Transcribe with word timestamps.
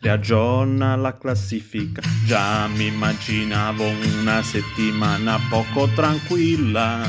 riaggiorna 0.00 0.96
la 0.96 1.16
classifica. 1.16 2.00
Già 2.24 2.66
mi 2.68 2.86
immaginavo 2.86 3.86
una 4.20 4.42
settimana 4.42 5.38
poco 5.48 5.88
tranquilla, 5.88 7.06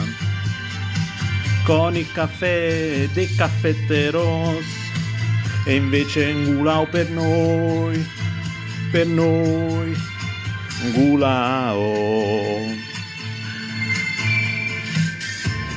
con 1.64 1.96
il 1.96 2.12
caffè 2.12 3.08
dei 3.14 3.34
caffetteros, 3.36 4.66
e 5.66 5.76
invece 5.76 6.34
Ngulao 6.34 6.88
per 6.88 7.10
noi, 7.10 8.06
per 8.92 9.08
noi, 9.08 9.96
Ngulao. 10.84 12.80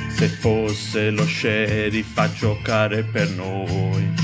Se 0.08 0.28
fosse 0.28 1.10
lo 1.10 1.26
sheriff 1.26 2.16
a 2.16 2.32
giocare 2.32 3.02
per 3.02 3.28
noi. 3.30 4.23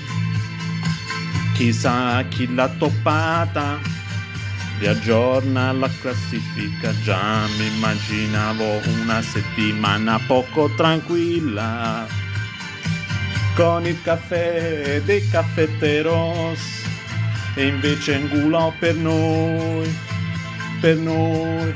Chissà 1.61 2.23
chi 2.27 2.51
l'ha 2.55 2.67
toppata. 2.69 3.77
Riaggiorna 4.79 5.71
la 5.71 5.87
classifica. 6.01 6.91
Già 7.03 7.45
mi 7.55 7.67
immaginavo 7.67 8.81
una 8.99 9.21
settimana 9.21 10.19
poco 10.25 10.73
tranquilla. 10.73 12.07
Con 13.53 13.85
il 13.85 14.01
caffè 14.01 15.03
dei 15.05 15.29
caffetteros. 15.29 16.59
E 17.53 17.67
invece 17.67 18.17
Ngulò 18.17 18.73
per 18.79 18.95
noi 18.95 19.87
per 20.79 20.97
noi. 20.97 21.75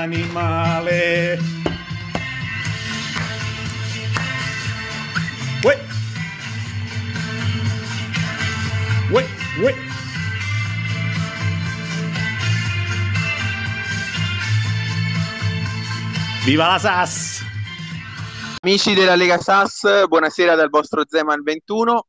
animale. 0.01 1.37
Uè. 5.63 5.79
Uè, 9.11 9.25
uè. 9.61 9.75
Viva 16.43 16.67
la 16.67 16.79
SAS! 16.79 17.45
Amici 18.61 18.93
della 18.93 19.15
Lega 19.15 19.37
SAS, 19.37 20.07
buonasera 20.07 20.55
dal 20.55 20.69
vostro 20.69 21.03
Zeman 21.07 21.43
21. 21.43 22.05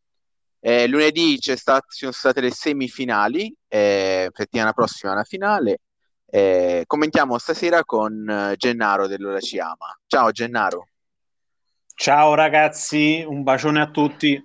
Eh, 0.60 0.86
lunedì 0.86 1.38
ci 1.38 1.54
sono 1.56 2.12
state 2.12 2.40
le 2.40 2.50
semifinali, 2.50 3.54
eh, 3.68 4.30
settimana 4.32 4.72
prossima 4.72 5.14
la 5.14 5.24
finale. 5.24 5.80
Eh, 6.34 6.84
commentiamo 6.86 7.36
stasera 7.36 7.84
con 7.84 8.26
eh, 8.26 8.56
Gennaro 8.56 9.06
dell'Ora 9.06 9.38
Ci 9.38 9.58
Ama. 9.58 9.94
Ciao 10.06 10.30
Gennaro. 10.30 10.88
Ciao 11.94 12.32
ragazzi, 12.32 13.22
un 13.22 13.42
bacione 13.42 13.82
a 13.82 13.90
tutti. 13.90 14.42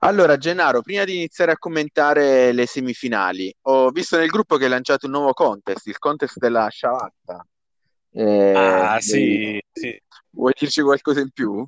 Allora, 0.00 0.36
Gennaro, 0.36 0.82
prima 0.82 1.04
di 1.04 1.14
iniziare 1.14 1.52
a 1.52 1.56
commentare 1.56 2.52
le 2.52 2.66
semifinali, 2.66 3.50
ho 3.62 3.88
visto 3.88 4.18
nel 4.18 4.28
gruppo 4.28 4.58
che 4.58 4.64
hai 4.64 4.70
lanciato 4.70 5.06
un 5.06 5.12
nuovo 5.12 5.32
contest, 5.32 5.86
il 5.86 5.98
contest 5.98 6.36
della 6.36 6.68
sciavatta. 6.68 7.46
Eh, 8.10 8.52
ah, 8.54 9.00
sì, 9.00 9.58
sì. 9.72 9.98
Vuoi 10.28 10.52
dirci 10.58 10.82
qualcosa 10.82 11.20
in 11.20 11.30
più? 11.30 11.66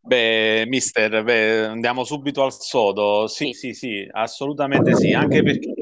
Beh, 0.00 0.64
mister, 0.68 1.24
beh, 1.24 1.66
andiamo 1.66 2.04
subito 2.04 2.44
al 2.44 2.52
sodo. 2.52 3.26
Sì, 3.26 3.52
sì, 3.52 3.74
sì, 3.74 4.08
assolutamente 4.08 4.94
sì, 4.94 5.12
anche 5.12 5.42
perché 5.42 5.74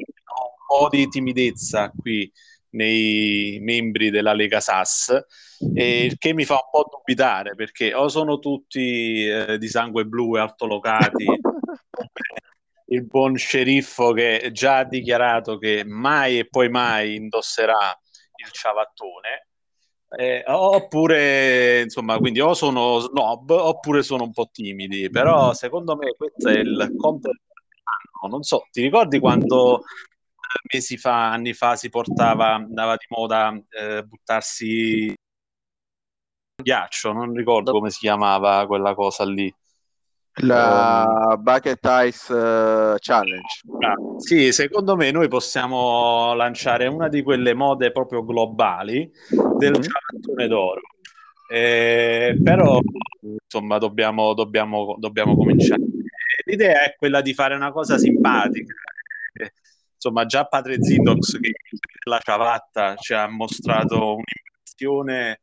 po' 0.79 0.89
di 0.89 1.09
timidezza 1.09 1.91
qui 1.91 2.31
nei 2.71 3.59
membri 3.61 4.11
della 4.11 4.35
Lega 4.35 4.61
SAS, 4.61 5.25
il 5.75 6.19
che 6.19 6.35
mi 6.35 6.45
fa 6.45 6.55
un 6.55 6.69
po' 6.71 6.89
dubitare 6.91 7.55
perché 7.55 7.95
o 7.95 8.09
sono 8.09 8.39
tutti 8.39 9.27
eh, 9.27 9.59
di 9.59 9.69
sangue 9.69 10.05
blu 10.05 10.37
e 10.37 10.41
altolocati, 10.41 11.25
il 12.89 13.07
buon 13.07 13.37
sceriffo 13.37 14.13
che 14.13 14.51
già 14.53 14.79
ha 14.79 14.85
dichiarato 14.85 15.59
che 15.59 15.85
mai 15.85 16.39
e 16.39 16.49
poi 16.49 16.69
mai 16.69 17.17
indosserà 17.17 17.99
il 18.45 18.51
ciabattone, 18.53 19.49
eh, 20.19 20.45
oppure 20.47 21.81
insomma, 21.83 22.19
quindi 22.19 22.41
o 22.41 22.55
sono 22.55 22.99
snob 23.01 23.51
oppure 23.51 24.03
sono 24.03 24.25
un 24.25 24.33
po' 24.33 24.49
timidi, 24.53 25.11
però 25.11 25.53
secondo 25.53 25.97
me 25.97 26.15
questo 26.17 26.49
è 26.49 26.59
il 26.59 26.77
dell'anno. 26.95 28.29
Non 28.29 28.43
so, 28.43 28.67
ti 28.71 28.83
ricordi 28.83 29.19
quando 29.19 29.81
eh, 29.81 29.83
mesi 30.73 30.97
fa, 30.97 31.31
anni 31.33 31.53
fa 31.53 31.77
si 31.77 31.89
portava, 31.89 32.55
andava 32.55 32.97
di 32.97 33.07
moda 33.09 33.53
eh, 33.71 34.03
buttarsi 34.03 35.15
ghiaccio, 36.63 37.13
non 37.13 37.35
ricordo 37.35 37.73
come 37.73 37.91
si 37.91 38.01
chiamava 38.01 38.67
quella 38.67 38.95
cosa 38.95 39.25
lì. 39.25 39.53
La 40.41 41.35
um, 41.35 41.43
Bucket 41.43 41.81
Ice 42.05 42.33
uh, 42.33 42.97
Challenge. 42.99 43.61
Ah, 43.81 43.95
sì, 44.19 44.53
secondo 44.53 44.95
me 44.95 45.11
noi 45.11 45.29
possiamo 45.29 46.35
lanciare 46.35 46.87
una 46.89 47.09
di 47.09 47.23
quelle 47.23 47.55
mode 47.55 47.91
proprio 47.91 48.23
globali 48.23 49.11
del 49.31 49.71
mm-hmm. 49.73 49.81
ciabattone 49.81 50.47
d'oro. 50.47 50.81
Eh, 51.49 52.39
però 52.43 52.81
insomma 53.23 53.79
dobbiamo, 53.79 54.35
dobbiamo, 54.35 54.97
dobbiamo 54.99 55.37
cominciare. 55.37 55.83
L'idea 56.45 56.85
è 56.85 56.97
quella 56.99 57.23
di 57.23 57.33
fare 57.33 57.55
una 57.55 57.73
cosa 57.73 57.97
simpatica. 57.97 58.75
Insomma, 60.07 60.27
già 60.27 60.45
padre 60.45 60.81
Zindox 60.81 61.41
che 61.41 61.53
la 62.05 62.21
ciabatta 62.23 62.95
ci 62.97 63.13
ha 63.13 63.29
mostrato 63.29 64.15
un'impressione 64.15 65.41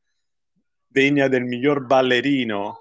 degna 0.88 1.28
del 1.28 1.44
miglior 1.44 1.86
ballerino 1.86 2.78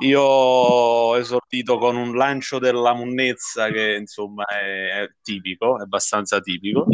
io 0.00 0.20
ho 0.20 1.18
esordito 1.18 1.78
con 1.78 1.96
un 1.96 2.14
lancio 2.16 2.58
della 2.58 2.94
munnezza 2.94 3.68
che 3.70 3.96
insomma 4.00 4.44
è, 4.46 5.02
è 5.02 5.10
tipico, 5.22 5.78
è 5.78 5.82
abbastanza 5.82 6.40
tipico. 6.40 6.86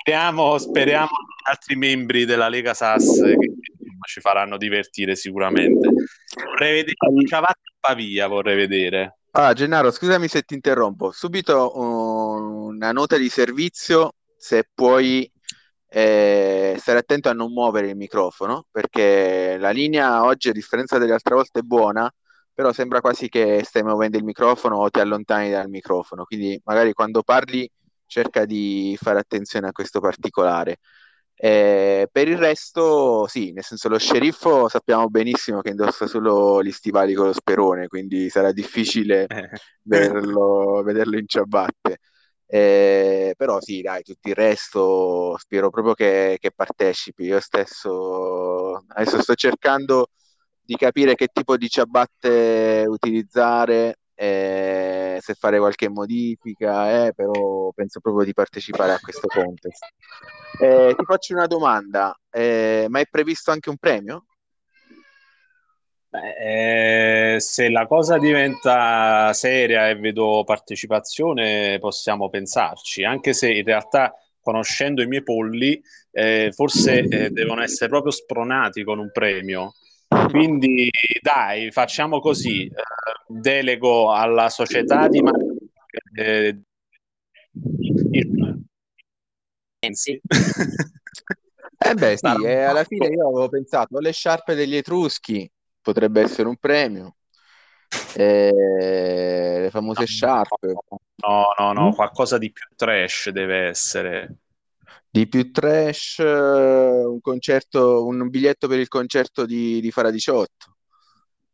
Speriamo, 0.00 0.58
speriamo 0.58 1.08
altri 1.46 1.76
membri 1.76 2.24
della 2.24 2.48
Lega 2.48 2.74
SAS 2.74 3.20
che 3.20 3.54
ci 4.06 4.20
faranno 4.20 4.56
divertire 4.56 5.16
sicuramente. 5.16 5.88
Vorrei 6.46 6.74
vedere 6.74 7.26
Ciavatto 7.26 7.72
Pavia, 7.80 8.28
vorrei 8.28 8.56
vedere. 8.56 9.18
Ah, 9.36 9.52
Gennaro, 9.52 9.90
scusami 9.90 10.28
se 10.28 10.42
ti 10.42 10.54
interrompo. 10.54 11.10
Subito 11.10 11.76
uh, 11.76 12.66
una 12.68 12.92
nota 12.92 13.16
di 13.16 13.28
servizio, 13.28 14.12
se 14.36 14.68
puoi 14.72 15.28
eh, 15.88 16.76
stare 16.78 16.98
attento 16.98 17.28
a 17.28 17.32
non 17.32 17.52
muovere 17.52 17.88
il 17.88 17.96
microfono, 17.96 18.66
perché 18.70 19.56
la 19.58 19.70
linea 19.70 20.24
oggi, 20.24 20.50
a 20.50 20.52
differenza 20.52 20.98
delle 20.98 21.14
altre 21.14 21.34
volte, 21.34 21.60
è 21.60 21.62
buona, 21.62 22.08
però 22.52 22.72
sembra 22.72 23.00
quasi 23.00 23.28
che 23.28 23.62
stai 23.64 23.82
muovendo 23.82 24.16
il 24.18 24.24
microfono 24.24 24.76
o 24.76 24.88
ti 24.90 25.00
allontani 25.00 25.50
dal 25.50 25.68
microfono. 25.68 26.24
Quindi 26.24 26.60
magari 26.64 26.92
quando 26.92 27.22
parli 27.24 27.68
cerca 28.06 28.44
di 28.44 28.96
fare 29.00 29.18
attenzione 29.18 29.66
a 29.68 29.72
questo 29.72 29.98
particolare. 30.00 30.78
Eh, 31.36 32.08
per 32.10 32.28
il 32.28 32.38
resto, 32.38 33.26
sì, 33.26 33.52
nel 33.52 33.64
senso 33.64 33.88
lo 33.88 33.98
sceriffo 33.98 34.68
sappiamo 34.68 35.08
benissimo 35.08 35.60
che 35.60 35.70
indossa 35.70 36.06
solo 36.06 36.62
gli 36.62 36.70
stivali 36.70 37.14
con 37.14 37.26
lo 37.26 37.32
sperone, 37.32 37.88
quindi 37.88 38.30
sarà 38.30 38.52
difficile 38.52 39.26
eh. 39.26 39.50
vederlo, 39.82 40.82
vederlo 40.84 41.18
in 41.18 41.26
ciabatte. 41.26 41.98
Eh, 42.46 43.34
però 43.36 43.60
sì, 43.60 43.80
dai, 43.80 44.02
tutto 44.02 44.28
il 44.28 44.34
resto 44.34 45.36
spero 45.38 45.70
proprio 45.70 45.94
che, 45.94 46.36
che, 46.40 46.52
partecipi. 46.52 47.24
Io 47.24 47.40
stesso 47.40 48.84
adesso 48.88 49.20
sto 49.22 49.34
cercando 49.34 50.10
di 50.62 50.76
capire 50.76 51.14
che 51.14 51.28
tipo 51.32 51.56
di 51.56 51.68
ciabatte 51.68 52.84
utilizzare, 52.86 53.98
eh, 54.14 55.03
se 55.20 55.34
fare 55.34 55.58
qualche 55.58 55.88
modifica, 55.88 57.06
eh, 57.06 57.12
però 57.14 57.70
penso 57.74 58.00
proprio 58.00 58.24
di 58.24 58.32
partecipare 58.32 58.92
a 58.92 58.98
questo 59.00 59.26
contest. 59.26 59.84
Eh, 60.60 60.94
ti 60.96 61.04
faccio 61.04 61.34
una 61.34 61.46
domanda, 61.46 62.16
eh, 62.30 62.86
ma 62.88 63.00
è 63.00 63.06
previsto 63.10 63.50
anche 63.50 63.70
un 63.70 63.76
premio? 63.76 64.26
Beh, 66.08 67.34
eh, 67.34 67.40
se 67.40 67.68
la 67.70 67.86
cosa 67.86 68.18
diventa 68.18 69.32
seria 69.32 69.88
e 69.88 69.96
vedo 69.96 70.44
partecipazione, 70.44 71.78
possiamo 71.80 72.28
pensarci, 72.28 73.02
anche 73.02 73.32
se 73.32 73.52
in 73.52 73.64
realtà, 73.64 74.14
conoscendo 74.40 75.02
i 75.02 75.06
miei 75.06 75.24
polli, 75.24 75.82
eh, 76.12 76.52
forse 76.54 77.30
devono 77.30 77.62
essere 77.62 77.88
proprio 77.88 78.12
spronati 78.12 78.84
con 78.84 78.98
un 79.00 79.10
premio. 79.10 79.74
Quindi 80.30 80.90
dai, 81.20 81.70
facciamo 81.70 82.20
così, 82.20 82.66
eh, 82.66 82.72
delego 83.26 84.12
alla 84.12 84.48
società 84.48 85.08
di 85.08 85.22
eh, 86.16 86.58
eh 91.78 91.94
beh 91.94 92.16
sì, 92.16 92.26
eh, 92.44 92.62
alla 92.62 92.84
fine 92.84 93.08
io 93.08 93.28
avevo 93.28 93.48
pensato 93.48 93.98
alle 93.98 94.12
sciarpe 94.12 94.54
degli 94.54 94.76
Etruschi 94.76 95.50
potrebbe 95.80 96.22
essere 96.22 96.48
un 96.48 96.56
premio. 96.56 97.16
Eh, 98.16 99.58
le 99.60 99.70
famose 99.70 100.00
no, 100.00 100.06
sciarpe. 100.06 100.72
No, 101.16 101.54
no, 101.58 101.72
no, 101.72 101.88
mm? 101.88 101.92
qualcosa 101.92 102.38
di 102.38 102.50
più 102.50 102.66
trash 102.74 103.28
deve 103.30 103.68
essere. 103.68 104.36
Di 105.14 105.28
più 105.28 105.52
trash, 105.52 106.16
un 106.18 107.20
concerto, 107.20 108.04
un 108.04 108.28
biglietto 108.28 108.66
per 108.66 108.80
il 108.80 108.88
concerto 108.88 109.46
di, 109.46 109.80
di 109.80 109.92
Fara 109.92 110.10
18. 110.10 110.74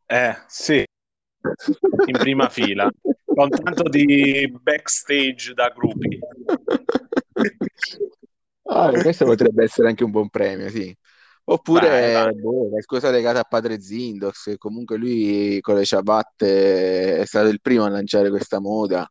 Eh, 0.07 0.35
sì, 0.47 0.83
in 2.07 2.17
prima 2.17 2.49
fila, 2.49 2.91
con 3.27 3.51
tanto 3.51 3.83
di 3.91 4.51
backstage 4.63 5.53
da 5.53 5.69
gruppi. 5.77 6.19
Ah, 8.63 8.93
questo 8.93 9.27
potrebbe 9.27 9.65
essere 9.65 9.89
anche 9.89 10.05
un 10.05 10.11
buon 10.11 10.31
premio, 10.31 10.71
sì. 10.71 10.97
Oppure 11.45 11.87
vai, 11.87 12.13
vai. 12.15 12.41
Boh, 12.41 12.71
qualcosa 12.71 13.11
legato 13.11 13.41
a 13.41 13.45
Padre 13.45 13.79
Zindox, 13.79 14.45
che 14.45 14.57
comunque 14.57 14.97
lui 14.97 15.61
con 15.61 15.75
le 15.75 15.85
ciabatte 15.85 17.19
è 17.19 17.27
stato 17.27 17.49
il 17.49 17.61
primo 17.61 17.85
a 17.85 17.91
lanciare 17.91 18.31
questa 18.31 18.59
moda, 18.59 19.07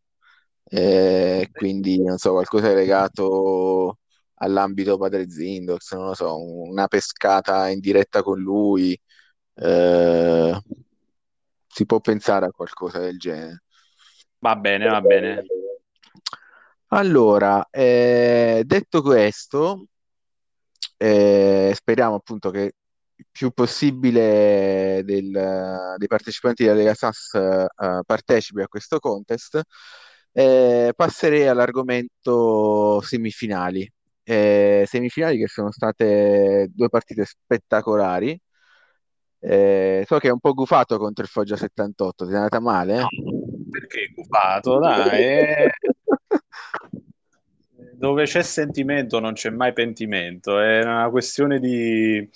eh, 0.64 1.48
quindi 1.52 2.02
non 2.02 2.18
so, 2.18 2.32
qualcosa 2.32 2.74
legato 2.74 3.99
all'ambito 4.40 4.98
Padre 4.98 5.30
Zindox, 5.30 5.94
non 5.94 6.08
lo 6.08 6.14
so, 6.14 6.38
una 6.38 6.88
pescata 6.88 7.70
in 7.70 7.80
diretta 7.80 8.22
con 8.22 8.40
lui, 8.40 9.00
eh, 9.56 10.62
si 11.68 11.86
può 11.86 12.00
pensare 12.00 12.46
a 12.46 12.52
qualcosa 12.52 13.00
del 13.00 13.18
genere. 13.18 13.64
Va 14.40 14.56
bene, 14.56 14.88
va 14.88 15.02
bene. 15.02 15.46
Allora, 16.92 17.68
eh, 17.70 18.64
detto 18.66 19.02
questo, 19.02 19.86
eh, 20.98 21.72
speriamo 21.76 22.16
appunto 22.16 22.50
che 22.50 22.74
il 23.16 23.26
più 23.30 23.52
possibile 23.52 25.02
del, 25.04 25.96
dei 25.98 26.08
partecipanti 26.08 26.64
della 26.64 26.76
Lega 26.76 26.94
SAS 26.94 27.32
uh, 27.34 28.02
partecipi 28.06 28.62
a 28.62 28.68
questo 28.68 29.00
contest. 29.00 29.62
Eh, 30.32 30.94
passerei 30.96 31.48
all'argomento 31.48 33.02
semifinali. 33.02 33.90
Eh, 34.30 34.84
semifinali 34.86 35.40
che 35.40 35.48
sono 35.48 35.72
state 35.72 36.70
due 36.72 36.88
partite 36.88 37.26
spettacolari. 37.26 38.40
Eh, 39.40 40.04
so 40.06 40.20
che 40.20 40.28
è 40.28 40.32
un 40.32 40.38
po' 40.38 40.54
gufato 40.54 41.00
contro 41.00 41.24
il 41.24 41.30
Foggia 41.32 41.56
78, 41.56 42.28
ti 42.28 42.34
è 42.34 42.36
andata 42.36 42.60
male? 42.60 43.08
Perché 43.72 44.12
gufato? 44.14 44.78
Dai, 44.78 45.68
dove 47.98 48.26
c'è 48.26 48.44
sentimento 48.44 49.20
non 49.20 49.34
c'è 49.34 49.50
mai 49.50 49.74
pentimento, 49.74 50.60
è 50.60 50.84
una 50.84 51.10
questione 51.10 51.60
di, 51.60 52.30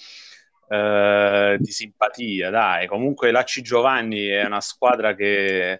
eh, 0.69 1.57
di 1.59 1.71
simpatia, 1.71 2.49
dai. 2.49 2.87
Comunque 2.87 3.29
l'Aci 3.29 3.61
Giovanni 3.61 4.25
è 4.25 4.43
una 4.45 4.61
squadra 4.61 5.13
che 5.13 5.73
eh, 5.73 5.79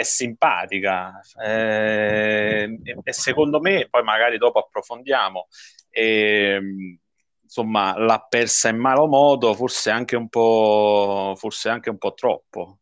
è 0.00 0.02
simpatica 0.02 1.20
eh, 1.42 2.80
e 3.02 3.12
secondo 3.12 3.60
me, 3.60 3.86
poi 3.90 4.02
magari 4.02 4.38
dopo 4.38 4.58
approfondiamo, 4.58 5.46
ehm, 5.90 6.98
insomma 7.42 7.98
l'ha 7.98 8.26
persa 8.28 8.70
in 8.70 8.78
malo 8.78 9.06
modo, 9.06 9.54
forse 9.54 9.90
anche 9.90 10.16
un 10.16 10.28
po', 10.28 11.34
forse 11.36 11.68
anche 11.68 11.90
un 11.90 11.98
po' 11.98 12.14
troppo. 12.14 12.78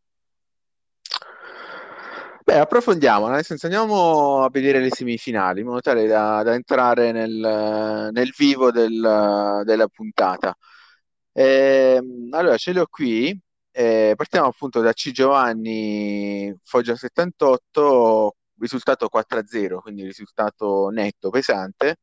Beh, 2.45 2.59
approfondiamo, 2.61 3.27
senso 3.43 3.67
andiamo 3.67 4.43
a 4.43 4.49
vedere 4.51 4.81
le 4.81 4.91
semifinali 4.91 5.61
in 5.61 5.67
modo 5.67 5.81
tale 5.81 6.07
da, 6.07 6.43
da 6.43 6.55
entrare 6.55 7.13
nel, 7.13 8.11
nel 8.13 8.33
vivo 8.37 8.71
del, 8.71 9.63
della 9.65 9.89
puntata. 9.89 10.57
Eh, 11.33 12.01
allora, 12.31 12.57
ce 12.57 12.73
l'ho 12.73 12.87
qui. 12.87 13.39
Eh, 13.71 14.15
partiamo 14.17 14.49
appunto 14.49 14.81
da 14.81 14.93
C. 14.93 15.11
Giovanni 15.13 16.53
Foggia 16.65 16.97
78, 16.97 18.37
risultato 18.59 19.09
4-0, 19.09 19.81
quindi 19.81 20.03
risultato 20.05 20.89
netto, 20.91 21.31
pesante. 21.31 21.97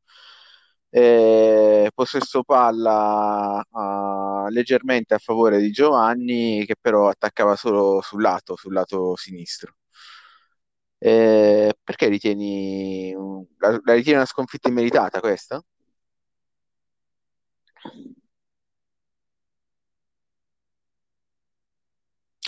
Eh, 0.90 1.90
possesso 1.94 2.44
palla 2.44 3.62
uh, 3.70 4.48
leggermente 4.50 5.14
a 5.14 5.18
favore 5.18 5.60
di 5.60 5.72
Giovanni, 5.72 6.66
che 6.66 6.76
però 6.80 7.10
attaccava 7.10 7.56
solo 7.58 8.00
sul 8.02 8.22
lato, 8.22 8.56
sul 8.56 8.72
lato 8.74 9.16
sinistro. 9.18 9.76
Eh, 10.98 11.74
perché 11.84 12.08
ritieni 12.08 13.14
la, 13.58 13.80
la 13.84 13.94
ritieni 13.94 14.18
una 14.18 14.26
sconfitta 14.26 14.70
immeritata 14.70 15.20
questa? 15.20 15.62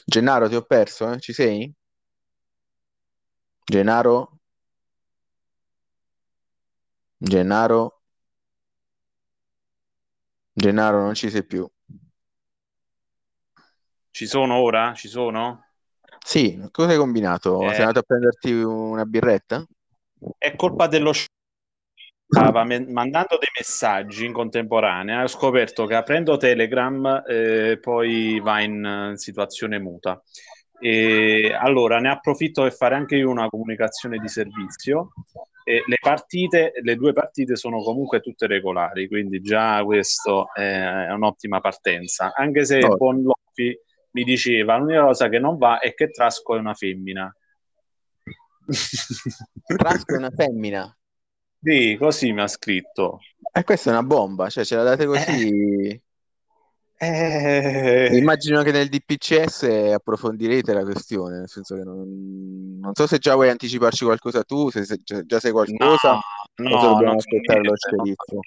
Gennaro, 0.07 0.49
ti 0.49 0.55
ho 0.55 0.63
perso, 0.63 1.11
eh? 1.11 1.19
Ci 1.19 1.33
sei? 1.33 1.71
Gennaro? 3.71 4.39
Gennaro? 7.21 8.01
Gennaro, 10.53 11.01
non 11.03 11.13
ci 11.15 11.29
sei 11.29 11.45
più. 11.45 11.65
Ci 14.11 14.27
sono 14.27 14.55
ora? 14.57 14.93
Ci 14.93 15.07
sono? 15.07 15.63
Sì, 16.25 16.59
cosa 16.71 16.91
hai 16.91 16.97
combinato? 16.97 17.69
Eh, 17.69 17.73
Sei 17.73 17.85
andato 17.85 17.99
a 17.99 18.03
prenderti 18.03 18.51
una 18.51 19.05
birretta? 19.05 19.65
È 20.37 20.55
colpa 20.55 20.87
dello 20.87 21.11
stava 22.27 22.65
me- 22.65 22.85
mandando 22.85 23.37
dei 23.37 23.49
messaggi 23.57 24.25
in 24.25 24.33
contemporanea 24.33 25.23
ho 25.23 25.27
scoperto 25.27 25.85
che 25.85 25.95
aprendo 25.95 26.35
Telegram 26.35 27.23
eh, 27.25 27.79
poi 27.79 28.39
va 28.41 28.61
in, 28.61 29.09
in 29.11 29.17
situazione 29.17 29.79
muta. 29.79 30.21
E 30.79 31.55
allora 31.57 31.99
ne 31.99 32.09
approfitto 32.09 32.63
per 32.63 32.73
fare 32.73 32.95
anche 32.95 33.15
io 33.15 33.29
una 33.29 33.47
comunicazione 33.47 34.17
di 34.19 34.27
servizio. 34.27 35.13
E 35.63 35.83
le 35.85 35.97
partite, 35.99 36.71
le 36.81 36.95
due 36.95 37.11
partite 37.11 37.57
sono 37.57 37.81
comunque 37.81 38.21
tutte 38.21 38.47
regolari, 38.47 39.07
quindi 39.09 39.41
già 39.41 39.83
questo 39.83 40.53
è 40.53 41.11
un'ottima 41.11 41.59
partenza. 41.59 42.31
Anche 42.33 42.63
se 42.63 42.77
oh. 42.85 42.95
Bonloffi 42.95 43.77
mi 44.11 44.23
diceva 44.23 44.77
l'unica 44.77 45.03
cosa 45.03 45.27
che 45.27 45.39
non 45.39 45.57
va 45.57 45.79
è 45.79 45.93
che 45.93 46.09
Trasco 46.09 46.55
è 46.55 46.59
una 46.59 46.73
femmina. 46.73 47.35
Trasco 49.65 50.13
è 50.13 50.17
una 50.17 50.31
femmina? 50.31 50.96
Sì, 51.61 51.97
così 51.99 52.31
mi 52.31 52.41
ha 52.41 52.47
scritto. 52.47 53.19
E 53.51 53.63
questa 53.63 53.89
è 53.89 53.93
una 53.93 54.03
bomba, 54.03 54.49
cioè 54.49 54.63
ce 54.63 54.75
la 54.75 54.83
date 54.83 55.05
così... 55.05 55.89
Eh. 55.89 56.01
Eh... 56.99 58.17
Immagino 58.17 58.63
che 58.63 58.71
nel 58.71 58.89
DPCS 58.89 59.93
approfondirete 59.93 60.73
la 60.73 60.83
questione, 60.83 61.37
nel 61.37 61.47
senso 61.47 61.75
che 61.75 61.83
non, 61.83 62.79
non 62.79 62.95
so 62.95 63.05
se 63.05 63.19
già 63.19 63.35
vuoi 63.35 63.49
anticiparci 63.49 64.03
qualcosa 64.03 64.43
tu, 64.43 64.71
se, 64.71 64.83
se 64.83 64.97
già 65.03 65.39
sai 65.39 65.51
qualcosa, 65.51 66.19
no, 66.55 66.69
no, 66.69 66.81
dobbiamo 66.81 67.17
aspettare 67.17 67.59
niente, 67.59 67.69
lo 67.69 67.75
sceriffo. 67.75 68.39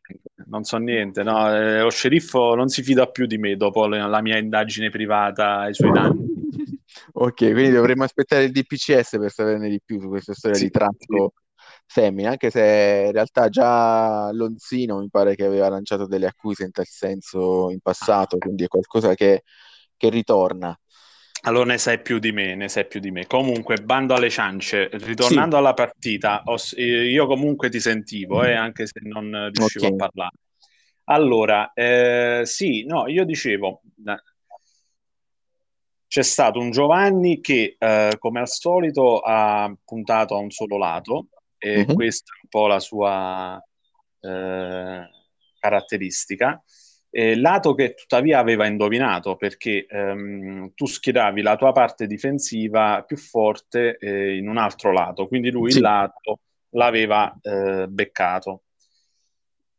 Non 0.46 0.64
so 0.64 0.76
niente, 0.78 1.22
no, 1.22 1.54
eh, 1.54 1.80
lo 1.80 1.90
sceriffo 1.90 2.56
non 2.56 2.68
si 2.68 2.82
fida 2.82 3.06
più 3.06 3.26
di 3.26 3.38
me 3.38 3.56
dopo 3.56 3.86
la, 3.86 4.06
la 4.06 4.20
mia 4.20 4.36
indagine 4.36 4.90
privata 4.90 5.58
ai 5.58 5.74
suoi 5.74 5.92
danni. 5.92 6.26
ok, 7.12 7.36
quindi 7.36 7.70
dovremmo 7.70 8.02
aspettare 8.02 8.44
il 8.44 8.50
DPCS 8.50 9.16
per 9.18 9.30
saperne 9.30 9.68
di 9.68 9.80
più 9.84 10.00
su 10.00 10.08
questa 10.08 10.34
storia 10.34 10.56
sì, 10.56 10.64
di 10.64 10.70
traffico 10.70 11.34
femmina, 11.92 12.30
anche 12.30 12.50
se 12.50 13.02
in 13.06 13.12
realtà 13.12 13.48
già 13.48 14.30
Lonzino 14.30 15.00
mi 15.00 15.10
pare 15.10 15.34
che 15.34 15.44
aveva 15.44 15.68
lanciato 15.68 16.06
delle 16.06 16.26
accuse 16.26 16.62
in 16.62 16.70
tal 16.70 16.86
senso 16.86 17.68
in 17.70 17.80
passato, 17.80 18.38
quindi 18.38 18.62
è 18.62 18.68
qualcosa 18.68 19.14
che, 19.14 19.42
che 19.96 20.08
ritorna. 20.08 20.78
Allora 21.42 21.64
ne 21.64 21.78
sai 21.78 22.00
più 22.00 22.20
di 22.20 22.30
me, 22.30 22.54
ne 22.54 22.68
sai 22.68 22.86
più 22.86 23.00
di 23.00 23.10
me. 23.10 23.26
Comunque, 23.26 23.78
bando 23.78 24.14
alle 24.14 24.30
ciance, 24.30 24.88
ritornando 24.92 25.56
sì. 25.56 25.62
alla 25.62 25.74
partita, 25.74 26.44
io 26.76 27.26
comunque 27.26 27.70
ti 27.70 27.80
sentivo, 27.80 28.44
eh, 28.44 28.52
anche 28.52 28.86
se 28.86 29.00
non 29.02 29.50
riuscivo 29.52 29.86
okay. 29.86 29.96
a 29.96 29.98
parlare. 29.98 30.34
Allora, 31.04 31.72
eh, 31.72 32.42
sì, 32.44 32.84
no, 32.84 33.08
io 33.08 33.24
dicevo, 33.24 33.80
c'è 36.06 36.22
stato 36.22 36.60
un 36.60 36.70
Giovanni 36.70 37.40
che, 37.40 37.74
eh, 37.76 38.16
come 38.18 38.38
al 38.38 38.48
solito, 38.48 39.18
ha 39.18 39.74
puntato 39.84 40.36
a 40.36 40.38
un 40.38 40.50
solo 40.50 40.76
lato, 40.76 41.28
e 41.62 41.84
uh-huh. 41.86 41.94
questa 41.94 42.32
è 42.32 42.40
un 42.42 42.48
po' 42.48 42.66
la 42.66 42.80
sua 42.80 43.62
eh, 44.20 45.10
caratteristica. 45.58 46.62
Eh, 47.12 47.36
lato 47.36 47.74
che 47.74 47.94
tuttavia 47.94 48.38
aveva 48.38 48.66
indovinato 48.66 49.36
perché 49.36 49.84
ehm, 49.84 50.72
tu 50.74 50.86
schieravi 50.86 51.42
la 51.42 51.56
tua 51.56 51.72
parte 51.72 52.06
difensiva 52.06 53.02
più 53.04 53.16
forte 53.16 53.98
eh, 53.98 54.36
in 54.36 54.48
un 54.48 54.56
altro 54.56 54.92
lato, 54.92 55.26
quindi 55.26 55.50
lui 55.50 55.72
sì. 55.72 55.78
il 55.78 55.82
lato 55.82 56.40
l'aveva 56.70 57.36
eh, 57.42 57.86
beccato. 57.88 58.62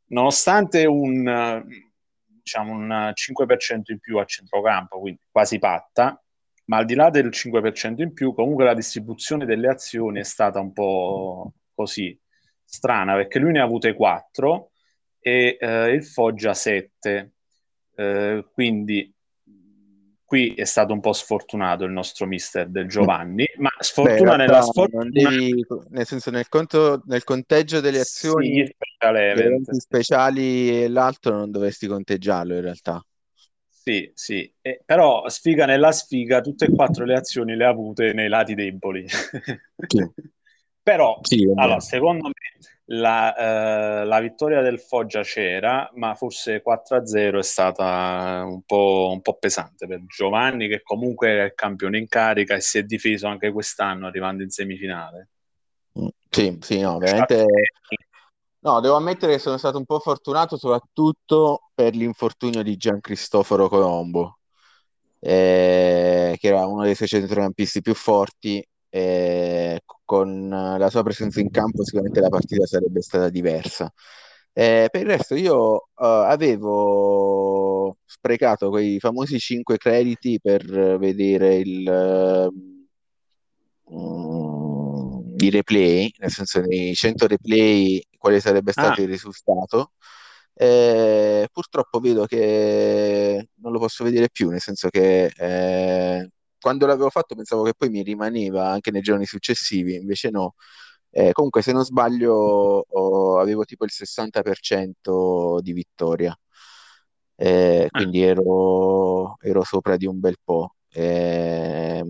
Nonostante 0.08 0.86
un, 0.86 1.66
diciamo, 2.26 2.74
un 2.74 3.14
5% 3.14 3.92
in 3.92 4.00
più 4.00 4.18
a 4.20 4.26
centrocampo, 4.26 5.00
quindi 5.00 5.22
quasi 5.32 5.58
patta, 5.58 6.22
ma 6.66 6.78
al 6.78 6.86
di 6.86 6.96
là 6.96 7.10
del 7.10 7.30
5% 7.30 8.02
in 8.02 8.14
più, 8.14 8.34
comunque 8.34 8.66
la 8.66 8.74
distribuzione 8.74 9.46
delle 9.46 9.70
azioni 9.70 10.20
è 10.20 10.24
stata 10.24 10.60
un 10.60 10.74
po' 10.74 11.54
così 11.82 12.18
strana 12.64 13.16
perché 13.16 13.40
lui 13.40 13.52
ne 13.52 13.60
ha 13.60 13.64
avute 13.64 13.94
4 13.94 14.72
e 15.20 15.58
eh, 15.60 15.92
il 15.92 16.04
Foggia 16.04 16.54
7. 16.54 17.34
Eh, 17.96 18.46
quindi 18.54 19.14
qui 20.32 20.54
è 20.54 20.64
stato 20.64 20.94
un 20.94 21.02
po' 21.02 21.12
sfortunato 21.12 21.84
il 21.84 21.92
nostro 21.92 22.26
mister 22.26 22.70
del 22.70 22.88
Giovanni, 22.88 23.46
ma 23.58 23.70
sfortuna 23.78 24.32
Beh, 24.32 24.38
nella 24.38 24.62
sfortuna... 24.62 25.04
Devi, 25.10 25.66
nel 25.90 26.06
senso, 26.06 26.32
nel, 26.32 26.48
conto, 26.48 27.02
nel 27.06 27.26
conteggio 27.26 27.82
delle 27.82 28.00
azioni 28.00 28.66
sì, 28.66 28.74
eventi 29.02 29.78
speciali 29.78 30.84
e 30.84 30.88
l'altro 30.88 31.36
non 31.36 31.52
dovresti 31.52 31.86
conteggiarlo 31.86 32.56
in 32.56 32.62
realtà. 32.62 33.06
Sì, 33.68 34.10
sì, 34.14 34.50
eh, 34.62 34.82
però 34.86 35.28
sfiga 35.28 35.66
nella 35.66 35.92
sfiga, 35.92 36.40
tutte 36.40 36.66
e 36.66 36.70
quattro 36.70 37.04
le 37.04 37.16
azioni 37.16 37.56
le 37.56 37.66
ha 37.66 37.70
avute 37.70 38.14
nei 38.14 38.30
lati 38.30 38.56
deboli. 38.56 39.06
Sì. 39.08 39.18
Però, 40.84 41.20
sì, 41.22 41.48
allora, 41.56 41.80
secondo 41.80 42.28
me, 42.28 42.96
la, 42.98 43.36
eh, 44.02 44.06
la, 44.06 44.20
vittoria 44.20 44.62
del 44.62 44.80
Foggia 44.80 45.22
c'era, 45.22 45.90
ma 45.94 46.16
forse 46.16 46.62
4-0 46.62 47.38
è 47.38 47.44
stata 47.44 48.44
un 48.46 48.64
po', 48.64 49.10
un 49.12 49.22
po', 49.22 49.38
pesante 49.38 49.86
per 49.86 50.04
Giovanni, 50.08 50.68
che 50.68 50.82
comunque 50.82 51.30
è 51.30 51.44
il 51.44 51.54
campione 51.54 52.00
in 52.00 52.08
carica 52.08 52.56
e 52.56 52.62
si 52.62 52.80
è 52.80 52.84
difeso 52.84 53.28
anche 53.28 53.52
quest'anno 53.52 54.08
arrivando 54.08 54.42
in 54.42 54.50
semifinale. 54.50 55.30
Mm, 56.00 56.08
sì, 56.30 56.58
sì, 56.62 56.80
no, 56.80 56.98
veramente... 56.98 57.46
No, 58.64 58.80
devo 58.80 58.96
ammettere 58.96 59.34
che 59.34 59.40
sono 59.40 59.58
stato 59.58 59.78
un 59.78 59.86
po' 59.86 60.00
fortunato 60.00 60.56
soprattutto 60.56 61.72
per 61.74 61.96
l'infortunio 61.96 62.62
di 62.62 62.76
Gian 62.78 63.00
Cristoforo 63.00 63.68
Colombo, 63.68 64.38
eh, 65.20 66.36
che 66.40 66.48
era 66.48 66.66
uno 66.68 66.84
dei 66.84 66.94
suoi 66.94 67.08
centrocampisti 67.08 67.82
più 67.82 67.96
forti 67.96 68.64
eh, 68.90 69.80
con 70.12 70.50
la 70.50 70.90
sua 70.90 71.04
presenza 71.04 71.40
in 71.40 71.50
campo 71.50 71.86
sicuramente 71.86 72.20
la 72.20 72.28
partita 72.28 72.66
sarebbe 72.66 73.02
stata 73.02 73.30
diversa. 73.30 73.90
Eh, 74.52 74.90
per 74.92 75.04
il 75.04 75.08
resto 75.08 75.36
io 75.36 75.74
uh, 75.74 75.84
avevo 75.96 77.96
sprecato 78.04 78.70
quei 78.70 79.00
famosi 79.00 79.40
5 79.40 79.78
crediti 79.78 80.38
per 80.42 80.98
vedere 80.98 81.56
il, 81.56 82.50
uh, 83.86 85.36
i 85.38 85.50
replay, 85.50 86.12
nel 86.18 86.30
senso 86.30 86.60
nei 86.60 86.94
100 86.94 87.28
replay 87.28 88.02
quale 88.18 88.42
sarebbe 88.42 88.74
stato 88.74 89.00
ah. 89.00 89.04
il 89.04 89.10
risultato. 89.10 89.94
Eh, 90.54 91.48
purtroppo 91.54 92.00
vedo 92.00 92.26
che 92.26 93.48
non 93.62 93.72
lo 93.72 93.80
posso 93.80 94.04
vedere 94.04 94.28
più, 94.30 94.50
nel 94.50 94.60
senso 94.60 94.90
che 94.90 95.32
eh, 95.38 96.30
quando 96.62 96.86
l'avevo 96.86 97.10
fatto 97.10 97.36
pensavo 97.36 97.64
che 97.64 97.74
poi 97.76 97.90
mi 97.90 98.04
rimaneva 98.04 98.70
anche 98.70 98.92
nei 98.92 99.02
giorni 99.02 99.26
successivi, 99.26 99.96
invece 99.96 100.30
no. 100.30 100.56
Eh, 101.10 101.32
comunque, 101.34 101.62
se 101.62 101.74
non 101.74 101.84
sbaglio, 101.84 102.34
oh, 102.88 103.40
avevo 103.40 103.66
tipo 103.66 103.84
il 103.84 103.92
60% 103.92 105.60
di 105.62 105.74
vittoria, 105.74 106.38
eh, 107.36 107.88
quindi 107.92 108.22
ero, 108.22 109.38
ero, 109.42 109.64
sopra 109.64 109.98
di 109.98 110.06
un 110.06 110.20
bel 110.20 110.38
po'. 110.44 110.76
Eh, 110.90 112.04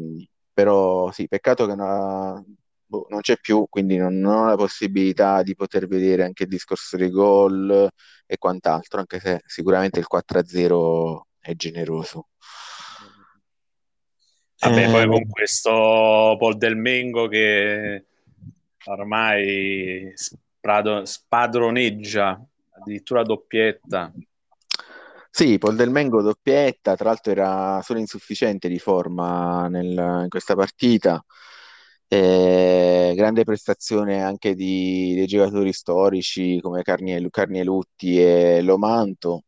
però 0.53 1.11
sì, 1.11 1.27
peccato 1.27 1.65
che 1.65 1.75
no, 1.75 2.43
boh, 2.85 3.05
non 3.09 3.21
c'è 3.21 3.37
più, 3.39 3.65
quindi 3.69 3.97
non, 3.97 4.19
non, 4.19 4.35
ho 4.37 4.45
la 4.47 4.55
possibilità 4.55 5.41
di 5.43 5.55
poter 5.55 5.87
vedere 5.87 6.23
anche 6.23 6.43
il 6.43 6.49
discorso 6.49 6.97
dei 6.97 7.09
gol 7.09 7.89
e 8.25 8.37
quant'altro, 8.37 8.99
anche 8.99 9.19
se 9.19 9.41
sicuramente 9.45 9.99
il 9.99 10.07
4-0 10.07 11.27
è 11.39 11.55
generoso. 11.55 12.27
Vabbè, 14.61 14.87
eh, 14.87 14.91
poi 14.91 15.07
con 15.07 15.27
questo 15.27 15.71
Paul 16.39 16.55
Del 16.57 16.75
Mengo 16.75 17.27
che 17.27 18.05
ormai 18.85 20.11
sprado, 20.13 21.03
spadroneggia 21.03 22.39
addirittura 22.69 23.23
doppietta. 23.23 24.13
Sì, 25.31 25.57
Paul 25.57 25.75
Del 25.75 25.89
Mengo 25.89 26.21
doppietta, 26.21 26.95
tra 26.95 27.05
l'altro 27.05 27.31
era 27.31 27.81
solo 27.81 27.99
insufficiente 27.99 28.67
di 28.67 28.77
forma 28.77 29.67
nel, 29.67 29.89
in 30.23 30.29
questa 30.29 30.55
partita. 30.55 31.23
Eh, 32.07 33.13
grande 33.15 33.43
prestazione 33.43 34.21
anche 34.21 34.53
di, 34.53 35.13
dei 35.15 35.25
giocatori 35.25 35.71
storici 35.73 36.59
come 36.61 36.83
Carniel, 36.83 37.29
Carnielutti 37.31 38.21
e 38.21 38.61
Lomanto. 38.61 39.45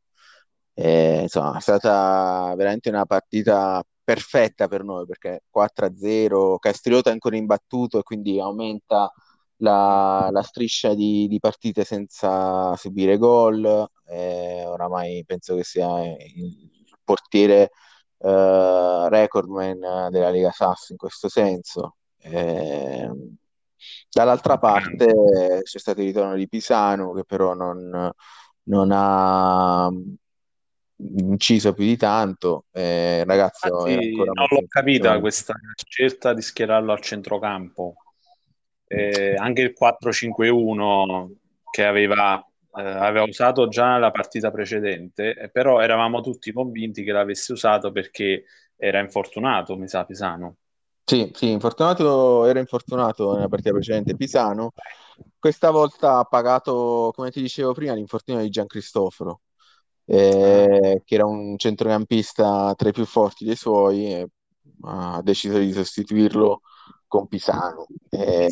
Eh, 0.74 1.22
insomma, 1.24 1.58
è 1.58 1.62
stata 1.62 2.54
veramente 2.56 2.90
una 2.90 3.06
partita 3.06 3.84
perfetta 4.04 4.68
per 4.68 4.84
noi 4.84 5.06
perché 5.06 5.44
4-0, 5.50 6.58
Castriota 6.60 7.10
è 7.10 7.14
ancora 7.14 7.38
imbattuto 7.38 8.00
e 8.00 8.04
quindi 8.04 8.40
aumenta 8.40 9.12
la, 9.58 10.30
la 10.32 10.42
striscia 10.42 10.94
di, 10.94 11.28
di, 11.28 11.40
partite 11.40 11.84
senza 11.84 12.76
subire 12.76 13.18
gol. 13.18 13.88
Eh, 14.06 14.66
oramai 14.66 15.24
penso 15.26 15.56
che 15.56 15.64
sia 15.64 16.04
il 16.06 16.98
portiere 17.04 17.72
eh, 18.20 19.10
recordman 19.10 20.10
della 20.10 20.30
Lega 20.30 20.52
Sass 20.52 20.90
in 20.90 20.98
questo 20.98 21.30
senso. 21.30 21.98
Eh, 22.20 23.10
dall'altra 24.10 24.58
parte 24.58 25.62
c'è 25.64 25.80
stato 25.80 26.00
il 26.02 26.08
ritorno 26.08 26.36
di 26.36 26.48
Pisano 26.48 27.14
che 27.14 27.26
però 27.26 27.54
non, 27.54 28.12
non 28.64 28.90
ha 28.92 29.90
inciso 31.18 31.74
più 31.74 31.86
di 31.86 31.98
tanto. 31.98 32.66
Eh, 32.72 33.24
ragazzo, 33.26 33.88
Infatti, 33.88 34.16
non 34.16 34.48
l'ho 34.50 34.64
capita 34.68 35.20
questa 35.20 35.54
scelta 35.88 36.34
di 36.34 36.42
schierarlo 36.42 36.92
al 36.92 37.02
centrocampo. 37.02 37.96
Eh, 38.88 39.36
anche 39.36 39.62
il 39.62 39.74
4-5-1 39.74 41.32
che 41.72 41.86
aveva, 41.86 42.40
eh, 42.40 42.82
aveva 42.82 43.24
usato 43.24 43.68
già 43.68 43.94
nella 43.94 44.12
partita 44.12 44.52
precedente, 44.52 45.34
eh, 45.34 45.50
però 45.50 45.80
eravamo 45.80 46.22
tutti 46.22 46.52
convinti 46.52 47.04
che 47.04 47.12
l'avesse 47.12 47.54
usato 47.54 47.92
perché 47.92 48.44
era 48.76 49.00
infortunato, 49.00 49.76
mi 49.78 49.88
sa, 49.88 50.06
Pisano. 50.06 50.58
Sì, 51.06 51.32
sì, 51.34 51.50
infortunato, 51.50 52.46
era 52.46 52.60
infortunato 52.60 53.34
nella 53.34 53.48
partita 53.48 53.72
precedente 53.72 54.16
Pisano. 54.16 54.72
Questa 55.38 55.70
volta 55.72 56.20
ha 56.20 56.24
pagato, 56.24 57.12
come 57.16 57.32
ti 57.32 57.42
dicevo 57.42 57.74
prima, 57.74 57.94
l'infortunio 57.94 58.42
di 58.42 58.50
Gian 58.50 58.68
Cristoforo 58.68 59.42
eh, 60.06 61.02
che 61.04 61.16
era 61.16 61.26
un 61.26 61.58
centrocampista 61.58 62.74
tra 62.76 62.90
i 62.90 62.94
più 62.94 63.06
forti 63.06 63.46
dei 63.46 63.56
suoi, 63.56 64.14
e 64.14 64.28
ha 64.82 65.22
deciso 65.24 65.58
di 65.60 65.72
sostituirlo 65.72 66.62
con 67.08 67.28
Pisano. 67.28 67.86
Eh, 68.10 68.50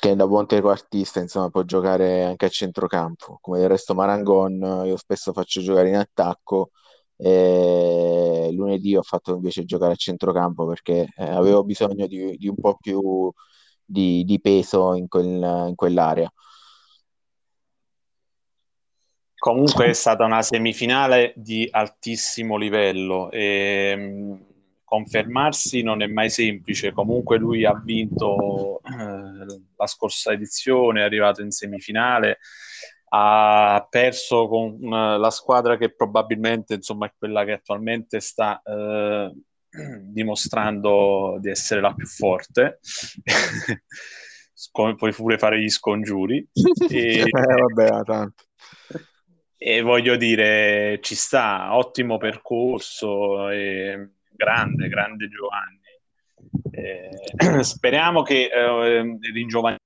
che 0.00 0.16
da 0.16 0.26
buon 0.26 0.46
trequartista 0.46 1.20
insomma 1.20 1.50
può 1.50 1.62
giocare 1.62 2.24
anche 2.24 2.46
a 2.46 2.48
centrocampo 2.48 3.38
come 3.42 3.58
del 3.58 3.68
resto 3.68 3.94
Marangon 3.94 4.84
io 4.86 4.96
spesso 4.96 5.32
faccio 5.34 5.60
giocare 5.60 5.90
in 5.90 5.96
attacco 5.96 6.70
e 7.16 8.48
lunedì 8.52 8.96
ho 8.96 9.02
fatto 9.02 9.34
invece 9.34 9.66
giocare 9.66 9.92
a 9.92 9.96
centrocampo 9.96 10.66
perché 10.66 11.06
eh, 11.14 11.24
avevo 11.24 11.64
bisogno 11.64 12.06
di, 12.06 12.34
di, 12.38 12.48
un 12.48 12.54
po' 12.56 12.78
più 12.80 13.30
di, 13.84 14.24
di 14.24 14.40
peso 14.40 14.94
in, 14.94 15.06
quel, 15.06 15.66
in 15.68 15.74
quell'area 15.74 16.32
Comunque 19.40 19.86
è 19.86 19.92
stata 19.94 20.26
una 20.26 20.42
semifinale 20.42 21.32
di 21.34 21.66
altissimo 21.70 22.58
livello 22.58 23.30
e 23.30 23.96
mh, 23.96 24.44
confermarsi 24.84 25.82
non 25.82 26.02
è 26.02 26.06
mai 26.06 26.28
semplice. 26.28 26.92
Comunque 26.92 27.38
lui 27.38 27.64
ha 27.64 27.72
vinto 27.82 28.82
eh, 28.82 29.60
la 29.76 29.86
scorsa 29.86 30.32
edizione, 30.32 31.00
è 31.00 31.04
arrivato 31.04 31.40
in 31.40 31.50
semifinale, 31.50 32.38
ha 33.12 33.86
perso 33.88 34.46
con 34.46 34.76
uh, 34.78 35.18
la 35.18 35.30
squadra 35.30 35.78
che 35.78 35.94
probabilmente 35.94 36.74
insomma, 36.74 37.06
è 37.06 37.12
quella 37.16 37.42
che 37.44 37.52
attualmente 37.52 38.20
sta 38.20 38.60
eh, 38.62 39.32
dimostrando 40.04 41.38
di 41.40 41.48
essere 41.48 41.80
la 41.80 41.94
più 41.94 42.06
forte. 42.06 42.78
Come 44.70 44.94
puoi 44.94 45.12
pure 45.12 45.38
fare 45.38 45.58
gli 45.58 45.70
scongiuri. 45.70 46.46
e, 46.90 47.20
eh, 47.20 47.30
vabbè, 47.30 48.02
tanto. 48.04 48.44
E 49.62 49.82
voglio 49.82 50.16
dire, 50.16 51.00
ci 51.02 51.14
sta, 51.14 51.76
ottimo 51.76 52.16
percorso, 52.16 53.48
grande, 54.30 54.88
grande 54.88 55.28
Giovanni. 55.28 55.80
Eh, 56.70 57.10
speriamo 57.62 58.22
che 58.22 58.48
eh, 58.50 59.18
ringiovanisca 59.32 59.84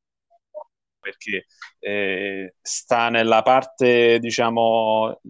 perché 1.01 1.47
eh, 1.81 2.55
sta 2.63 3.09
nella 3.09 3.43
parte, 3.43 4.21
diciamo, 4.21 5.21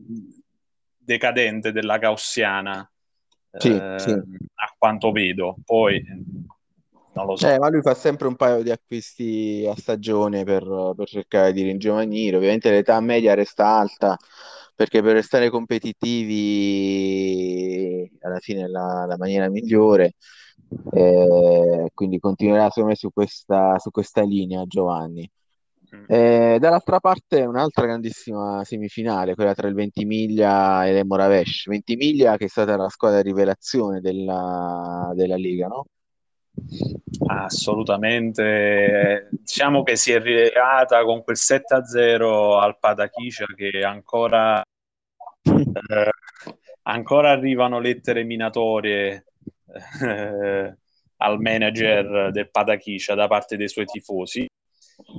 decadente 0.99 1.73
della 1.73 1.97
gaussiana, 1.97 2.87
sì, 3.51 3.71
eh, 3.75 3.99
sì. 3.99 4.11
a 4.11 4.75
quanto 4.77 5.11
vedo. 5.11 5.57
Poi 5.65 6.05
non 7.15 7.27
lo 7.27 7.37
so. 7.37 7.49
Eh, 7.49 7.59
ma 7.59 7.69
lui 7.69 7.83
fa 7.83 7.93
sempre 7.95 8.27
un 8.27 8.37
paio 8.37 8.63
di 8.63 8.71
acquisti 8.71 9.67
a 9.69 9.75
stagione 9.77 10.45
per, 10.45 10.95
per 10.97 11.07
cercare 11.07 11.53
di 11.53 11.63
ringiovanire. 11.63 12.37
Ovviamente 12.37 12.71
l'età 12.71 12.99
media 13.01 13.35
resta 13.35 13.67
alta 13.67 14.17
perché 14.75 15.03
per 15.03 15.13
restare 15.15 15.51
competitivi 15.51 18.11
alla 18.21 18.39
fine 18.41 18.65
è 18.65 18.67
la, 18.67 19.05
la 19.07 19.17
maniera 19.17 19.49
migliore. 19.49 20.15
Eh, 20.93 21.89
quindi 21.95 22.19
continuerà 22.19 22.69
secondo 22.69 22.89
me 22.89 22.97
su 22.97 23.11
questa, 23.13 23.79
su 23.79 23.91
questa 23.91 24.23
linea 24.23 24.65
Giovanni. 24.65 25.31
Mm. 25.95 26.05
Eh, 26.09 26.57
dall'altra 26.59 26.99
parte 26.99 27.43
un'altra 27.43 27.87
grandissima 27.87 28.65
semifinale, 28.65 29.37
quella 29.37 29.55
tra 29.55 29.69
il 29.69 29.75
Ventimiglia 29.75 30.85
e 30.87 30.93
le 30.93 31.05
Moravesh. 31.05 31.69
Ventimiglia 31.69 32.37
che 32.37 32.47
è 32.47 32.49
stata 32.49 32.77
la 32.77 32.89
squadra 32.89 33.23
di 33.23 33.29
rivelazione 33.29 34.01
della, 34.01 35.13
della 35.15 35.37
Lega, 35.37 35.69
no? 35.69 35.85
Assolutamente, 37.27 39.29
diciamo 39.31 39.83
che 39.83 39.97
si 39.97 40.13
è 40.13 40.21
rilegata 40.21 41.03
con 41.05 41.23
quel 41.23 41.37
7-0 41.37 42.61
al 42.61 42.79
Patachicia 42.79 43.47
che 43.55 43.83
ancora, 43.85 44.63
eh, 45.43 46.11
ancora 46.83 47.31
arrivano 47.31 47.81
lettere 47.81 48.25
minatorie 48.25 49.27
eh, 50.03 50.77
al 51.17 51.41
manager 51.41 52.31
del 52.31 52.51
Patachicia 52.51 53.15
da 53.15 53.27
parte 53.27 53.57
dei 53.57 53.69
suoi 53.69 53.87
tifosi 53.87 54.47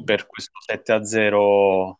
per 0.03 0.27
questo 0.27 0.59
7-0 0.71 1.93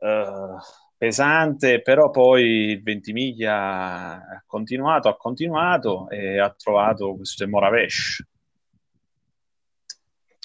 eh, 0.00 0.56
pesante, 0.96 1.82
però 1.82 2.10
poi 2.10 2.70
il 2.70 2.82
Ventimiglia 2.82 4.14
ha 4.14 4.42
continuato, 4.46 5.08
ha 5.08 5.16
continuato 5.16 6.08
e 6.08 6.38
ha 6.38 6.50
trovato 6.50 7.16
questo 7.16 7.46
Moravesh 7.48 8.24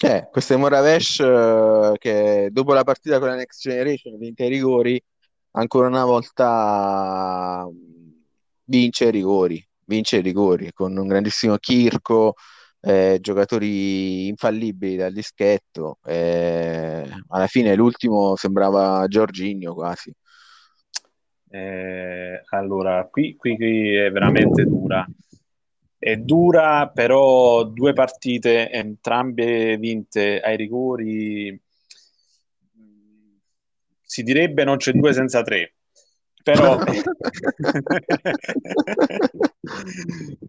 eh, 0.00 0.28
questo 0.30 0.54
è 0.54 0.56
Moravesh 0.56 1.20
eh, 1.20 1.94
che 1.98 2.48
dopo 2.52 2.72
la 2.72 2.84
partita 2.84 3.18
con 3.18 3.28
la 3.28 3.34
Next 3.34 3.60
Generation 3.60 4.16
vince 4.16 4.44
i 4.44 4.48
rigori, 4.48 5.02
ancora 5.52 5.88
una 5.88 6.04
volta 6.04 7.66
mm, 7.68 8.10
vince 8.64 9.06
i 9.06 9.10
rigori, 9.10 9.66
vince 9.86 10.18
i 10.18 10.20
rigori 10.20 10.72
con 10.72 10.96
un 10.96 11.06
grandissimo 11.08 11.56
Kirko, 11.56 12.34
eh, 12.80 13.18
giocatori 13.20 14.28
infallibili 14.28 14.96
dal 14.96 15.12
dischetto. 15.12 15.98
Eh, 16.04 17.08
alla 17.28 17.46
fine 17.48 17.74
l'ultimo 17.74 18.36
sembrava 18.36 19.06
Giorginio 19.08 19.74
quasi. 19.74 20.12
Eh, 21.50 22.42
allora, 22.50 23.08
qui, 23.10 23.34
qui, 23.36 23.56
qui 23.56 23.96
è 23.96 24.10
veramente 24.10 24.64
dura 24.64 25.04
è 25.98 26.16
dura, 26.16 26.88
però 26.88 27.64
due 27.64 27.92
partite, 27.92 28.70
entrambe 28.70 29.76
vinte 29.78 30.40
ai 30.40 30.56
rigori, 30.56 31.60
si 34.02 34.22
direbbe 34.22 34.64
non 34.64 34.76
c'è 34.76 34.92
due 34.92 35.12
senza 35.12 35.42
tre. 35.42 35.74
Però, 36.42 36.78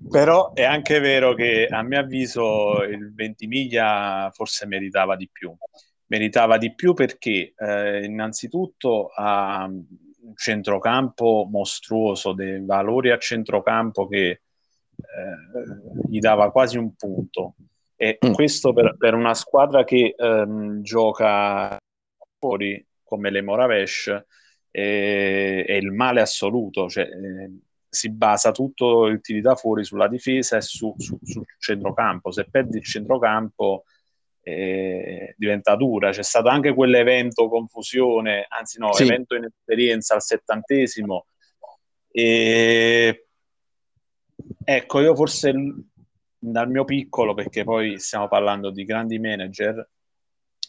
però 0.10 0.54
è 0.54 0.64
anche 0.64 1.00
vero 1.00 1.34
che 1.34 1.68
a 1.70 1.82
mio 1.82 2.00
avviso 2.00 2.84
il 2.84 3.14
Ventimiglia 3.14 4.30
forse 4.32 4.66
meritava 4.66 5.18
di 5.18 5.28
più. 5.30 5.54
Meritava 6.06 6.58
di 6.58 6.74
più 6.74 6.94
perché 6.94 7.54
eh, 7.56 8.06
innanzitutto 8.06 9.08
ha 9.08 9.66
un 9.66 9.86
centrocampo 10.36 11.48
mostruoso, 11.52 12.32
dei 12.34 12.64
valori 12.64 13.12
a 13.12 13.18
centrocampo 13.18 14.08
che 14.08 14.44
eh, 15.00 16.08
gli 16.10 16.20
dava 16.20 16.52
quasi 16.52 16.78
un 16.78 16.96
punto. 16.96 17.56
E 17.96 18.18
mm. 18.26 18.32
questo 18.32 18.74
per, 18.74 18.96
per, 18.98 19.14
una 19.14 19.34
squadra 19.34 19.84
che 19.84 20.16
ehm, 20.18 20.82
gioca 20.82 21.78
fuori 22.38 22.86
come 23.04 23.30
le 23.30 23.42
Moravesh 23.42 24.24
è, 24.72 25.64
è 25.68 25.74
il 25.74 25.92
male 25.92 26.22
assoluto, 26.22 26.88
cioè, 26.88 27.04
eh, 27.04 27.52
si 27.90 28.12
basa 28.12 28.52
tutto 28.52 29.08
il 29.08 29.20
tiri 29.20 29.42
da 29.42 29.56
fuori 29.56 29.84
sulla 29.84 30.08
difesa 30.08 30.58
e 30.58 30.62
su, 30.62 30.94
su, 30.98 31.18
sul 31.24 31.44
centrocampo. 31.58 32.32
Se 32.32 32.48
perdi 32.50 32.78
il 32.78 32.86
centrocampo 32.86 33.84
eh, 34.42 35.34
diventa 35.38 35.76
dura. 35.76 36.12
C'è 36.12 36.24
stato 36.24 36.48
anche 36.50 36.74
quell'evento 36.74 37.50
confusione, 37.50 38.46
anzi 38.48 38.80
no, 38.80 38.94
sì. 38.94 39.04
evento 39.04 39.36
in 39.36 39.46
esperienza 39.46 40.16
al 40.16 40.22
settantesimo. 40.22 41.26
E 42.12 43.29
Ecco, 44.71 44.99
io 44.99 45.15
forse 45.15 45.51
dal 46.38 46.69
mio 46.69 46.86
piccolo, 46.86 47.34
perché 47.34 47.63
poi 47.63 47.97
stiamo 47.97 48.27
parlando 48.27 48.69
di 48.69 48.86
grandi 48.86 49.17
manager, 49.17 49.89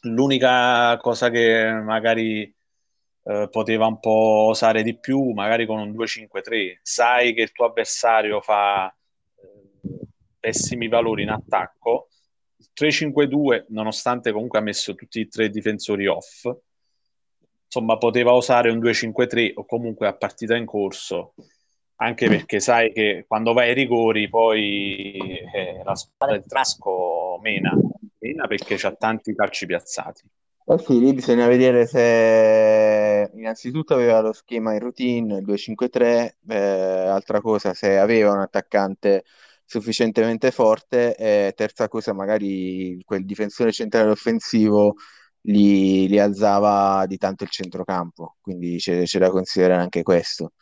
l'unica 0.04 0.96
cosa 0.96 1.28
che 1.28 1.70
magari 1.84 2.42
eh, 3.24 3.48
poteva 3.50 3.84
un 3.84 4.00
po' 4.00 4.46
osare 4.48 4.82
di 4.82 4.98
più, 4.98 5.32
magari 5.32 5.66
con 5.66 5.80
un 5.80 5.90
2-5-3, 5.92 6.78
sai 6.80 7.34
che 7.34 7.42
il 7.42 7.52
tuo 7.52 7.66
avversario 7.66 8.40
fa 8.40 8.88
eh, 8.88 9.98
pessimi 10.38 10.88
valori 10.88 11.24
in 11.24 11.28
attacco, 11.28 12.08
il 12.56 12.70
3-5-2, 12.72 13.66
nonostante 13.68 14.32
comunque 14.32 14.60
ha 14.60 14.62
messo 14.62 14.94
tutti 14.94 15.20
e 15.20 15.28
tre 15.28 15.50
difensori 15.50 16.06
off, 16.06 16.50
insomma 17.66 17.98
poteva 17.98 18.32
usare 18.32 18.70
un 18.70 18.78
2-5-3 18.78 19.52
o 19.56 19.66
comunque 19.66 20.06
a 20.06 20.16
partita 20.16 20.56
in 20.56 20.64
corso 20.64 21.34
anche 22.02 22.28
perché 22.28 22.60
sai 22.60 22.92
che 22.92 23.24
quando 23.26 23.52
vai 23.52 23.68
ai 23.68 23.74
rigori 23.74 24.28
poi 24.28 25.16
eh, 25.52 25.82
la 25.84 25.94
squadra 25.94 26.36
del 26.36 26.46
Trasco 26.46 27.38
mena, 27.42 27.72
mena 28.18 28.46
perché 28.46 28.76
c'ha 28.76 28.92
tanti 28.92 29.34
calci 29.34 29.66
piazzati. 29.66 30.22
Eh 30.66 30.78
sì, 30.78 30.98
lì 30.98 31.12
bisogna 31.12 31.46
vedere 31.46 31.86
se 31.86 33.30
innanzitutto 33.34 33.94
aveva 33.94 34.20
lo 34.20 34.32
schema 34.32 34.72
in 34.72 34.78
routine, 34.78 35.38
il 35.38 35.44
2-5-3, 35.44 36.36
eh, 36.48 36.56
altra 36.56 37.40
cosa 37.40 37.74
se 37.74 37.98
aveva 37.98 38.32
un 38.32 38.40
attaccante 38.40 39.24
sufficientemente 39.64 40.50
forte 40.52 41.14
e 41.16 41.52
terza 41.54 41.88
cosa 41.88 42.12
magari 42.14 43.02
quel 43.04 43.24
difensore 43.24 43.72
centrale 43.72 44.10
offensivo 44.10 44.94
li, 45.42 46.08
li 46.08 46.18
alzava 46.18 47.04
di 47.06 47.18
tanto 47.18 47.44
il 47.44 47.50
centrocampo, 47.50 48.36
quindi 48.40 48.76
c'è, 48.78 49.02
c'è 49.02 49.18
da 49.18 49.30
considerare 49.30 49.82
anche 49.82 50.02
questo 50.02 50.52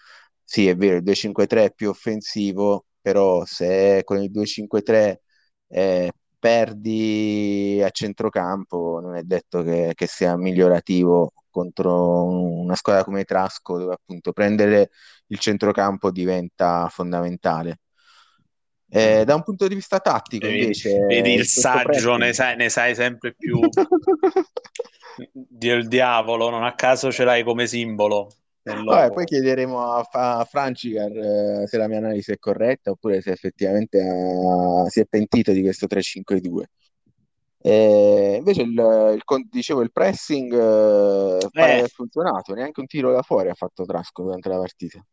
sì, 0.51 0.67
è 0.67 0.75
vero, 0.75 0.97
il 0.97 1.03
2-5-3 1.03 1.65
è 1.65 1.73
più 1.75 1.91
offensivo, 1.91 2.87
però 3.03 3.45
se 3.45 4.01
con 4.03 4.23
il 4.23 4.31
2-5-3 4.31 5.21
eh, 5.69 6.11
perdi 6.39 7.83
a 7.85 7.91
centrocampo, 7.91 8.99
non 8.99 9.17
è 9.17 9.25
detto 9.25 9.63
che, 9.63 9.93
che 9.95 10.07
sia 10.07 10.39
migliorativo 10.39 11.35
contro 11.51 12.25
una 12.25 12.75
squadra 12.77 13.05
come 13.05 13.25
Trasco, 13.25 13.77
dove 13.77 13.93
appunto 13.93 14.33
prendere 14.33 14.89
il 15.27 15.39
centrocampo 15.39 16.11
diventa 16.11 16.89
fondamentale. 16.89 17.81
Eh, 18.89 19.27
da 19.27 19.35
un 19.35 19.43
punto 19.43 19.69
di 19.69 19.75
vista 19.75 20.01
tattico, 20.01 20.47
vedi, 20.47 20.61
invece, 20.63 21.05
vedi 21.05 21.35
il 21.35 21.45
saggio, 21.45 22.17
ne 22.17 22.33
sai, 22.33 22.57
ne 22.57 22.71
sai, 22.71 22.95
sempre 22.95 23.35
più 23.35 23.61
del 25.31 25.87
diavolo, 25.89 26.49
non 26.49 26.65
a 26.65 26.75
caso 26.75 27.13
ce 27.13 27.25
l'hai 27.25 27.45
come 27.45 27.67
simbolo. 27.67 28.31
Vabbè, 28.62 29.12
poi 29.12 29.25
chiederemo 29.25 29.81
a, 29.81 30.09
a 30.11 30.44
Francicar 30.44 31.11
eh, 31.11 31.66
se 31.66 31.79
la 31.79 31.88
mia 31.88 31.99
analisi 31.99 32.33
è 32.33 32.38
corretta 32.38 32.90
oppure 32.90 33.21
se 33.23 33.31
effettivamente 33.31 34.01
ha, 34.01 34.88
si 34.88 35.01
è 35.01 35.07
pentito 35.07 35.53
di 35.53 35.62
questo 35.62 35.87
3-5-2. 35.87 36.62
E 37.61 38.37
invece 38.38 38.62
il, 38.62 38.71
il, 38.71 39.49
dicevo, 39.51 39.83
il 39.83 39.90
pressing 39.90 40.53
eh, 40.53 41.49
eh. 41.53 41.81
ha 41.81 41.87
funzionato, 41.88 42.55
neanche 42.55 42.81
un 42.81 42.87
tiro 42.87 43.12
da 43.12 43.23
fuori 43.23 43.49
ha 43.49 43.55
fatto 43.55 43.85
Trasco 43.85 44.23
durante 44.23 44.49
la 44.49 44.59
partita. 44.59 45.05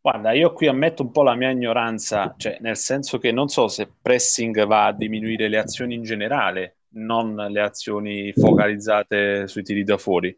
Guarda, 0.00 0.32
io 0.32 0.52
qui 0.52 0.68
ammetto 0.68 1.02
un 1.02 1.10
po' 1.10 1.22
la 1.22 1.34
mia 1.34 1.50
ignoranza, 1.50 2.34
cioè 2.36 2.56
nel 2.60 2.76
senso 2.76 3.18
che 3.18 3.30
non 3.30 3.48
so 3.48 3.68
se 3.68 3.92
pressing 4.00 4.64
va 4.64 4.86
a 4.86 4.92
diminuire 4.92 5.48
le 5.48 5.58
azioni 5.58 5.94
in 5.94 6.02
generale, 6.02 6.78
non 6.90 7.34
le 7.34 7.60
azioni 7.60 8.32
focalizzate 8.32 9.46
sui 9.48 9.62
tiri 9.62 9.84
da 9.84 9.98
fuori. 9.98 10.34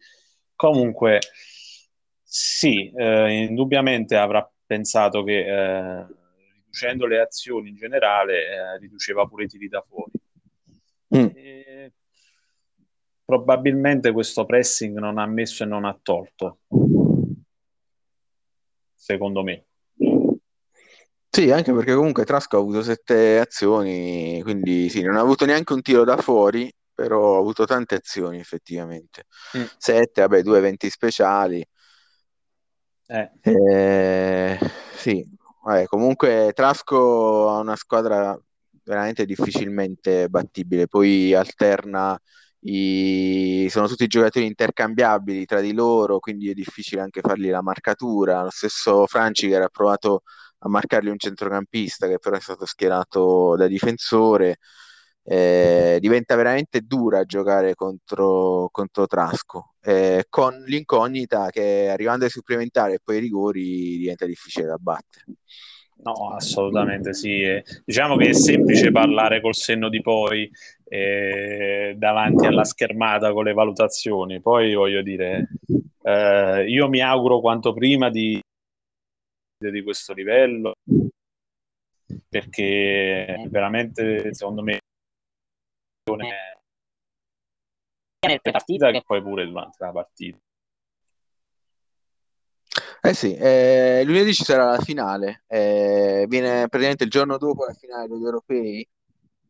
Comunque, 0.57 1.21
sì, 2.33 2.93
eh, 2.97 3.43
indubbiamente 3.49 4.17
avrà 4.17 4.49
pensato 4.65 5.25
che 5.25 5.41
eh, 5.41 6.07
riducendo 6.53 7.07
le 7.07 7.21
azioni 7.21 7.71
in 7.71 7.75
generale 7.75 8.35
eh, 8.47 8.79
riduceva 8.79 9.27
pure 9.27 9.45
i 9.45 9.49
tiri 9.49 9.67
da 9.67 9.85
fuori. 9.87 10.13
Mm. 11.13 11.27
probabilmente 13.25 14.13
questo 14.13 14.47
pressing 14.47 14.97
non 14.97 15.19
ha 15.19 15.27
messo 15.27 15.65
e 15.65 15.67
non 15.67 15.85
ha 15.85 15.99
tolto, 16.01 16.59
secondo 18.95 19.43
me. 19.43 19.65
Sì, 21.29 21.51
anche 21.51 21.73
perché 21.73 21.95
comunque 21.95 22.25
Trasco 22.25 22.59
ha 22.59 22.61
avuto 22.61 22.85
sette 22.85 23.41
azioni, 23.41 24.41
quindi 24.43 24.89
sì, 24.89 25.03
non 25.03 25.17
ha 25.17 25.21
avuto 25.21 25.47
neanche 25.47 25.73
un 25.73 25.83
tiro 25.83 26.05
da 26.05 26.17
fuori, 26.17 26.73
però 26.95 27.35
ha 27.35 27.39
avuto 27.39 27.65
tante 27.65 27.97
azioni 27.97 28.39
effettivamente. 28.39 29.25
Mm. 29.59 29.65
Sette, 29.79 30.21
vabbè, 30.21 30.43
due 30.43 30.59
eventi 30.59 30.89
speciali. 30.89 31.67
Eh. 33.13 33.29
Eh, 33.43 34.59
sì, 34.95 35.27
vabbè, 35.65 35.87
comunque 35.87 36.53
Trasco 36.55 37.49
ha 37.51 37.59
una 37.59 37.75
squadra 37.75 38.39
veramente 38.85 39.25
difficilmente 39.25 40.29
battibile, 40.29 40.87
poi 40.87 41.35
alterna 41.35 42.17
i... 42.61 43.67
sono 43.69 43.89
tutti 43.89 44.07
giocatori 44.07 44.47
intercambiabili 44.47 45.45
tra 45.45 45.61
di 45.61 45.73
loro, 45.73 46.21
quindi 46.21 46.51
è 46.51 46.55
difficile 46.55 47.01
anche 47.01 47.21
fargli 47.21 47.51
la 47.51 47.63
marcatura. 47.63 48.43
Lo 48.45 48.51
stesso 48.51 49.07
Franci 49.07 49.49
che 49.49 49.55
era 49.55 49.69
provato 49.69 50.23
a 50.59 50.69
marcargli 50.69 51.09
un 51.09 51.19
centrocampista 51.19 52.07
che 52.07 52.19
però 52.19 52.37
è 52.37 52.41
stato 52.41 52.65
schierato 52.65 53.57
da 53.57 53.67
difensore. 53.67 54.59
Eh, 55.23 55.99
diventa 56.01 56.35
veramente 56.35 56.81
dura 56.81 57.25
giocare 57.25 57.75
contro, 57.75 58.69
contro 58.73 59.07
Trasco 59.07 59.75
eh, 59.83 60.25
con 60.29 60.63
l'incognita 60.67 61.51
che 61.51 61.89
arrivando 61.89 62.25
ai 62.25 62.31
supplementari 62.31 62.95
e 62.95 63.01
poi 63.03 63.17
ai 63.17 63.21
rigori 63.21 63.99
diventa 63.99 64.27
difficile 64.27 64.67
da 64.67 64.77
battere. 64.77 65.25
No, 66.03 66.35
assolutamente 66.35 67.13
sì. 67.13 67.43
Diciamo 67.85 68.17
che 68.17 68.31
è 68.31 68.33
semplice 68.33 68.91
parlare 68.91 69.41
col 69.43 69.55
senno 69.55 69.91
di 69.91 70.01
poi 70.01 70.51
eh, 70.85 71.95
davanti 71.97 72.47
alla 72.47 72.65
schermata 72.65 73.33
con 73.33 73.45
le 73.45 73.53
valutazioni. 73.53 74.41
Poi 74.41 74.75
voglio 74.75 75.03
dire, 75.03 75.49
eh, 76.03 76.65
io 76.67 76.89
mi 76.89 77.01
auguro 77.01 77.41
quanto 77.41 77.75
prima 77.75 78.09
di, 78.09 78.41
di 79.59 79.83
questo 79.83 80.15
livello 80.15 80.73
perché 82.29 83.47
veramente 83.51 84.35
secondo 84.35 84.63
me 84.63 84.81
nel 86.17 86.35
partita 88.41 88.91
che 88.91 89.03
poi 89.05 89.23
pure 89.23 89.47
durante 89.47 89.85
la 89.85 89.93
partita. 89.93 90.39
Eh 93.03 93.15
sì, 93.15 93.35
eh, 93.35 94.03
lunedì 94.05 94.35
ci 94.35 94.45
sarà 94.45 94.71
la 94.71 94.79
finale, 94.79 95.45
eh, 95.49 96.27
viene 96.29 96.69
praticamente 96.69 97.05
il 97.05 97.11
giorno 97.11 97.39
dopo 97.39 97.65
la 97.65 97.73
finale 97.73 98.07
degli 98.07 98.23
europei, 98.23 98.87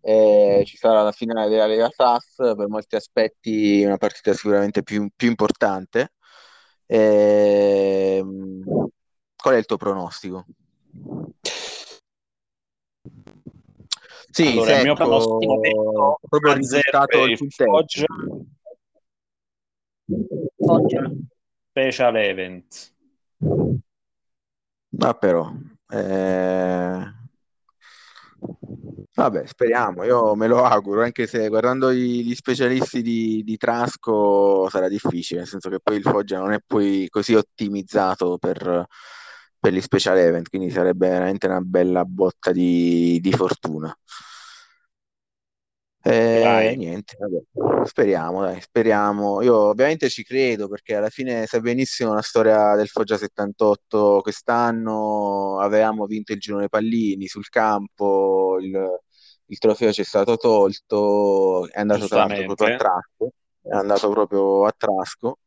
eh, 0.02 0.62
ci 0.64 0.76
sarà 0.76 1.02
la 1.02 1.12
finale 1.12 1.48
della 1.48 1.66
Lega 1.66 1.90
SAS, 1.90 2.36
per 2.36 2.68
molti 2.68 2.94
aspetti 2.94 3.82
una 3.84 3.96
partita 3.96 4.32
sicuramente 4.32 4.82
più, 4.82 5.08
più 5.14 5.28
importante. 5.28 6.12
Ehm, 6.86 8.62
qual 9.36 9.54
è 9.54 9.58
il 9.58 9.66
tuo 9.66 9.76
pronostico? 9.76 10.46
Sì, 14.30 14.46
allora, 14.46 14.66
secco, 14.66 14.78
il 14.78 14.84
mio 14.84 14.94
pronostico 14.94 15.62
è 15.62 15.70
proprio 16.28 16.52
risultato 16.54 17.24
il 17.24 17.38
Foggia, 17.48 18.04
Foggia. 20.56 21.10
Special 21.70 22.16
Event. 22.16 22.92
Ma 24.90 25.14
però, 25.14 25.52
eh... 25.88 27.14
vabbè, 29.14 29.46
speriamo, 29.46 30.04
io 30.04 30.34
me 30.34 30.46
lo 30.46 30.62
auguro, 30.64 31.02
anche 31.02 31.26
se 31.26 31.48
guardando 31.48 31.92
gli, 31.92 32.22
gli 32.24 32.34
specialisti 32.34 33.02
di, 33.02 33.42
di, 33.44 33.56
Trasco 33.56 34.68
sarà 34.68 34.88
difficile, 34.88 35.40
nel 35.40 35.48
senso 35.48 35.70
che 35.70 35.80
poi 35.82 35.96
il 35.96 36.02
Foggia 36.02 36.38
non 36.38 36.52
è 36.52 36.60
poi 36.64 37.08
così 37.08 37.34
ottimizzato 37.34 38.38
per, 38.38 38.86
per 39.60 39.72
gli 39.74 39.80
special 39.80 40.18
event, 40.18 40.48
quindi 40.48 40.70
sarebbe 40.70 41.08
veramente 41.08 41.46
una 41.46 41.60
bella 41.60 42.04
botta 42.04 42.50
di, 42.50 43.20
di 43.20 43.30
fortuna. 43.32 43.94
Eh, 46.02 46.74
niente, 46.78 47.14
vabbè. 47.18 47.84
speriamo, 47.84 48.40
dai, 48.40 48.58
speriamo. 48.62 49.42
Io 49.42 49.54
ovviamente 49.54 50.08
ci 50.08 50.22
credo 50.24 50.66
perché 50.66 50.94
alla 50.94 51.10
fine 51.10 51.44
sai 51.44 51.60
benissimo 51.60 52.14
la 52.14 52.22
storia 52.22 52.74
del 52.74 52.88
Foggia 52.88 53.18
78 53.18 54.20
quest'anno, 54.22 55.58
avevamo 55.60 56.06
vinto 56.06 56.32
il 56.32 56.40
girone 56.40 56.68
pallini 56.68 57.26
sul 57.26 57.50
campo, 57.50 58.56
il, 58.58 59.00
il 59.44 59.58
trofeo 59.58 59.92
ci 59.92 60.00
è 60.00 60.04
stato 60.04 60.38
tolto, 60.38 61.68
è 61.68 61.80
andato 61.80 62.08
tra 62.08 62.24
l'altro 62.24 62.54
proprio 62.54 62.74
a 62.74 62.78
Trasco, 62.78 63.32
è 63.60 63.74
andato 63.76 64.08
proprio 64.08 64.64
a 64.64 64.74
Trasco 64.74 65.38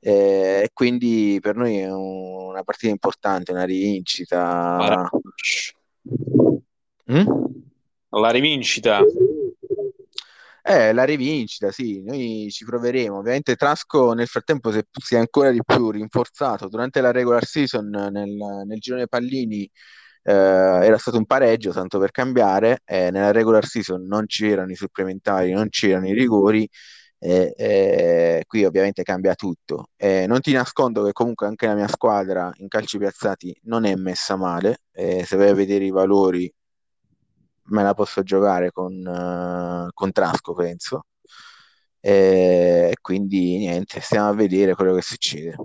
eh, 0.00 0.62
e 0.64 0.70
quindi 0.72 1.38
per 1.40 1.56
noi 1.56 1.78
è 1.78 1.90
un, 1.90 2.48
una 2.50 2.62
partita 2.62 2.92
importante, 2.92 3.52
una 3.52 3.64
rivincita. 3.64 5.08
Mm? 7.10 7.26
La 8.10 8.30
rivincita. 8.30 9.02
Eh, 10.62 10.92
la 10.92 11.04
rivincita, 11.04 11.70
sì, 11.70 12.02
noi 12.02 12.48
ci 12.50 12.64
proveremo. 12.64 13.18
Ovviamente 13.18 13.56
Trasco 13.56 14.12
nel 14.12 14.26
frattempo 14.26 14.70
si 14.70 14.78
è, 14.78 14.84
si 15.02 15.14
è 15.14 15.18
ancora 15.18 15.50
di 15.50 15.62
più 15.64 15.90
rinforzato. 15.90 16.68
Durante 16.68 17.00
la 17.00 17.10
regular 17.10 17.44
season 17.44 17.88
nel, 17.88 18.36
nel 18.66 18.78
girone 18.78 19.06
pallini 19.06 19.70
eh, 20.22 20.32
era 20.32 20.98
stato 20.98 21.16
un 21.16 21.24
pareggio, 21.24 21.72
tanto 21.72 21.98
per 21.98 22.10
cambiare. 22.10 22.82
Eh, 22.84 23.10
nella 23.10 23.32
regular 23.32 23.64
season 23.64 24.04
non 24.06 24.26
c'erano 24.26 24.70
i 24.70 24.74
supplementari, 24.74 25.52
non 25.52 25.70
c'erano 25.70 26.06
i 26.08 26.12
rigori. 26.12 26.68
Eh, 27.20 28.44
qui 28.46 28.64
ovviamente 28.64 29.02
cambia 29.02 29.34
tutto. 29.34 29.88
non 29.98 30.40
ti 30.40 30.52
nascondo 30.52 31.04
che 31.04 31.12
comunque 31.12 31.46
anche 31.46 31.66
la 31.66 31.74
mia 31.74 31.88
squadra 31.88 32.50
in 32.58 32.68
calci 32.68 32.98
piazzati 32.98 33.58
non 33.64 33.84
è 33.84 33.94
messa 33.96 34.36
male. 34.36 34.80
se 34.92 35.36
vai 35.36 35.48
a 35.48 35.54
vedere 35.54 35.84
i 35.84 35.90
valori 35.90 36.52
me 37.68 37.82
la 37.82 37.94
posso 37.94 38.22
giocare 38.22 38.70
con, 38.70 38.94
uh, 38.94 39.88
con 39.92 40.12
Trasco, 40.12 40.54
penso. 40.54 41.06
E 42.00 42.94
quindi 43.00 43.58
niente, 43.58 44.00
stiamo 44.00 44.28
a 44.28 44.34
vedere 44.34 44.74
quello 44.74 44.94
che 44.94 45.02
succede. 45.02 45.56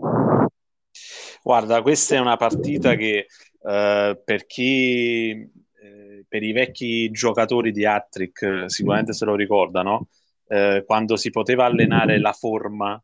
Guarda, 1.42 1.82
questa 1.82 2.16
è 2.16 2.20
una 2.20 2.38
partita 2.38 2.96
che 2.96 3.28
uh, 3.60 4.20
per 4.24 4.46
chi, 4.46 5.30
eh, 5.30 6.26
per 6.28 6.44
i 6.44 6.52
vecchi 6.52 7.12
giocatori 7.12 7.72
di 7.72 7.86
Attrick 7.86 8.66
sicuramente 8.68 9.14
se 9.14 9.26
lo 9.26 9.36
ricordano, 9.36 10.08
eh, 10.48 10.84
quando 10.86 11.16
si 11.16 11.30
poteva 11.30 11.66
allenare 11.66 12.20
la 12.20 12.34
forma, 12.34 13.02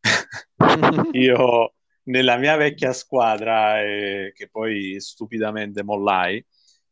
io 1.12 1.74
nella 2.04 2.36
mia 2.36 2.56
vecchia 2.56 2.92
squadra, 2.92 3.82
eh, 3.82 4.32
che 4.34 4.48
poi 4.48 5.00
stupidamente 5.00 5.82
mollai, 5.82 6.44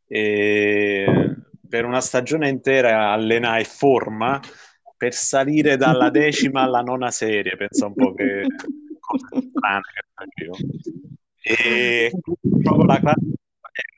e 0.07 1.35
per 1.67 1.85
una 1.85 2.01
stagione 2.01 2.49
intera 2.49 3.11
allenai 3.11 3.63
forma 3.63 4.39
per 4.97 5.13
salire 5.13 5.77
dalla 5.77 6.09
decima 6.09 6.61
alla 6.61 6.81
nona 6.81 7.09
serie, 7.11 7.55
pensa 7.55 7.87
un 7.87 7.93
po' 7.93 8.13
che 8.13 8.45
cosa 8.99 9.41
strana 9.41 9.81
facevo. 10.13 10.55
E 11.43 12.11
proprio 12.61 12.85
la 12.85 12.99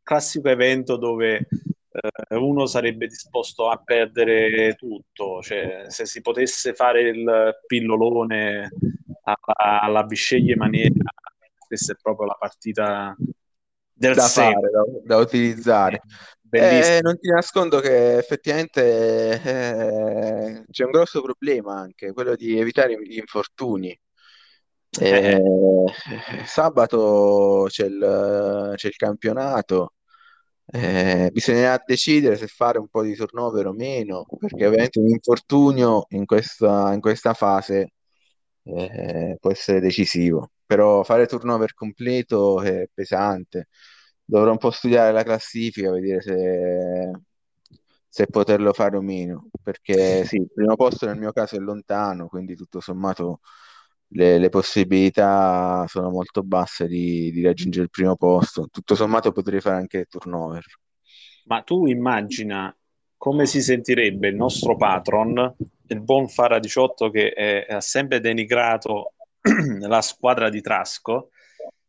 classico 0.04 0.50
evento 0.50 0.98
dove 0.98 1.48
eh, 1.94 2.36
uno 2.36 2.66
sarebbe 2.66 3.08
disposto 3.08 3.70
a 3.70 3.78
perdere 3.78 4.74
tutto, 4.76 5.42
cioè 5.42 5.86
se 5.88 6.06
si 6.06 6.22
potesse 6.22 6.74
fare 6.74 7.02
il 7.02 7.60
pillolone 7.68 8.70
alla, 9.24 9.82
alla 9.82 10.04
bisceglie 10.04 10.56
maniera, 10.56 10.94
questa 11.68 11.94
è 11.94 11.96
proprio 12.02 12.28
la 12.28 12.38
partita 12.40 13.16
del 13.94 14.16
da 14.16 14.28
fare, 14.28 14.70
da, 14.72 14.84
da 15.04 15.18
utilizzare. 15.18 16.02
Eh, 16.50 17.00
non 17.02 17.18
ti 17.18 17.30
nascondo 17.30 17.80
che 17.80 18.18
effettivamente 18.18 19.42
eh, 19.44 20.66
c'è 20.70 20.84
un 20.84 20.92
grosso 20.92 21.22
problema 21.22 21.80
anche, 21.80 22.12
quello 22.14 22.36
di 22.36 22.60
evitare 22.60 22.96
gli 23.02 23.18
infortuni. 23.18 24.00
Eh, 25.00 25.42
sabato 26.46 27.66
c'è 27.68 27.86
il, 27.86 28.74
c'è 28.76 28.88
il 28.88 28.96
campionato, 28.96 29.94
eh, 30.66 31.30
bisognerà 31.32 31.82
decidere 31.86 32.36
se 32.38 32.48
fare 32.48 32.80
un 32.80 32.88
po' 32.88 33.04
di 33.04 33.16
turnover 33.16 33.68
o 33.68 33.74
meno, 33.74 34.26
perché 34.40 34.66
ovviamente 34.66 35.00
un 35.00 35.10
infortunio 35.10 36.06
in 36.10 36.26
questa, 36.26 36.94
in 36.94 37.02
questa 37.02 37.34
fase 37.34 37.94
eh, 38.64 39.38
può 39.40 39.52
essere 39.52 39.80
decisivo, 39.80 40.52
però 40.66 41.04
fare 41.04 41.28
turnover 41.28 41.74
completo 41.74 42.62
è 42.62 42.88
pesante. 42.94 43.68
Dovrò 44.26 44.52
un 44.52 44.58
po' 44.58 44.72
studiare 44.72 45.12
la 45.12 45.24
classifica, 45.24 45.92
vedere 45.92 46.22
se, 46.22 47.12
se 48.08 48.28
poterlo 48.28 48.74
fare 48.74 48.98
o 48.98 49.02
meno, 49.02 49.50
perché 49.62 50.24
sì, 50.26 50.38
il 50.38 50.52
primo 50.54 50.76
posto 50.76 51.06
nel 51.06 51.18
mio 51.18 51.32
caso 51.34 51.56
è 51.56 51.60
lontano, 51.60 52.28
quindi 52.28 52.56
tutto 52.56 52.80
sommato 52.80 53.42
le, 54.14 54.38
le 54.38 54.50
possibilità 54.50 55.86
sono 55.88 56.10
molto 56.10 56.44
basse 56.44 56.88
di, 56.88 57.32
di, 57.32 57.44
raggiungere 57.44 57.86
il 57.86 57.90
primo 57.90 58.16
posto. 58.16 58.68
Tutto 58.72 58.96
sommato 58.96 59.32
potrei 59.32 59.60
fare 59.60 59.78
anche 59.78 60.06
turnover. 60.06 60.64
Ma 61.46 61.62
tu 61.62 61.86
immagina 61.88 62.76
come 63.18 63.46
si 63.46 63.62
sentirebbe 63.62 64.28
il 64.28 64.36
nostro 64.36 64.76
patron, 64.76 65.56
il 65.88 66.02
buon 66.02 66.28
Fara 66.28 66.60
18, 66.60 67.10
che 67.10 67.66
ha 67.70 67.82
sempre 67.82 68.20
denigrato 68.20 69.14
la 69.80 70.02
squadra 70.02 70.50
di 70.50 70.62
Trasco, 70.62 71.30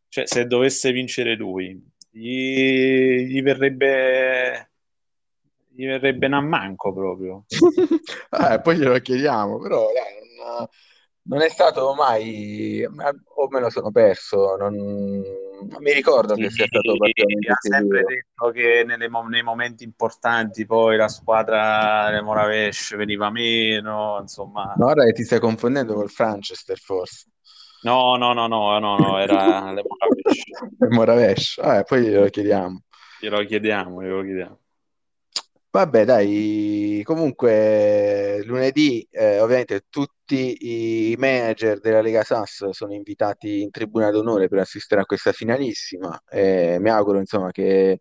cioè 0.07 0.25
se 0.27 0.45
dovesse 0.45 0.91
vincere 0.91 1.35
lui, 1.35 1.77
gli, 2.09 3.27
gli 3.27 3.41
verrebbe 3.41 4.69
gli 5.75 5.85
verrebbe 5.85 6.27
un 6.27 6.47
manco 6.47 6.93
proprio. 6.93 7.43
eh, 7.49 8.61
poi 8.61 8.77
glielo 8.77 8.97
chiediamo, 8.97 9.59
però 9.59 9.87
dai, 9.91 10.57
non, 10.57 10.67
non, 11.27 11.41
è 11.41 11.49
stato 11.49 11.93
mai, 11.93 12.83
o 12.83 13.47
me 13.49 13.59
lo 13.59 13.69
sono 13.69 13.91
perso, 13.91 14.55
non, 14.57 14.73
non 14.73 15.81
mi 15.81 15.93
ricordo 15.93 16.35
che 16.35 16.49
sia 16.49 16.65
stato 16.65 16.95
particolarmente 16.97 17.51
ha 17.51 17.57
sempre 17.59 18.03
detto 18.03 18.51
che 18.51 18.83
nelle, 18.85 19.09
nei 19.29 19.43
momenti 19.43 19.83
importanti 19.83 20.65
poi 20.65 20.97
la 20.97 21.07
squadra 21.07 22.09
del 22.11 22.23
Moravesh 22.23 22.95
veniva 22.95 23.29
meno, 23.29 24.17
insomma. 24.21 24.73
No, 24.77 24.87
ora 24.87 25.03
ti 25.11 25.23
stai 25.23 25.39
confondendo 25.39 25.93
col 25.93 26.09
Franchester 26.09 26.77
forse. 26.77 27.29
No, 27.83 28.15
no, 28.15 28.33
no, 28.33 28.47
no, 28.47 28.79
no, 28.79 28.97
no 28.97 29.19
era 29.19 29.71
le 29.73 29.83
Moravesh. 29.83 30.43
le 30.79 30.87
Moravesh, 30.89 31.57
ah, 31.61 31.83
poi 31.83 32.01
glielo 32.01 32.27
chiediamo. 32.27 32.83
Glielo 33.19 33.45
chiediamo, 33.45 34.01
glielo 34.01 34.21
chiediamo. 34.21 34.59
Vabbè, 35.75 36.05
dai, 36.05 37.01
comunque 37.03 38.41
lunedì 38.45 39.05
eh, 39.11 39.41
ovviamente 39.41 39.87
tutti 39.89 41.09
i 41.11 41.15
manager 41.17 41.81
della 41.81 41.99
Lega 41.99 42.23
Sass 42.23 42.69
sono 42.69 42.93
invitati 42.93 43.59
in 43.61 43.71
tribuna 43.71 44.09
d'onore 44.09 44.47
per 44.47 44.59
assistere 44.59 45.01
a 45.01 45.05
questa 45.05 45.33
finalissima. 45.33 46.17
Eh, 46.29 46.77
mi 46.79 46.89
auguro 46.89 47.19
insomma 47.19 47.51
che 47.51 47.99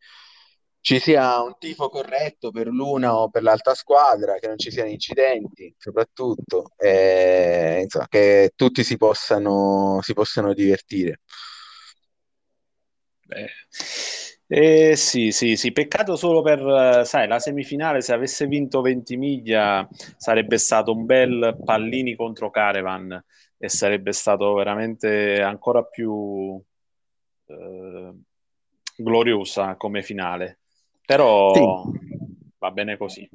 ci 0.81 1.01
sia 1.01 1.43
un 1.43 1.57
tifo 1.59 1.89
corretto 1.89 2.53
per 2.53 2.69
l'una 2.69 3.17
o 3.17 3.29
per 3.29 3.43
l'altra 3.43 3.75
squadra, 3.75 4.35
che 4.39 4.47
non 4.47 4.59
ci 4.59 4.71
siano 4.71 4.91
incidenti, 4.91 5.75
soprattutto, 5.77 6.71
eh, 6.77 7.81
insomma, 7.83 8.07
che 8.09 8.53
tutti 8.55 8.85
si 8.85 8.97
possano, 8.97 9.99
si 10.03 10.13
possano 10.13 10.53
divertire. 10.55 11.23
Beh. 13.29 13.49
Eh, 14.47 14.95
sì, 14.95 15.33
sì, 15.33 15.57
sì, 15.57 15.73
peccato 15.73 16.17
solo 16.17 16.43
per, 16.43 17.07
sai, 17.07 17.27
la 17.27 17.39
semifinale, 17.39 18.03
se 18.03 18.13
avesse 18.13 18.47
vinto 18.47 18.83
Ventimiglia 18.83 19.89
sarebbe 20.17 20.59
stato 20.59 20.93
un 20.93 21.07
bel 21.07 21.57
pallini 21.65 22.15
contro 22.15 22.51
Caravan 22.51 23.25
e 23.57 23.69
sarebbe 23.71 24.13
stato 24.13 24.53
veramente 24.53 25.41
ancora 25.41 25.83
più 25.83 26.63
eh, 27.47 28.13
gloriosa 28.97 29.77
come 29.77 30.03
finale. 30.03 30.59
Però 31.07 31.53
sì. 31.55 31.63
va 32.59 32.71
bene 32.71 32.97
così. 32.97 33.29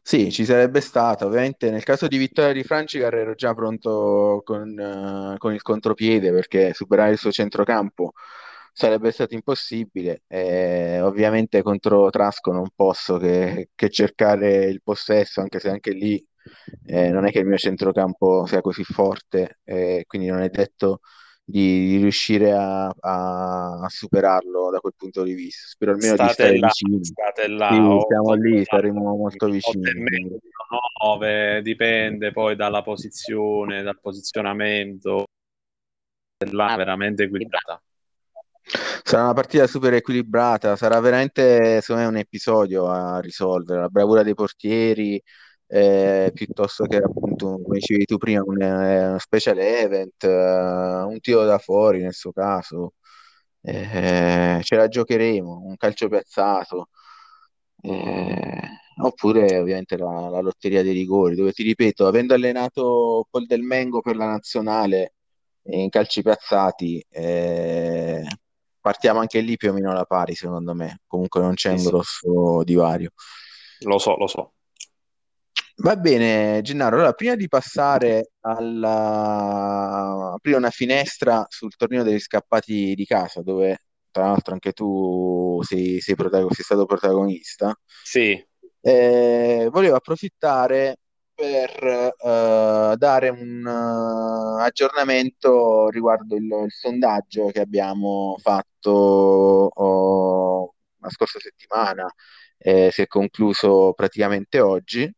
Sì, 0.00 0.30
ci 0.30 0.44
sarebbe 0.44 0.80
stato. 0.80 1.26
Ovviamente 1.26 1.70
nel 1.70 1.82
caso 1.82 2.06
di 2.06 2.16
vittoria 2.16 2.52
di 2.52 2.62
Francicar 2.62 3.12
ero 3.14 3.34
già 3.34 3.52
pronto 3.54 4.42
con, 4.44 4.68
uh, 4.78 5.36
con 5.38 5.52
il 5.52 5.62
contropiede 5.62 6.30
perché 6.30 6.72
superare 6.72 7.10
il 7.10 7.18
suo 7.18 7.32
centrocampo 7.32 8.12
sarebbe 8.76 9.10
stato 9.10 9.32
impossibile. 9.32 10.24
Eh, 10.26 11.00
ovviamente 11.00 11.62
contro 11.62 12.10
Trasco 12.10 12.52
non 12.52 12.68
posso 12.74 13.16
che, 13.16 13.70
che, 13.74 13.88
cercare 13.88 14.66
il 14.66 14.82
possesso, 14.82 15.40
anche 15.40 15.58
se 15.58 15.70
anche 15.70 15.92
lì 15.92 16.22
eh, 16.84 17.08
non 17.08 17.26
è 17.26 17.30
che 17.30 17.38
il 17.38 17.46
mio 17.46 17.56
centrocampo 17.56 18.44
sia 18.44 18.60
così 18.60 18.84
forte, 18.84 19.60
eh, 19.64 20.04
quindi 20.06 20.28
non 20.28 20.42
è 20.42 20.50
detto 20.50 21.00
di, 21.42 21.86
di 21.86 21.96
riuscire 21.96 22.52
a, 22.52 22.88
a, 22.88 23.86
superarlo 23.88 24.70
da 24.70 24.80
quel 24.80 24.92
punto 24.94 25.22
di 25.22 25.32
vista. 25.32 25.68
Spero 25.68 25.92
almeno 25.92 26.14
state 26.14 26.26
di 26.26 26.32
stare 26.34 26.58
là, 26.58 26.66
vicini. 26.66 27.04
State 27.04 27.48
là, 27.48 27.68
sì, 27.70 28.00
stiamo 28.04 28.32
lì, 28.34 28.62
saremo 28.62 29.16
molto 29.16 29.46
vicini. 29.46 29.84
9, 31.02 31.62
dipende 31.62 32.30
poi 32.30 32.54
dalla 32.54 32.82
posizione, 32.82 33.82
dal 33.82 33.98
posizionamento. 33.98 35.24
Là 36.50 36.76
veramente 36.76 37.22
equilibrata. 37.22 37.80
Sarà 38.68 39.22
una 39.22 39.32
partita 39.32 39.66
super 39.68 39.94
equilibrata, 39.94 40.74
sarà 40.76 40.98
veramente 41.00 41.80
secondo 41.80 42.02
me 42.02 42.08
un 42.08 42.16
episodio 42.16 42.88
a 42.88 43.20
risolvere, 43.20 43.80
la 43.80 43.88
bravura 43.88 44.24
dei 44.24 44.34
portieri, 44.34 45.22
eh, 45.68 46.30
piuttosto 46.34 46.84
che 46.86 46.96
appunto, 46.96 47.60
come 47.62 47.78
dicevi 47.78 48.04
tu 48.04 48.16
prima, 48.18 48.42
un, 48.44 48.60
eh, 48.60 49.08
uno 49.08 49.18
special 49.18 49.58
event, 49.58 50.24
eh, 50.24 50.28
un 50.28 51.18
tiro 51.20 51.44
da 51.44 51.58
fuori 51.58 52.02
nel 52.02 52.14
suo 52.14 52.32
caso, 52.32 52.94
eh, 53.62 54.60
ce 54.62 54.76
la 54.76 54.88
giocheremo, 54.88 55.62
un 55.64 55.76
calcio 55.76 56.08
piazzato, 56.08 56.88
eh, 57.82 58.60
oppure 59.02 59.58
ovviamente 59.58 59.96
la, 59.96 60.28
la, 60.28 60.40
lotteria 60.40 60.82
dei 60.82 60.92
rigori, 60.92 61.34
dove 61.36 61.52
ti 61.52 61.62
ripeto, 61.62 62.06
avendo 62.06 62.34
allenato 62.34 63.26
Paul 63.30 63.46
Del 63.46 63.62
Mengo 63.62 64.00
per 64.00 64.16
la 64.16 64.26
nazionale 64.26 65.14
in 65.64 65.88
calci 65.90 66.22
piazzati, 66.22 67.04
eh, 67.08 68.24
partiamo 68.86 69.18
anche 69.18 69.40
lì 69.40 69.56
più 69.56 69.70
o 69.70 69.72
meno 69.72 69.90
alla 69.90 70.04
pari, 70.04 70.36
secondo 70.36 70.72
me. 70.72 71.00
Comunque 71.08 71.40
non 71.40 71.54
c'è 71.54 71.70
sì, 71.70 71.74
un 71.74 71.80
sì. 71.80 71.88
grosso 71.88 72.62
divario. 72.62 73.10
Lo 73.80 73.98
so, 73.98 74.14
lo 74.14 74.28
so. 74.28 74.52
Va 75.78 75.96
bene, 75.96 76.60
Gennaro. 76.62 76.94
Allora, 76.94 77.12
prima 77.12 77.34
di 77.34 77.48
passare 77.48 78.30
alla 78.42 80.34
aprire 80.34 80.56
una 80.56 80.70
finestra 80.70 81.44
sul 81.48 81.74
torneo 81.74 82.04
degli 82.04 82.20
scappati 82.20 82.94
di 82.94 83.04
casa, 83.04 83.42
dove 83.42 83.78
tra 84.12 84.26
l'altro 84.26 84.52
anche 84.52 84.70
tu 84.70 85.60
sei, 85.64 86.00
sei, 86.00 86.14
protagon- 86.14 86.52
sei 86.52 86.64
stato 86.64 86.86
protagonista. 86.86 87.76
Sì. 88.04 88.40
Eh, 88.80 89.68
volevo 89.68 89.96
approfittare 89.96 90.98
per 91.36 92.14
uh, 92.18 92.96
dare 92.96 93.28
un 93.28 93.62
uh, 93.64 94.58
aggiornamento 94.58 95.90
riguardo 95.90 96.34
il, 96.34 96.44
il, 96.44 96.72
sondaggio 96.72 97.48
che 97.48 97.60
abbiamo 97.60 98.36
fatto 98.40 98.90
oh, 98.90 100.74
la 100.98 101.10
scorsa 101.10 101.38
settimana, 101.38 102.06
eh, 102.58 102.90
si 102.90 103.02
è 103.02 103.06
concluso 103.06 103.92
praticamente 103.94 104.60
oggi. 104.60 105.12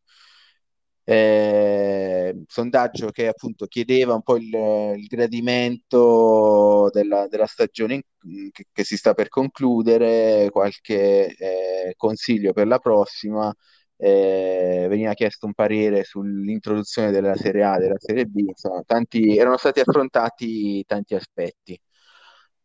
Eh, 1.04 2.44
sondaggio 2.46 3.10
che 3.10 3.28
appunto 3.28 3.66
chiedeva 3.66 4.12
un 4.12 4.22
po' 4.22 4.36
il, 4.36 4.52
il 4.96 5.06
gradimento 5.06 6.90
della, 6.92 7.26
della 7.28 7.46
stagione 7.46 7.94
in, 7.94 8.50
che, 8.50 8.66
che, 8.70 8.84
si 8.84 8.96
sta 8.96 9.14
per 9.14 9.28
concludere, 9.28 10.50
qualche 10.50 11.34
eh, 11.34 11.94
consiglio 11.96 12.52
per 12.52 12.66
la 12.66 12.78
prossima 12.78 13.54
eh, 13.98 14.86
veniva 14.88 15.12
chiesto 15.14 15.46
un 15.46 15.54
parere 15.54 16.04
sull'introduzione 16.04 17.10
della 17.10 17.34
Serie 17.36 17.64
A 17.64 17.78
della 17.78 17.98
Serie 17.98 18.26
B, 18.26 18.36
insomma, 18.48 18.82
tanti, 18.86 19.36
erano 19.36 19.56
stati 19.56 19.80
affrontati 19.80 20.84
tanti 20.86 21.14
aspetti. 21.14 21.78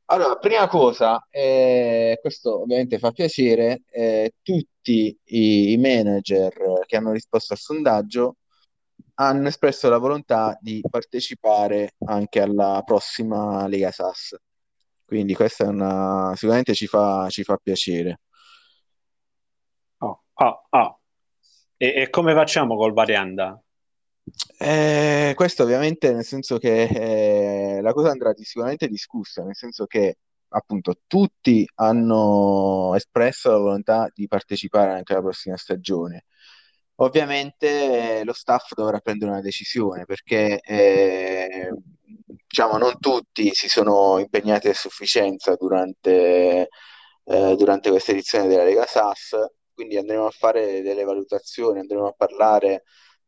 Allora, 0.05 0.37
prima 0.37 0.67
cosa, 0.67 1.25
eh, 1.29 2.19
questo 2.21 2.61
ovviamente 2.61 2.99
fa 2.99 3.11
piacere, 3.11 3.81
eh, 3.89 4.33
tutti 4.41 5.17
i, 5.23 5.71
i, 5.73 5.77
manager 5.77 6.53
che 6.85 6.97
hanno 6.97 7.11
risposto 7.13 7.53
al 7.53 7.59
sondaggio 7.59 8.35
hanno 9.15 9.47
espresso 9.47 9.89
la 9.89 9.97
volontà 9.97 10.57
di 10.61 10.81
partecipare 10.89 11.93
anche 12.05 12.41
alla 12.41 12.81
prossima 12.85 13.67
Lega 13.67 13.91
SAS. 13.91 14.35
Quindi 15.05 15.33
questa 15.35 15.65
è 15.65 15.67
una, 15.67 16.33
sicuramente 16.35 16.73
ci 16.73 16.87
fa, 16.87 17.27
ci 17.29 17.43
fa 17.43 17.57
piacere. 17.61 18.19
Oh, 19.99 20.23
oh, 20.33 20.67
oh. 20.69 21.02
E, 21.83 22.03
e 22.03 22.09
come 22.09 22.33
facciamo 22.33 22.77
col 22.77 22.93
Varianda? 22.93 23.61
Eh, 24.57 25.33
questo 25.35 25.63
ovviamente 25.63 26.13
nel 26.13 26.23
senso 26.23 26.57
che 26.57 26.83
eh, 26.83 27.81
la 27.81 27.91
cosa 27.91 28.09
andrà 28.09 28.31
sicuramente 28.37 28.87
discussa, 28.87 29.43
nel 29.43 29.57
senso 29.57 29.85
che 29.85 30.19
appunto 30.47 31.01
tutti 31.07 31.67
hanno 31.75 32.93
espresso 32.95 33.51
la 33.51 33.57
volontà 33.57 34.09
di 34.13 34.27
partecipare 34.27 34.93
anche 34.93 35.11
alla 35.11 35.23
prossima 35.23 35.57
stagione. 35.57 36.23
Ovviamente 37.01 38.19
eh, 38.19 38.23
lo 38.23 38.31
staff 38.31 38.73
dovrà 38.75 38.99
prendere 38.99 39.31
una 39.31 39.41
decisione 39.41 40.05
perché 40.05 40.61
eh, 40.61 41.69
diciamo 42.47 42.77
non 42.77 42.97
tutti 42.97 43.49
si 43.53 43.67
sono 43.67 44.19
impegnati 44.19 44.69
a 44.69 44.73
sufficienza 44.73 45.55
durante, 45.55 46.69
eh, 47.25 47.55
durante 47.57 47.89
questa 47.89 48.13
edizione 48.13 48.47
della 48.47 48.63
Lega 48.63 48.85
SAS, 48.85 49.35
quindi 49.73 49.97
andremo 49.97 50.25
a 50.25 50.31
fare 50.31 50.81
delle 50.81 51.03
valutazioni, 51.03 51.79
andremo 51.79 52.07
a 52.07 52.13
parlare 52.15 52.83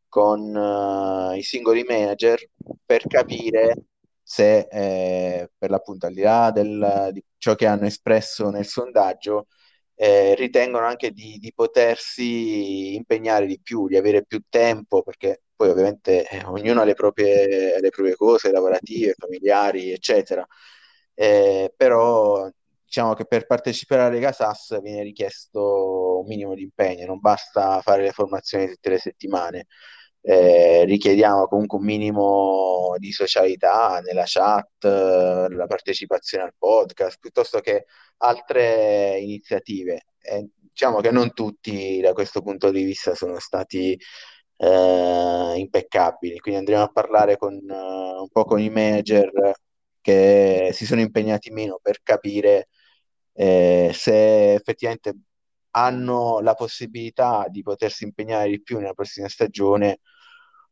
con 0.07 0.39
uh, 0.55 1.35
i 1.35 1.41
singoli 1.43 1.83
manager 1.83 2.39
per 2.85 3.05
capire 3.07 3.75
se 4.21 4.67
eh, 4.71 5.51
per 5.57 5.69
l'appunto 5.69 6.07
al 6.07 6.13
di 6.13 6.21
là 6.21 6.51
del, 6.51 7.09
di 7.11 7.23
ciò 7.37 7.53
che 7.55 7.67
hanno 7.67 7.85
espresso 7.85 8.49
nel 8.49 8.65
sondaggio 8.65 9.47
eh, 9.95 10.35
ritengono 10.35 10.85
anche 10.85 11.11
di, 11.11 11.37
di, 11.39 11.53
potersi 11.53 12.95
impegnare 12.95 13.45
di 13.45 13.59
più, 13.61 13.87
di 13.87 13.97
avere 13.97 14.25
più 14.25 14.41
tempo, 14.49 15.01
perché 15.03 15.43
poi 15.55 15.69
ovviamente 15.69 16.27
eh, 16.27 16.43
ognuno 16.45 16.81
ha 16.81 16.83
le 16.83 16.93
proprie, 16.93 17.79
le 17.79 17.89
proprie, 17.89 18.15
cose 18.15 18.51
lavorative, 18.51 19.13
familiari, 19.17 19.91
eccetera. 19.91 20.45
Eh, 21.13 21.73
però 21.75 22.49
diciamo 22.95 23.13
che 23.13 23.25
per 23.25 23.45
partecipare 23.45 24.03
alla 24.03 24.11
Lega 24.11 24.31
SAS 24.31 24.79
viene 24.81 25.03
richiesto 25.03 26.19
un 26.21 26.27
minimo 26.27 26.53
di 26.55 26.61
impegno, 26.61 27.05
non 27.05 27.19
basta 27.19 27.81
fare 27.81 28.03
le 28.03 28.11
formazioni 28.11 28.67
tutte 28.67 28.89
le 28.91 28.99
settimane 28.99 29.65
eh, 30.21 30.85
richiediamo 30.85 31.47
comunque 31.47 31.77
un 31.77 31.83
minimo 31.85 32.95
di 32.97 33.11
socialità 33.11 33.99
nella 33.99 34.23
chat, 34.25 34.85
eh, 34.85 35.47
la 35.49 35.67
partecipazione 35.67 36.45
al 36.45 36.53
podcast, 36.57 37.19
piuttosto 37.19 37.59
che 37.59 37.85
altre 38.17 39.19
iniziative. 39.19 40.05
Eh, 40.19 40.49
diciamo 40.55 41.01
che 41.01 41.11
non 41.11 41.33
tutti 41.33 41.99
da 42.01 42.13
questo 42.13 42.41
punto 42.41 42.71
di 42.71 42.83
vista 42.83 43.13
sono 43.13 43.39
stati 43.39 43.99
eh, 44.57 45.53
impeccabili, 45.57 46.39
quindi 46.39 46.59
andremo 46.59 46.83
a 46.83 46.91
parlare 46.91 47.37
con, 47.37 47.53
uh, 47.53 48.21
un 48.21 48.29
po' 48.31 48.45
con 48.45 48.59
i 48.59 48.69
manager 48.69 49.29
che 50.01 50.69
si 50.73 50.85
sono 50.85 51.01
impegnati 51.01 51.51
meno 51.51 51.79
per 51.81 51.99
capire 52.03 52.69
eh, 53.35 53.91
se 53.93 54.53
effettivamente 54.53 55.13
hanno 55.71 56.39
la 56.39 56.53
possibilità 56.53 57.45
di 57.49 57.61
potersi 57.61 58.05
impegnare 58.05 58.49
di 58.49 58.61
più 58.61 58.77
nella 58.77 58.93
prossima 58.93 59.27
stagione 59.27 59.99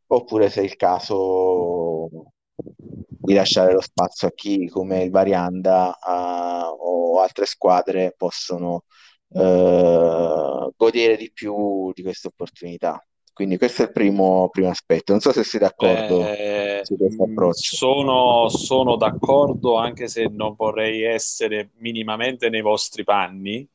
oppure 0.08 0.50
se 0.50 0.62
è 0.62 0.64
il 0.64 0.76
caso 0.78 2.10
di 2.56 3.34
lasciare 3.34 3.74
lo 3.74 3.82
spazio 3.82 4.28
a 4.28 4.32
chi 4.32 4.68
come 4.68 5.04
il 5.04 5.12
Varianda 5.12 5.98
uh, 6.02 6.76
o 6.80 7.20
altre 7.22 7.46
squadre 7.46 8.14
possono 8.16 8.84
uh, 9.30 10.74
godere 10.76 11.18
di 11.18 11.32
più 11.34 11.92
di 11.94 12.02
questa 12.02 12.28
opportunità. 12.30 13.06
Quindi 13.34 13.58
questo 13.58 13.82
è 13.82 13.86
il 13.86 13.92
primo, 13.92 14.50
primo 14.50 14.70
aspetto. 14.70 15.12
Non 15.12 15.22
so 15.22 15.32
se 15.32 15.44
sei 15.44 15.60
d'accordo 15.60 16.20
Beh, 16.20 16.53
su 16.84 16.98
questo 16.98 17.24
approccio. 17.24 17.76
Sono, 17.76 18.50
sono 18.50 18.96
d'accordo 18.96 19.78
anche 19.78 20.08
se 20.08 20.28
non 20.30 20.56
vorrei 20.56 21.04
essere 21.04 21.72
minimamente 21.78 22.50
nei 22.50 22.62
vostri 22.62 23.04
panni, 23.04 23.68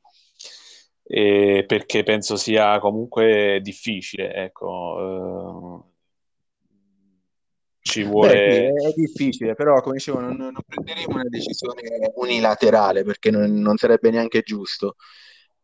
eh, 1.04 1.64
perché 1.66 2.02
penso 2.02 2.36
sia 2.36 2.78
comunque 2.80 3.60
difficile. 3.62 4.32
Ecco, 4.34 5.84
eh, 5.84 5.96
ci 7.80 8.02
vuole... 8.02 8.70
Beh, 8.72 8.88
è 8.88 8.92
difficile, 8.94 9.54
però 9.54 9.80
come 9.80 9.96
dicevo 9.96 10.20
non, 10.20 10.36
non, 10.36 10.52
prenderemo 10.66 11.14
una 11.14 11.28
decisione 11.28 11.82
unilaterale 12.16 13.02
perché 13.02 13.30
non, 13.30 13.54
non 13.54 13.76
sarebbe 13.78 14.10
neanche 14.10 14.42
giusto. 14.42 14.96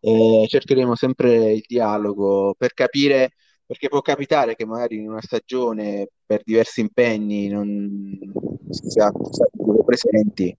Eh, 0.00 0.46
cercheremo 0.48 0.94
sempre 0.94 1.52
il 1.52 1.64
dialogo 1.66 2.54
per 2.57 2.72
capire, 2.74 3.33
perché 3.66 3.88
può 3.88 4.00
capitare 4.00 4.55
che 4.55 4.66
magari 4.66 4.96
in 4.96 5.09
una 5.09 5.22
stagione 5.22 6.09
per 6.24 6.42
diversi 6.44 6.81
impegni 6.81 7.48
non 7.48 8.18
si 8.70 8.90
sia 8.90 9.11
presenti 9.85 10.57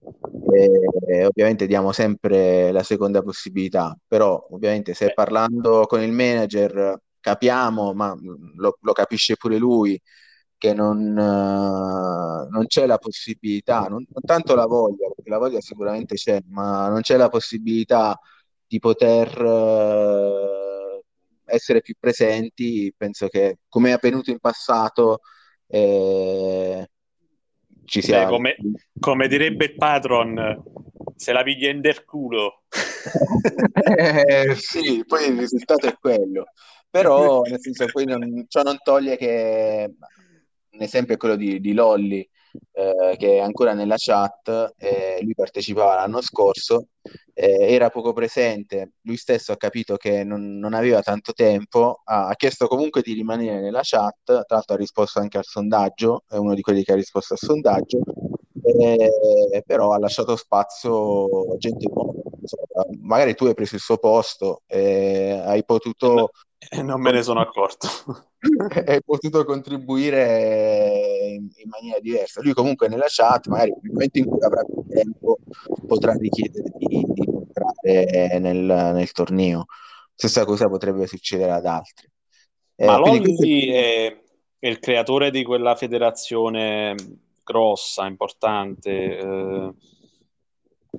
e 1.08 1.24
ovviamente 1.26 1.66
diamo 1.66 1.92
sempre 1.92 2.70
la 2.72 2.82
seconda 2.82 3.22
possibilità, 3.22 3.96
però 4.06 4.46
ovviamente 4.50 4.94
se 4.94 5.12
parlando 5.12 5.84
con 5.86 6.02
il 6.02 6.12
manager 6.12 6.98
capiamo, 7.20 7.92
ma 7.92 8.16
lo, 8.56 8.78
lo 8.80 8.92
capisce 8.92 9.36
pure 9.36 9.58
lui, 9.58 10.00
che 10.56 10.72
non, 10.72 11.12
non 11.12 12.64
c'è 12.66 12.86
la 12.86 12.98
possibilità, 12.98 13.80
non, 13.88 14.04
non, 14.08 14.22
tanto 14.24 14.54
la 14.54 14.66
voglia, 14.66 15.08
perché 15.14 15.30
la 15.30 15.38
voglia 15.38 15.60
sicuramente 15.60 16.14
c'è, 16.14 16.40
ma 16.48 16.88
non 16.88 17.00
c'è 17.02 17.16
la 17.16 17.28
possibilità 17.28 18.18
di 18.66 18.78
poter 18.78 19.36
essere 21.46 21.80
più 21.80 21.94
presenti. 21.98 22.92
Penso 22.96 23.28
che 23.28 23.58
come 23.68 23.90
è 23.90 23.92
avvenuto 23.92 24.30
in 24.30 24.38
passato 24.38 25.20
eh, 25.68 26.88
ci 27.84 28.02
sia... 28.02 28.24
Beh, 28.24 28.30
come, 28.30 28.56
come, 28.98 29.28
direbbe 29.28 29.66
il 29.66 29.74
patron, 29.74 30.62
se 31.14 31.32
la 31.32 31.42
piglia 31.42 31.70
in 31.70 31.80
del 31.80 32.04
culo. 32.04 32.62
eh, 33.96 34.54
sì, 34.56 35.04
poi 35.06 35.28
il 35.28 35.38
risultato 35.38 35.86
è 35.86 35.96
quello. 35.98 36.46
Però, 36.90 37.42
nel 37.42 37.60
senso, 37.60 37.86
poi 37.86 38.04
non, 38.04 38.44
ciò 38.48 38.62
non 38.62 38.78
toglie 38.82 39.16
che 39.16 39.94
un 40.70 40.82
esempio 40.82 41.14
è 41.14 41.18
quello 41.18 41.36
di, 41.36 41.60
di 41.60 41.72
Lolli, 41.72 42.28
eh, 42.72 43.16
che 43.16 43.36
è 43.36 43.38
ancora 43.38 43.72
nella 43.72 43.96
chat, 43.96 44.74
eh, 44.78 45.18
lui 45.22 45.34
partecipava 45.34 45.94
l'anno 45.94 46.20
scorso, 46.20 46.88
eh, 47.34 47.72
era 47.72 47.90
poco 47.90 48.12
presente, 48.12 48.92
lui 49.02 49.16
stesso 49.16 49.52
ha 49.52 49.56
capito 49.56 49.96
che 49.96 50.24
non, 50.24 50.58
non 50.58 50.74
aveva 50.74 51.02
tanto 51.02 51.32
tempo, 51.32 52.00
ha, 52.04 52.28
ha, 52.28 52.34
chiesto 52.34 52.66
comunque 52.66 53.02
di 53.02 53.12
rimanere 53.12 53.60
nella 53.60 53.80
chat, 53.82 54.14
tra 54.24 54.44
l'altro 54.48 54.74
ha 54.74 54.78
risposto 54.78 55.18
anche 55.20 55.38
al 55.38 55.44
sondaggio, 55.44 56.24
è 56.28 56.36
uno 56.36 56.54
di 56.54 56.62
quelli 56.62 56.82
che 56.82 56.92
ha 56.92 56.96
risposto 56.96 57.34
al 57.34 57.38
sondaggio, 57.38 58.00
eh, 58.78 59.62
però 59.64 59.92
ha 59.92 59.98
lasciato 59.98 60.36
spazio 60.36 61.52
a 61.52 61.56
gente 61.58 61.88
nuova. 61.92 62.12
Magari 63.00 63.34
tu 63.34 63.46
hai 63.46 63.54
preso 63.54 63.74
il 63.74 63.80
suo 63.80 63.96
posto 63.98 64.62
hai 64.68 65.64
potuto 65.64 66.30
e 66.58 66.82
non 66.82 67.00
me 67.00 67.12
ne 67.12 67.22
sono 67.22 67.40
accorto. 67.40 67.88
Hai 68.86 69.02
potuto 69.04 69.44
contribuire 69.44 71.34
in, 71.34 71.48
in, 71.54 71.68
maniera 71.68 72.00
diversa. 72.00 72.40
Lui 72.42 72.54
comunque 72.54 72.88
nella 72.88 73.06
chat, 73.08 73.46
magari 73.48 73.70
nel 73.82 73.92
momento 73.92 74.18
in 74.18 74.26
cui 74.26 74.42
avrà 74.42 74.62
più 74.64 74.84
tempo, 74.88 75.38
potrà 75.86 76.14
richiedere 76.14 76.72
di, 76.76 77.04
di 77.06 77.24
entrare 77.26 78.38
nel, 78.38 78.56
nel, 78.94 79.12
torneo. 79.12 79.66
Stessa 80.14 80.44
cosa 80.44 80.68
potrebbe 80.68 81.06
succedere 81.06 81.52
ad 81.52 81.66
altri. 81.66 82.08
Eh, 82.74 82.86
Ma 82.86 82.96
Lolli 82.96 83.34
questo... 83.34 83.44
è, 83.46 84.16
è, 84.58 84.66
il 84.66 84.78
creatore 84.78 85.30
di 85.30 85.44
quella 85.44 85.74
federazione 85.76 86.94
grossa, 87.44 88.06
importante, 88.06 89.18
eh, 89.18 89.74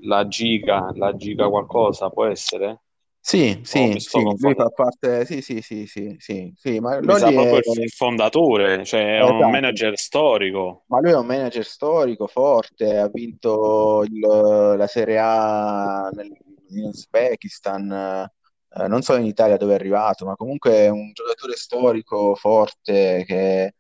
la 0.02 0.28
Giga, 0.28 0.92
la 0.94 1.16
Giga 1.16 1.50
qualcosa, 1.50 2.10
può 2.10 2.26
essere? 2.26 2.82
Sì, 3.28 3.60
sì, 3.64 3.94
sì, 3.98 4.22
lui 4.22 4.56
fa 4.56 4.70
parte, 4.70 5.26
sì, 5.26 5.42
sì, 5.42 5.62
sì, 5.62 5.86
sì, 5.86 6.16
sì, 6.18 6.54
sì, 6.56 6.80
ma 6.80 6.98
lui 7.00 7.22
è 7.22 7.34
proprio 7.34 7.74
il 7.74 7.90
fondatore, 7.90 8.86
cioè 8.86 9.18
è 9.18 9.22
esatto. 9.22 9.34
un 9.34 9.50
manager 9.50 9.98
storico. 9.98 10.86
Ma 10.88 11.02
lui 11.02 11.12
è 11.12 11.18
un 11.18 11.26
manager 11.26 11.66
storico, 11.66 12.28
forte, 12.28 12.98
ha 12.98 13.10
vinto 13.10 14.06
il, 14.06 14.18
la 14.18 14.88
Serie 14.88 15.20
A 15.20 16.10
nel, 16.14 16.32
in 16.70 16.86
Uzbekistan, 16.86 17.92
eh, 17.92 18.88
non 18.88 19.02
so 19.02 19.18
in 19.18 19.26
Italia 19.26 19.58
dove 19.58 19.74
è 19.74 19.76
arrivato, 19.76 20.26
ma 20.26 20.38
comunque 20.38 20.72
è 20.72 20.88
un 20.88 21.12
giocatore 21.12 21.58
storico, 21.58 22.34
forte, 22.34 23.26
che 23.28 23.74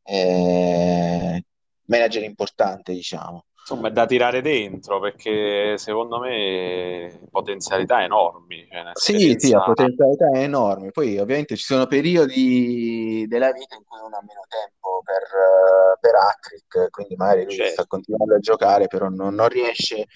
è 0.00 1.40
manager 1.86 2.22
importante, 2.22 2.92
diciamo 2.92 3.46
insomma, 3.62 3.88
è 3.88 3.92
da 3.92 4.04
tirare 4.06 4.40
dentro 4.42 5.00
perché 5.00 5.78
secondo 5.78 6.18
me 6.18 7.20
potenzialità 7.30 8.02
enormi. 8.02 8.66
Cioè 8.68 8.90
sì, 8.94 9.36
sì, 9.38 9.54
ha 9.54 9.62
potenzialità 9.62 10.28
enormi. 10.32 10.90
Poi 10.90 11.16
ovviamente 11.18 11.56
ci 11.56 11.62
sono 11.64 11.86
periodi 11.86 13.24
della 13.28 13.52
vita 13.52 13.76
in 13.76 13.84
cui 13.84 14.00
uno 14.00 14.16
ha 14.16 14.24
meno 14.26 14.42
tempo 14.48 15.00
per, 15.04 15.22
uh, 15.22 15.96
per 16.00 16.14
Atric, 16.14 16.90
quindi 16.90 17.14
magari 17.16 17.44
lui 17.44 17.54
certo. 17.54 17.72
sta 17.72 17.86
continuando 17.86 18.34
a 18.34 18.40
giocare, 18.40 18.88
però 18.88 19.08
non, 19.08 19.34
non 19.34 19.48
riesce 19.48 20.06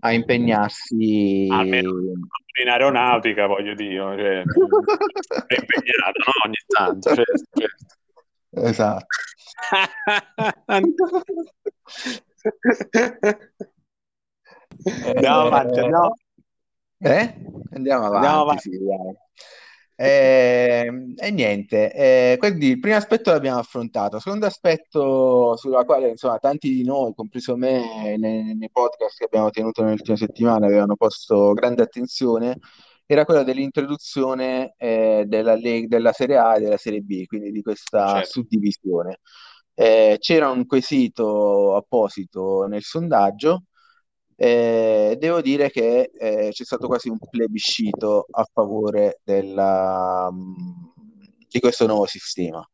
a 0.00 0.12
impegnarsi. 0.12 1.48
Almeno 1.50 1.90
in 2.60 2.68
aeronautica, 2.68 3.46
voglio 3.46 3.72
dire, 3.74 3.96
cioè, 3.96 4.42
è 5.46 5.54
impegnato 5.58 6.18
no? 6.24 6.32
ogni 6.44 6.60
tanto. 6.66 7.14
Certo, 7.14 7.32
certo. 7.52 7.96
Esatto. 8.54 9.06
andiamo 15.06 15.40
avanti, 15.40 15.78
andiamo... 15.78 16.14
Eh? 16.98 17.34
Andiamo 17.72 18.06
avanti. 18.06 18.26
Andiamo 18.26 18.40
avanti. 18.42 18.70
Sì, 18.70 18.78
E, 19.96 20.82
ehm, 20.86 21.14
e 21.16 21.30
niente, 21.30 21.92
e 21.92 22.36
quindi 22.38 22.68
il 22.68 22.80
primo 22.80 22.96
aspetto 22.96 23.30
l'abbiamo 23.30 23.58
affrontato. 23.58 24.16
Il 24.16 24.22
secondo 24.22 24.46
aspetto 24.46 25.56
sulla 25.56 25.84
quale 25.84 26.10
insomma 26.10 26.38
tanti 26.38 26.70
di 26.70 26.84
noi, 26.84 27.12
compreso 27.14 27.56
me, 27.56 28.16
nei, 28.16 28.56
nei 28.56 28.70
podcast 28.70 29.18
che 29.18 29.24
abbiamo 29.24 29.50
tenuto 29.50 29.82
nelle 29.82 29.94
ultime 29.94 30.16
settimane, 30.16 30.66
avevano 30.66 30.96
posto 30.96 31.52
grande 31.52 31.82
attenzione, 31.82 32.58
era 33.06 33.24
quello 33.24 33.42
dell'introduzione 33.42 34.74
eh, 34.78 35.24
della, 35.26 35.56
della 35.56 36.12
Serie 36.12 36.36
A 36.36 36.56
e 36.56 36.60
della 36.60 36.76
Serie 36.76 37.00
B, 37.00 37.26
quindi 37.26 37.50
di 37.50 37.62
questa 37.62 38.14
certo. 38.14 38.30
suddivisione. 38.30 39.18
Eh, 39.74 40.16
c'era 40.20 40.50
un 40.50 40.66
quesito 40.66 41.76
apposito 41.76 42.66
nel 42.66 42.82
sondaggio 42.82 43.64
eh, 44.42 45.16
devo 45.20 45.40
dire 45.40 45.70
che 45.70 46.10
eh, 46.18 46.48
c'è 46.50 46.64
stato 46.64 46.88
quasi 46.88 47.08
un 47.08 47.16
plebiscito 47.30 48.26
a 48.28 48.44
favore 48.52 49.20
della, 49.22 50.28
mm, 50.32 50.52
di 51.48 51.60
questo 51.60 51.86
nuovo 51.86 52.06
sistema. 52.06 52.66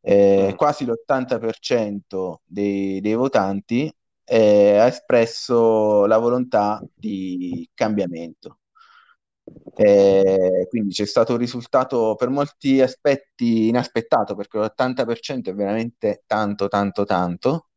Eh, 0.00 0.50
mm. 0.52 0.56
Quasi 0.56 0.84
l'80% 0.84 2.40
dei, 2.44 3.00
dei 3.00 3.14
votanti 3.14 3.92
eh, 4.24 4.76
ha 4.76 4.86
espresso 4.86 6.06
la 6.06 6.18
volontà 6.18 6.82
di 6.92 7.68
cambiamento. 7.74 8.58
Eh, 9.76 10.66
quindi 10.68 10.94
c'è 10.94 11.04
stato 11.06 11.32
un 11.32 11.38
risultato 11.38 12.14
per 12.16 12.28
molti 12.30 12.80
aspetti 12.80 13.68
inaspettato 13.68 14.34
perché 14.34 14.58
l'80% 14.58 15.50
è 15.50 15.54
veramente 15.54 16.22
tanto, 16.26 16.68
tanto, 16.68 17.04
tanto. 17.04 17.68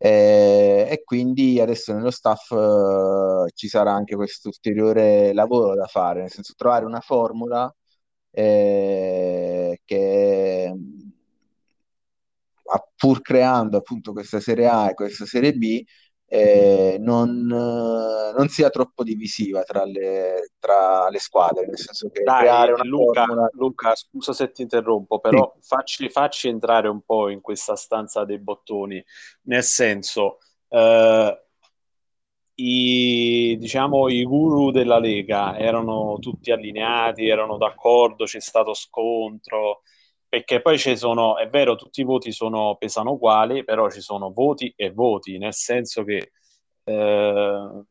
Eh, 0.00 0.86
e 0.90 1.02
quindi 1.04 1.60
adesso 1.60 1.92
nello 1.92 2.10
staff 2.12 2.52
eh, 2.52 3.50
ci 3.54 3.66
sarà 3.68 3.92
anche 3.92 4.14
questo 4.16 4.48
ulteriore 4.48 5.32
lavoro 5.32 5.74
da 5.74 5.86
fare, 5.86 6.20
nel 6.20 6.30
senso 6.30 6.54
trovare 6.56 6.84
una 6.84 7.00
formula 7.00 7.74
eh, 8.30 9.80
che 9.84 10.72
pur 12.96 13.20
creando 13.22 13.78
appunto 13.78 14.12
questa 14.12 14.40
serie 14.40 14.66
A 14.68 14.90
e 14.90 14.94
questa 14.94 15.24
serie 15.26 15.54
B 15.54 15.82
eh, 16.30 16.98
non, 17.00 17.46
non, 17.46 18.48
sia 18.48 18.68
troppo 18.68 19.02
divisiva 19.02 19.62
tra 19.62 19.84
le, 19.84 20.52
tra 20.58 21.08
le, 21.08 21.18
squadre, 21.18 21.66
nel 21.66 21.78
senso 21.78 22.10
che 22.10 22.22
Dai, 22.22 22.40
creare 22.40 22.72
una 22.72 22.84
Luca, 22.84 23.24
formula... 23.24 23.48
Luca, 23.52 23.94
scusa 23.94 24.34
se 24.34 24.50
ti 24.50 24.60
interrompo, 24.62 25.20
però 25.20 25.54
sì. 25.58 25.66
facci, 25.66 26.10
facci, 26.10 26.48
entrare 26.48 26.88
un 26.88 27.00
po' 27.00 27.30
in 27.30 27.40
questa 27.40 27.76
stanza 27.76 28.24
dei 28.24 28.38
bottoni, 28.38 29.02
nel 29.42 29.62
senso... 29.62 30.38
Eh, 30.68 31.42
i, 32.60 33.56
diciamo, 33.58 34.08
i 34.08 34.24
guru 34.24 34.70
della 34.72 34.98
Lega 34.98 35.56
erano 35.56 36.18
tutti 36.18 36.50
allineati, 36.50 37.28
erano 37.28 37.56
d'accordo, 37.56 38.24
c'è 38.24 38.40
stato 38.40 38.74
scontro, 38.74 39.82
perché 40.28 40.60
poi 40.60 40.78
ci 40.78 40.96
sono, 40.96 41.38
è 41.38 41.48
vero, 41.48 41.74
tutti 41.76 42.02
i 42.02 42.04
voti 42.04 42.32
sono, 42.32 42.76
pesano 42.76 43.12
uguali, 43.12 43.64
però 43.64 43.90
ci 43.90 44.00
sono 44.00 44.30
voti 44.32 44.72
e 44.76 44.90
voti, 44.90 45.38
nel 45.38 45.54
senso 45.54 46.04
che 46.04 46.32
eh, 46.84 47.84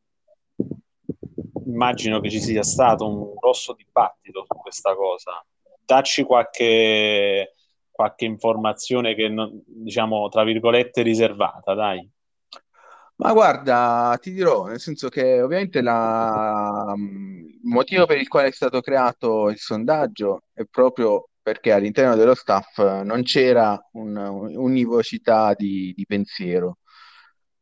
immagino 1.66 2.20
che 2.20 2.30
ci 2.30 2.40
sia 2.40 2.64
stato 2.64 3.08
un 3.08 3.34
grosso 3.34 3.74
dibattito 3.74 4.46
su 4.46 4.56
questa 4.56 4.96
cosa. 4.96 5.44
Dacci 5.84 6.24
qualche, 6.24 7.56
qualche 7.90 8.26
informazione 8.26 9.16
che, 9.16 9.34
diciamo, 9.66 10.30
tra 10.30 10.44
virgolette, 10.44 11.02
riservata, 11.02 11.74
dai. 11.74 12.08
Ma 13.16 13.34
guarda, 13.34 14.16
ti 14.22 14.32
dirò, 14.32 14.66
nel 14.66 14.80
senso 14.80 15.10
che 15.10 15.42
ovviamente 15.42 15.82
la, 15.82 16.94
il 16.96 17.60
motivo 17.64 18.06
per 18.06 18.18
il 18.18 18.28
quale 18.28 18.50
è 18.50 18.52
stato 18.52 18.80
creato 18.80 19.50
il 19.50 19.58
sondaggio 19.58 20.44
è 20.54 20.66
proprio 20.66 21.30
perché 21.48 21.72
all'interno 21.72 22.18
dello 22.18 22.36
staff 22.36 22.78
non 23.04 23.24
c'era 23.24 23.80
un'univocità 23.94 25.54
di, 25.54 25.94
di 25.96 26.06
pensiero. 26.06 26.80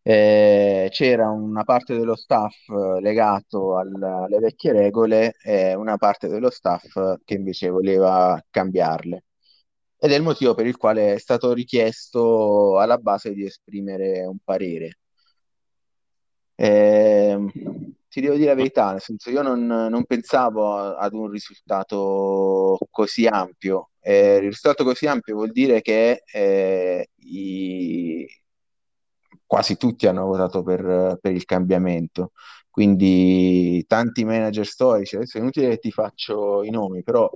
Eh, 0.02 0.88
c'era 0.90 1.30
una 1.30 1.64
parte 1.64 1.96
dello 1.96 2.16
staff 2.16 2.68
legato 3.00 3.78
al, 3.78 3.94
alle 4.02 4.40
vecchie 4.40 4.72
regole 4.72 5.36
e 5.40 5.76
una 5.76 5.98
parte 5.98 6.28
dello 6.28 6.50
staff 6.50 7.18
che 7.24 7.36
invece 7.36 7.70
voleva 7.70 8.44
cambiarle. 8.50 9.24
Ed 10.00 10.12
è 10.12 10.16
il 10.16 10.24
motivo 10.24 10.56
per 10.56 10.66
il 10.66 10.78
quale 10.78 11.14
è 11.14 11.20
stato 11.20 11.54
richiesto 11.54 12.80
alla 12.80 12.98
base 12.98 13.34
di 13.34 13.46
esprimere 13.46 14.26
un 14.26 14.38
parere. 14.44 14.98
Eh, 16.56 17.38
ti 18.16 18.22
devo 18.22 18.36
dire 18.36 18.48
la 18.48 18.56
verità, 18.56 18.92
nel 18.92 19.02
senso 19.02 19.30
io 19.30 19.42
non, 19.42 19.66
non 19.66 20.06
pensavo 20.06 20.78
ad 20.78 21.14
un 21.14 21.30
risultato 21.30 22.78
così 22.90 23.28
ampio. 23.28 23.90
Eh, 24.00 24.36
il 24.36 24.44
risultato 24.44 24.86
così 24.86 25.06
ampio 25.06 25.36
vuol 25.36 25.52
dire 25.52 25.82
che 25.82 26.24
eh, 26.32 27.10
i... 27.14 28.26
quasi 29.46 29.76
tutti 29.76 30.08
hanno 30.08 30.26
votato 30.26 30.64
per, 30.64 31.18
per, 31.22 31.34
il 31.34 31.44
cambiamento. 31.44 32.32
Quindi 32.70 33.84
tanti 33.86 34.24
manager 34.24 34.66
storici, 34.66 35.18
adesso 35.18 35.38
è 35.38 35.42
inutile 35.42 35.70
che 35.72 35.80
ti 35.80 35.92
faccio 35.92 36.64
i 36.64 36.70
nomi, 36.70 37.04
però 37.04 37.30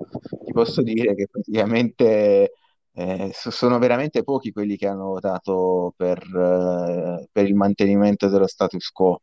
ti 0.45 0.51
posso 0.53 0.81
dire 0.81 1.13
che 1.13 1.27
praticamente 1.29 2.53
eh, 2.93 3.31
sono 3.33 3.79
veramente 3.79 4.23
pochi 4.23 4.51
quelli 4.53 4.77
che 4.77 4.87
hanno 4.87 5.07
votato 5.07 5.93
per, 5.97 6.19
eh, 6.23 7.27
per 7.31 7.45
il 7.45 7.55
mantenimento 7.55 8.29
dello 8.29 8.47
status 8.47 8.89
quo. 8.91 9.21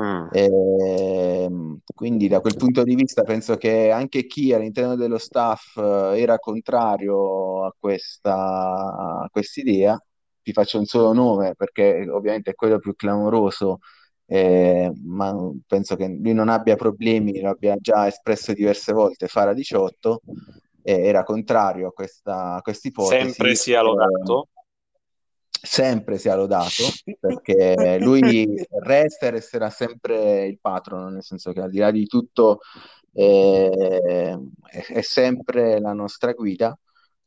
Mm. 0.00 0.28
E, 0.32 1.44
ehm, 1.44 1.78
quindi 1.94 2.26
da 2.28 2.40
quel 2.40 2.56
punto 2.56 2.82
di 2.84 2.94
vista 2.94 3.22
penso 3.22 3.56
che 3.56 3.90
anche 3.90 4.26
chi 4.26 4.52
all'interno 4.54 4.96
dello 4.96 5.18
staff 5.18 5.76
eh, 5.76 6.20
era 6.20 6.38
contrario 6.38 7.66
a 7.66 7.74
questa 7.78 9.30
idea, 9.56 10.02
ti 10.42 10.52
faccio 10.52 10.78
un 10.78 10.86
solo 10.86 11.12
nome 11.12 11.54
perché 11.54 12.08
ovviamente 12.08 12.52
è 12.52 12.54
quello 12.54 12.78
più 12.78 12.94
clamoroso, 12.94 13.80
eh, 14.26 14.90
ma 15.04 15.36
penso 15.66 15.96
che 15.96 16.06
lui 16.08 16.32
non 16.32 16.48
abbia 16.48 16.76
problemi, 16.76 17.40
lo 17.40 17.50
abbia 17.50 17.76
già 17.78 18.06
espresso 18.06 18.54
diverse 18.54 18.92
volte, 18.92 19.26
Fara 19.26 19.52
18, 19.52 20.22
eh, 20.82 21.04
era 21.04 21.24
contrario 21.24 21.88
a 21.88 21.92
questa 21.92 22.62
ipotesi. 22.82 23.32
Sempre 23.32 23.54
sia 23.54 23.82
lodato. 23.82 24.48
Eh, 24.54 24.59
sempre 25.62 26.18
sia 26.18 26.34
lodato 26.34 26.84
perché 27.18 27.98
lui 28.00 28.46
resta 28.82 29.26
e 29.26 29.30
resterà 29.30 29.68
sempre 29.70 30.46
il 30.46 30.58
patrono, 30.60 31.08
nel 31.08 31.22
senso 31.22 31.52
che 31.52 31.60
al 31.60 31.70
di 31.70 31.78
là 31.78 31.90
di 31.90 32.06
tutto 32.06 32.60
eh, 33.12 34.38
è, 34.66 34.86
è, 34.86 35.00
sempre 35.02 35.80
la 35.80 35.92
nostra 35.92 36.32
guida, 36.32 36.78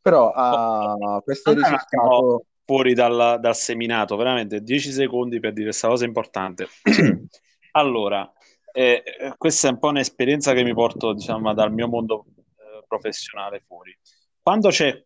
però 0.02 0.32
a 0.34 1.22
questo 1.24 1.54
non 1.54 1.64
risultato... 1.64 2.46
Fuori 2.66 2.94
dal, 2.94 3.40
dal, 3.42 3.56
seminato, 3.58 4.16
veramente 4.16 4.62
10 4.62 4.92
secondi 4.94 5.42
per 5.42 5.52
dire 5.52 5.66
questa 5.66 5.90
cosa 5.90 6.06
importante. 6.06 6.68
allora, 7.72 8.32
eh, 8.72 9.04
questa 9.38 9.68
è 9.68 9.72
un 9.72 9.80
po' 9.80 9.90
un'esperienza 9.90 10.54
che 10.54 10.64
mi 10.64 10.74
porto 10.74 11.14
diciamo, 11.14 11.54
dal 11.54 11.74
mio 11.74 11.90
mondo 11.90 12.26
eh, 12.36 12.86
professionale 12.88 13.64
fuori. 13.68 13.94
Quando 14.42 14.70
c'è 14.70 14.98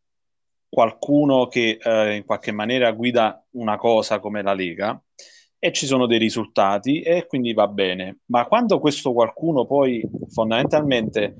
qualcuno 0.69 1.47
che 1.47 1.77
eh, 1.81 2.15
in 2.15 2.25
qualche 2.25 2.51
maniera 2.51 2.91
guida 2.91 3.43
una 3.51 3.77
cosa 3.77 4.19
come 4.19 4.41
la 4.41 4.53
Lega 4.53 5.01
e 5.59 5.71
ci 5.71 5.85
sono 5.85 6.05
dei 6.05 6.19
risultati 6.19 7.01
e 7.01 7.25
quindi 7.25 7.53
va 7.53 7.67
bene. 7.67 8.19
Ma 8.25 8.45
quando 8.45 8.79
questo 8.79 9.13
qualcuno 9.13 9.65
poi 9.65 10.07
fondamentalmente 10.29 11.35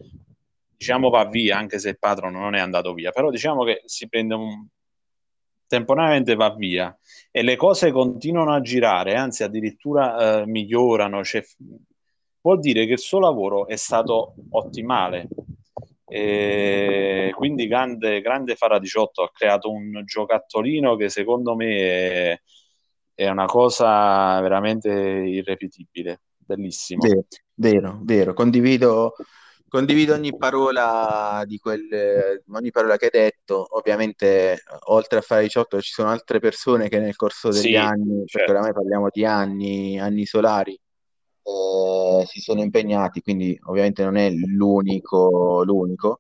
diciamo 0.76 1.10
va 1.10 1.26
via, 1.26 1.58
anche 1.58 1.80
se 1.80 1.90
il 1.90 2.00
patrono 2.00 2.40
non 2.40 2.56
è 2.56 2.60
andato 2.60 2.94
via, 2.94 3.12
però 3.12 3.30
diciamo 3.30 3.64
che 3.64 3.82
si 3.86 4.08
prende 4.08 4.36
un 4.36 4.68
temporaneamente 5.68 6.36
va 6.36 6.54
via 6.56 6.98
e 7.30 7.42
le 7.42 7.56
cose 7.56 7.92
continuano 7.92 8.54
a 8.54 8.62
girare, 8.62 9.16
anzi 9.16 9.44
addirittura 9.44 10.42
eh, 10.42 10.46
migliorano, 10.46 11.24
cioè, 11.24 11.44
vuol 12.42 12.60
dire 12.60 12.86
che 12.86 12.94
il 12.94 13.00
suo 13.00 13.20
lavoro 13.20 13.68
è 13.68 13.76
stato 13.76 14.36
ottimale 14.52 15.28
e 16.08 17.07
quindi 17.48 17.68
grande, 17.68 18.20
grande 18.20 18.56
Fara 18.56 18.78
18 18.78 19.24
ha 19.24 19.32
creato 19.32 19.72
un 19.72 20.02
giocattolino 20.04 20.98
che 20.98 21.08
secondo 21.08 21.56
me 21.56 21.78
è, 21.78 22.42
è 23.16 23.30
una 23.30 23.46
cosa 23.46 24.40
veramente 24.42 24.90
irrepetibile, 24.92 26.22
bellissimo. 26.36 27.08
Vero, 27.08 27.26
vero, 27.54 28.00
vero. 28.04 28.34
Condivido, 28.34 29.14
condivido 29.70 30.14
ogni 30.14 30.36
parola 30.36 31.42
di 31.46 31.58
quel, 31.58 32.44
ogni 32.52 32.72
parola 32.72 32.98
che 32.98 33.06
hai 33.06 33.12
detto. 33.12 33.66
Ovviamente, 33.78 34.62
oltre 34.88 35.20
a 35.20 35.22
Fara 35.22 35.42
18, 35.42 35.82
ci 35.82 35.94
sono 35.94 36.10
altre 36.10 36.40
persone 36.40 36.90
che 36.90 37.00
nel 37.00 37.16
corso 37.16 37.50
degli 37.50 37.62
sì, 37.62 37.76
anni, 37.78 38.24
certo. 38.26 38.38
perché 38.38 38.52
oramai 38.52 38.74
parliamo 38.74 39.08
di 39.10 39.24
anni, 39.24 39.98
anni 39.98 40.26
solari, 40.26 40.78
eh, 41.48 42.26
si 42.26 42.42
sono 42.42 42.62
impegnati, 42.62 43.22
quindi 43.22 43.58
ovviamente 43.66 44.04
non 44.04 44.18
è 44.18 44.30
l'unico, 44.30 45.64
l'unico. 45.64 46.20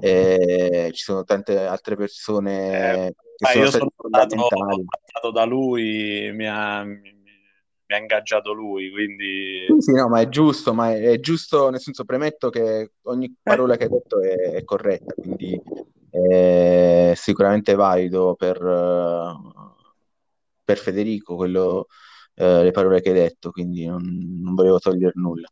Eh, 0.00 0.90
ci 0.92 1.02
sono 1.02 1.24
tante 1.24 1.58
altre 1.58 1.96
persone 1.96 3.06
eh, 3.06 3.14
che 3.36 3.52
sono 3.52 3.64
io 3.64 3.70
sono 3.70 3.90
stato, 4.08 5.30
da 5.30 5.44
lui, 5.44 6.30
mi 6.32 6.46
ha, 6.46 6.84
mi 6.84 7.20
mi 7.92 7.98
ha 7.98 8.00
ingaggiato 8.00 8.52
lui, 8.52 8.90
quindi... 8.90 9.66
Sì, 9.68 9.80
sì, 9.80 9.92
no, 9.92 10.08
ma 10.08 10.20
è 10.20 10.28
giusto, 10.28 10.72
ma 10.72 10.92
è, 10.92 11.00
è 11.00 11.20
giusto, 11.20 11.68
nel 11.68 11.80
senso 11.80 12.04
premetto 12.04 12.48
che 12.48 12.92
ogni 13.02 13.34
parola 13.42 13.76
che 13.76 13.84
hai 13.84 13.90
detto 13.90 14.22
è, 14.22 14.52
è 14.52 14.64
corretta, 14.64 15.12
quindi 15.12 15.60
è 16.10 17.12
sicuramente 17.14 17.74
valido 17.74 18.34
per, 18.34 18.58
per 20.64 20.78
Federico 20.78 21.36
quello, 21.36 21.88
eh, 22.42 22.64
le 22.64 22.70
parole 22.72 23.00
che 23.00 23.10
hai 23.10 23.14
detto, 23.14 23.52
quindi 23.52 23.86
non, 23.86 24.02
non 24.40 24.54
volevo 24.54 24.80
togliere 24.80 25.12
nulla. 25.14 25.48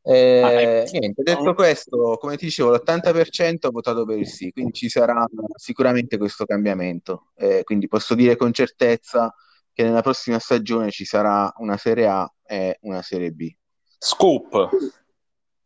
Eh, 0.00 0.84
ah, 0.84 0.88
niente, 0.92 1.22
detto 1.22 1.54
questo, 1.54 2.16
come 2.20 2.36
ti 2.36 2.46
dicevo, 2.46 2.70
l'80% 2.70 3.66
ha 3.66 3.70
votato 3.70 4.04
per 4.04 4.18
il 4.18 4.26
sì, 4.26 4.52
quindi 4.52 4.72
ci 4.72 4.88
sarà 4.88 5.26
sicuramente 5.56 6.16
questo 6.16 6.44
cambiamento. 6.44 7.32
Eh, 7.34 7.62
quindi 7.64 7.88
posso 7.88 8.14
dire 8.14 8.36
con 8.36 8.52
certezza 8.52 9.34
che 9.72 9.82
nella 9.82 10.00
prossima 10.00 10.38
stagione 10.38 10.90
ci 10.90 11.04
sarà 11.04 11.52
una 11.56 11.76
Serie 11.76 12.06
A 12.06 12.32
e 12.46 12.78
una 12.82 13.02
Serie 13.02 13.32
B. 13.32 13.52
Scoop. 13.98 14.68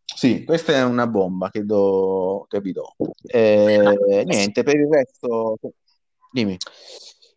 Sì, 0.04 0.44
questa 0.44 0.72
è 0.72 0.82
una 0.82 1.06
bomba 1.06 1.50
che, 1.50 1.64
do, 1.64 2.46
che 2.48 2.60
vi 2.60 2.72
do. 2.72 2.94
Eh, 3.22 4.24
niente, 4.24 4.62
per 4.62 4.76
il 4.76 4.88
resto, 4.88 5.58
dimmi. 6.30 6.56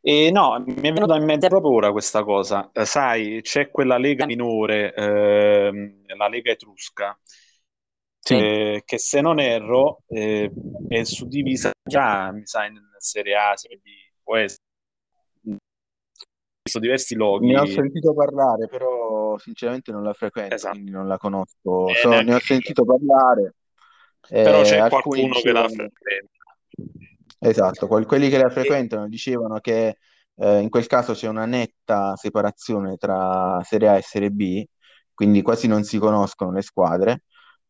E 0.07 0.29
no, 0.29 0.63
mi 0.63 0.87
è 0.87 0.93
venuta 0.93 1.15
in 1.15 1.23
mente 1.23 1.47
proprio 1.47 1.71
ora 1.71 1.91
questa 1.91 2.23
cosa. 2.23 2.69
Eh, 2.71 2.85
sai, 2.85 3.39
c'è 3.41 3.71
quella 3.71 3.97
lega 3.97 4.27
minore, 4.27 4.93
eh, 4.93 6.03
la 6.15 6.27
Lega 6.27 6.51
Etrusca, 6.51 7.19
sì. 8.19 8.35
eh, 8.35 8.83
che 8.85 8.99
se 8.99 9.21
non 9.21 9.39
erro 9.39 10.03
eh, 10.05 10.51
è 10.89 11.03
suddivisa 11.03 11.71
già, 11.83 12.31
mi 12.31 12.45
sa, 12.45 12.65
in 12.65 12.79
Serie 12.99 13.35
A, 13.35 13.55
Serie 13.55 13.77
B, 13.77 13.89
può 14.21 14.35
essere. 14.35 14.61
Ho 16.71 16.79
diversi 16.79 17.15
loghi. 17.15 17.47
Ne 17.47 17.61
ho 17.61 17.65
sentito 17.65 18.13
parlare, 18.13 18.67
però 18.67 19.39
sinceramente 19.39 19.91
non 19.91 20.03
la 20.03 20.13
frequento, 20.13 20.53
esatto. 20.53 20.73
quindi 20.73 20.91
non 20.91 21.07
la 21.07 21.17
conosco. 21.17 21.87
So, 21.95 22.21
ne 22.21 22.35
ho 22.35 22.39
sentito 22.39 22.85
parlare. 22.85 23.55
Però 24.29 24.61
c'è 24.61 24.87
qualcuno 24.87 25.33
che 25.41 25.51
la 25.51 25.67
frequenta. 25.67 26.44
Esatto, 27.39 27.87
quelli 27.87 28.29
che 28.29 28.37
la 28.37 28.49
frequentano 28.49 29.07
dicevano 29.07 29.59
che 29.59 29.97
eh, 30.35 30.59
in 30.59 30.69
quel 30.69 30.87
caso 30.87 31.13
c'è 31.13 31.27
una 31.27 31.45
netta 31.45 32.15
separazione 32.15 32.97
tra 32.97 33.61
Serie 33.63 33.89
A 33.89 33.97
e 33.97 34.01
Serie 34.01 34.31
B, 34.31 34.63
quindi 35.13 35.41
quasi 35.41 35.67
non 35.67 35.83
si 35.83 35.97
conoscono 35.97 36.51
le 36.51 36.61
squadre. 36.61 37.23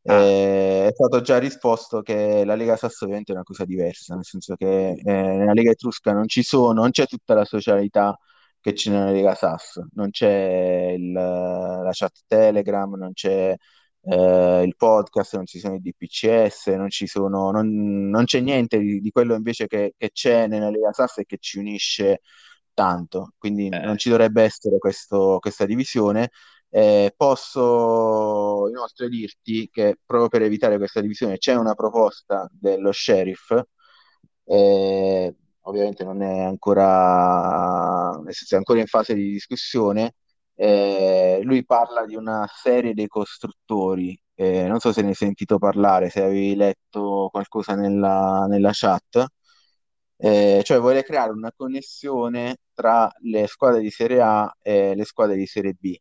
Ah. 0.03 0.13
Eh, 0.13 0.87
è 0.87 0.91
stato 0.93 1.21
già 1.21 1.39
risposto 1.39 2.01
che 2.01 2.45
la 2.45 2.55
Lega 2.55 2.75
Sasso 2.77 3.05
ovviamente 3.05 3.31
è 3.31 3.35
una 3.35 3.43
cosa 3.43 3.65
diversa, 3.65 4.15
nel 4.15 4.23
senso 4.25 4.55
che 4.55 4.91
eh, 4.91 5.01
nella 5.03 5.53
Lega 5.53 5.71
Etrusca 5.71 6.13
non 6.13 6.27
ci 6.27 6.43
sono, 6.43 6.81
non 6.81 6.91
c'è 6.91 7.05
tutta 7.07 7.33
la 7.33 7.45
socialità 7.45 8.17
che 8.59 8.73
c'è 8.73 8.91
nella 8.91 9.11
Lega 9.11 9.35
Sass, 9.35 9.79
non 9.93 10.09
c'è 10.11 10.95
il, 10.97 11.11
la 11.11 11.89
chat 11.91 12.23
Telegram, 12.27 12.91
non 12.95 13.13
c'è 13.13 13.55
eh, 14.07 14.63
il 14.65 14.75
podcast, 14.75 15.35
non 15.35 15.45
ci 15.45 15.59
sono 15.59 15.75
i 15.75 15.79
DPCS, 15.81 16.67
non, 16.67 16.89
ci 16.89 17.07
sono, 17.07 17.51
non, 17.51 18.09
non 18.09 18.25
c'è 18.25 18.39
niente 18.39 18.77
di, 18.77 18.99
di, 18.99 19.11
quello 19.11 19.33
invece 19.35 19.67
che, 19.67 19.93
che, 19.97 20.11
c'è 20.11 20.47
nella 20.47 20.69
Lega 20.69 20.93
Sass 20.93 21.19
e 21.19 21.25
che 21.25 21.37
ci 21.39 21.57
unisce 21.59 22.21
tanto, 22.73 23.33
quindi 23.37 23.67
eh. 23.67 23.79
non 23.79 23.97
ci 23.97 24.09
dovrebbe 24.09 24.43
essere 24.43 24.77
questo, 24.77 25.39
questa 25.39 25.65
divisione. 25.65 26.29
Eh, 26.69 27.13
posso 27.15 28.67
inoltre 28.69 29.07
dirti 29.07 29.69
che 29.71 29.97
proprio 30.05 30.27
per 30.29 30.41
evitare 30.41 30.77
questa 30.77 30.99
divisione 30.99 31.37
c'è 31.37 31.55
una 31.55 31.73
proposta 31.73 32.49
dello 32.51 32.91
sheriff, 32.91 33.53
eh, 34.45 35.35
ovviamente 35.61 36.03
non 36.03 36.21
è 36.21 36.41
ancora, 36.41 38.11
è 38.25 38.55
ancora 38.55 38.79
in 38.79 38.87
fase 38.87 39.13
di 39.15 39.31
discussione, 39.31 40.15
eh, 40.55 41.39
lui 41.43 41.65
parla 41.65 42.05
di 42.05 42.15
una 42.15 42.47
serie 42.51 42.93
dei 42.93 43.07
costruttori, 43.07 44.17
eh, 44.35 44.67
non 44.67 44.79
so 44.79 44.91
se 44.93 45.01
ne 45.01 45.09
hai 45.09 45.13
sentito 45.15 45.57
parlare, 45.57 46.09
se 46.09 46.21
avevi 46.21 46.55
letto 46.55 47.29
qualcosa 47.31 47.75
nella, 47.75 48.45
nella 48.47 48.71
chat, 48.73 49.25
eh, 50.17 50.61
cioè 50.63 50.79
vuole 50.79 51.03
creare 51.03 51.31
una 51.31 51.51
connessione 51.55 52.57
tra 52.73 53.11
le 53.21 53.47
squadre 53.47 53.81
di 53.81 53.89
Serie 53.89 54.21
A 54.21 54.55
e 54.61 54.95
le 54.95 55.03
squadre 55.05 55.35
di 55.35 55.45
Serie 55.45 55.73
B. 55.73 55.95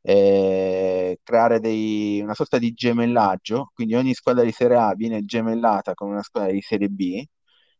Eh, 0.00 1.18
creare 1.22 1.60
dei, 1.60 2.20
una 2.22 2.34
sorta 2.34 2.58
di 2.58 2.72
gemellaggio, 2.72 3.70
quindi 3.74 3.94
ogni 3.94 4.14
squadra 4.14 4.44
di 4.44 4.52
Serie 4.52 4.76
A 4.76 4.94
viene 4.94 5.24
gemellata 5.24 5.94
con 5.94 6.10
una 6.10 6.22
squadra 6.22 6.52
di 6.52 6.60
Serie 6.62 6.88
B 6.88 7.22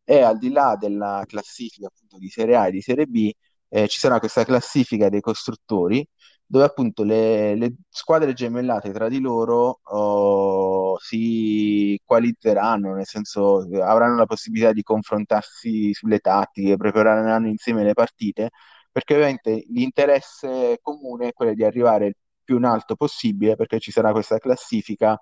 e 0.05 0.21
al 0.23 0.39
di 0.39 0.51
là 0.51 0.77
della 0.79 1.23
classifica 1.27 1.87
appunto 1.87 2.19
di 2.19 2.29
Serie 2.29 2.57
A 2.57 2.67
e 2.69 2.71
di 2.73 2.81
Serie 2.81 3.07
B 3.07 3.31
eh, 3.69 3.89
ci 3.89 3.99
sarà 3.99 4.19
questa 4.19 4.45
classifica 4.45 5.09
dei 5.09 5.21
costruttori 5.21 6.07
dove 6.51 6.65
appunto 6.65 7.03
le, 7.03 7.55
le 7.57 7.75
squadre 7.91 8.33
gemellate 8.33 8.91
tra 8.91 9.09
di 9.09 9.21
loro 9.21 9.81
oh, 9.83 10.99
si 10.99 12.01
qualizzeranno, 12.03 12.95
nel 12.95 13.05
senso 13.05 13.69
avranno 13.83 14.17
la 14.17 14.25
possibilità 14.25 14.73
di 14.73 14.83
confrontarsi 14.83 15.93
sulle 15.93 16.21
tattiche, 16.21 16.79
prepareranno 16.79 17.49
insieme 17.49 17.85
le 17.85 17.93
partite, 17.93 18.49
perché 18.91 19.15
ovviamente 19.15 19.65
l'interesse 19.69 20.79
comune 20.81 21.29
è 21.29 21.33
quello 21.35 21.53
di 21.53 21.65
arrivare 21.65 22.07
il 22.07 22.17
più 22.43 22.57
in 22.57 22.65
alto 22.65 22.97
possibile, 22.97 23.55
perché 23.55 23.79
ci 23.79 23.91
sarà 23.91 24.11
questa 24.13 24.39
classifica 24.39 25.21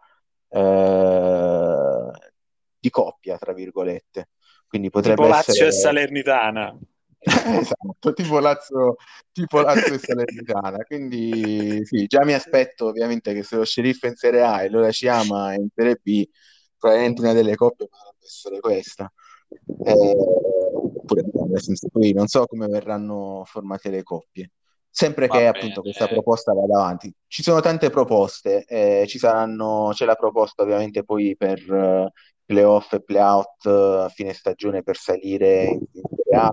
eh, 0.49 2.11
di 2.79 2.91
coppia, 2.91 3.37
tra 3.37 3.53
virgolette. 3.53 4.29
Quindi 4.69 4.91
potrebbe 4.91 5.23
tipo 5.23 5.35
Lazio 5.35 5.53
essere... 5.53 5.69
e 5.69 5.73
Salernitana. 5.73 6.79
esatto, 7.61 8.13
tipo 8.13 8.39
Lazio, 8.39 8.97
tipo 9.33 9.61
Lazio 9.61 9.95
e 9.95 9.99
Salernitana. 9.99 10.79
Quindi 10.85 11.85
sì, 11.85 12.07
già 12.07 12.25
mi 12.25 12.35
aspetto 12.35 12.87
ovviamente 12.87 13.35
che 13.35 13.43
se 13.43 13.57
lo 13.57 13.65
sceriffo 13.65 14.07
in 14.07 14.15
Serie 14.15 14.43
A 14.43 14.63
e 14.63 14.69
lo 14.69 14.91
ci 14.93 15.09
ama 15.09 15.55
in 15.55 15.69
Serie 15.75 15.99
B, 16.01 16.25
probabilmente 16.79 17.21
una 17.23 17.33
delle 17.33 17.57
coppie 17.57 17.89
potrebbe 17.89 18.25
essere 18.25 18.61
questa. 18.61 19.13
Eh, 19.85 20.15
oppure, 20.75 21.25
senso, 21.61 21.89
poi 21.89 22.13
non 22.13 22.27
so 22.29 22.47
come 22.47 22.67
verranno 22.67 23.43
formate 23.45 23.91
le 23.91 24.03
coppie. 24.03 24.51
Sempre 24.99 25.29
che 25.29 25.47
appunto 25.47 25.83
questa 25.83 26.09
proposta 26.09 26.55
vada 26.55 26.79
avanti. 26.79 27.13
Ci 27.27 27.43
sono 27.43 27.61
tante 27.61 27.91
proposte, 27.91 28.65
eh, 28.65 29.05
ci 29.07 29.19
saranno, 29.19 29.91
c'è 29.93 30.07
la 30.07 30.15
proposta 30.15 30.63
ovviamente 30.63 31.05
poi 31.05 31.37
per 31.37 31.71
uh, 31.71 32.09
playoff 32.47 32.95
e 32.95 33.03
playout 33.03 33.67
a 33.67 34.09
fine 34.09 34.33
stagione 34.33 34.83
per 34.83 34.97
salire 34.97 35.65
in, 35.65 35.81
in 35.93 36.03
Serie 36.17 36.39
A, 36.39 36.51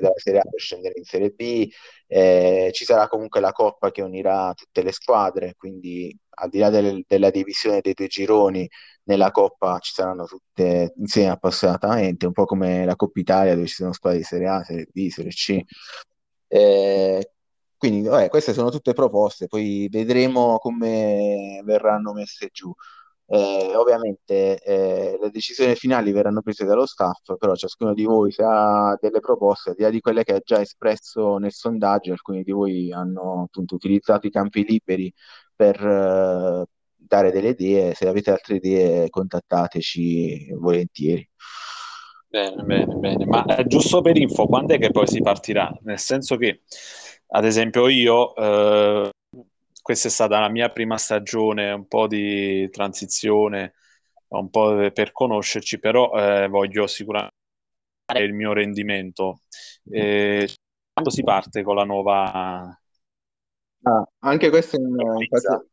dalla 0.00 0.12
Serie 0.16 0.40
A 0.40 0.42
per 0.42 0.60
scendere 0.60 0.98
in 0.98 1.04
Serie 1.04 1.30
B. 1.30 1.66
Eh, 2.08 2.68
ci 2.74 2.84
sarà 2.84 3.08
comunque 3.08 3.40
la 3.40 3.52
Coppa 3.52 3.90
che 3.90 4.02
unirà 4.02 4.52
tutte 4.52 4.82
le 4.82 4.92
squadre, 4.92 5.54
quindi 5.56 6.14
al 6.28 6.50
di 6.50 6.58
là 6.58 6.68
del, 6.68 7.02
della 7.08 7.30
divisione 7.30 7.80
dei 7.80 7.94
due 7.94 8.08
gironi, 8.08 8.68
nella 9.04 9.30
Coppa 9.30 9.78
ci 9.78 9.94
saranno 9.94 10.26
tutte 10.26 10.92
insieme 10.98 11.30
appassionatamente, 11.30 12.26
un 12.26 12.32
po' 12.32 12.44
come 12.44 12.84
la 12.84 12.96
Coppa 12.96 13.18
Italia 13.18 13.54
dove 13.54 13.66
ci 13.66 13.76
sono 13.76 13.94
squadre 13.94 14.18
di 14.18 14.24
Serie 14.24 14.48
A, 14.48 14.62
Serie 14.62 14.88
B, 14.92 15.08
Serie 15.08 15.30
C. 15.30 15.58
Eh, 16.48 17.30
quindi 17.82 18.06
vabbè, 18.06 18.28
queste 18.28 18.52
sono 18.52 18.70
tutte 18.70 18.92
proposte, 18.92 19.48
poi 19.48 19.88
vedremo 19.90 20.58
come 20.58 21.60
verranno 21.64 22.12
messe 22.12 22.48
giù. 22.52 22.72
Eh, 23.26 23.72
ovviamente 23.74 24.60
eh, 24.62 25.18
le 25.20 25.30
decisioni 25.30 25.74
finali 25.74 26.12
verranno 26.12 26.42
prese 26.42 26.64
dallo 26.64 26.86
staff, 26.86 27.34
però 27.36 27.56
ciascuno 27.56 27.92
di 27.92 28.04
voi 28.04 28.30
se 28.30 28.44
ha 28.46 28.96
delle 29.00 29.18
proposte, 29.18 29.70
al 29.70 29.74
di 29.74 29.82
là 29.82 29.90
di 29.90 29.98
quelle 29.98 30.22
che 30.22 30.34
ha 30.34 30.40
già 30.44 30.60
espresso 30.60 31.38
nel 31.38 31.50
sondaggio, 31.50 32.12
alcuni 32.12 32.44
di 32.44 32.52
voi 32.52 32.92
hanno 32.92 33.42
appunto 33.48 33.74
utilizzato 33.74 34.28
i 34.28 34.30
campi 34.30 34.64
liberi 34.64 35.12
per 35.52 35.84
eh, 35.84 36.64
dare 36.94 37.32
delle 37.32 37.48
idee, 37.48 37.94
se 37.94 38.06
avete 38.06 38.30
altre 38.30 38.56
idee 38.56 39.10
contattateci 39.10 40.52
volentieri. 40.54 41.28
Bene, 42.28 42.62
bene, 42.62 42.94
bene, 42.94 43.26
ma 43.26 43.44
eh, 43.44 43.66
giusto 43.66 44.02
per 44.02 44.16
info, 44.16 44.46
quando 44.46 44.72
è 44.72 44.78
che 44.78 44.92
poi 44.92 45.08
si 45.08 45.20
partirà? 45.20 45.70
Nel 45.82 45.98
senso 45.98 46.36
che, 46.36 46.62
ad 47.34 47.44
esempio, 47.44 47.88
io 47.88 48.34
eh, 48.36 49.10
questa 49.82 50.08
è 50.08 50.10
stata 50.10 50.38
la 50.40 50.48
mia 50.48 50.70
prima 50.70 50.96
stagione, 50.98 51.72
un 51.72 51.86
po' 51.86 52.06
di 52.06 52.68
transizione, 52.70 53.74
un 54.28 54.50
po' 54.50 54.90
per 54.92 55.12
conoscerci, 55.12 55.78
però 55.78 56.12
eh, 56.14 56.48
voglio 56.48 56.86
sicuramente 56.86 57.34
il 58.18 58.34
mio 58.34 58.52
rendimento. 58.52 59.42
Eh, 59.90 60.48
quando 60.92 61.10
si 61.10 61.22
parte 61.22 61.62
con 61.62 61.76
la 61.76 61.84
nuova... 61.84 62.76
Ah, 63.84 64.04
anche 64.20 64.48
questo 64.50 64.76
è 64.76 64.80
in, 64.80 64.88
in 65.20 65.26
fase... 65.28 65.66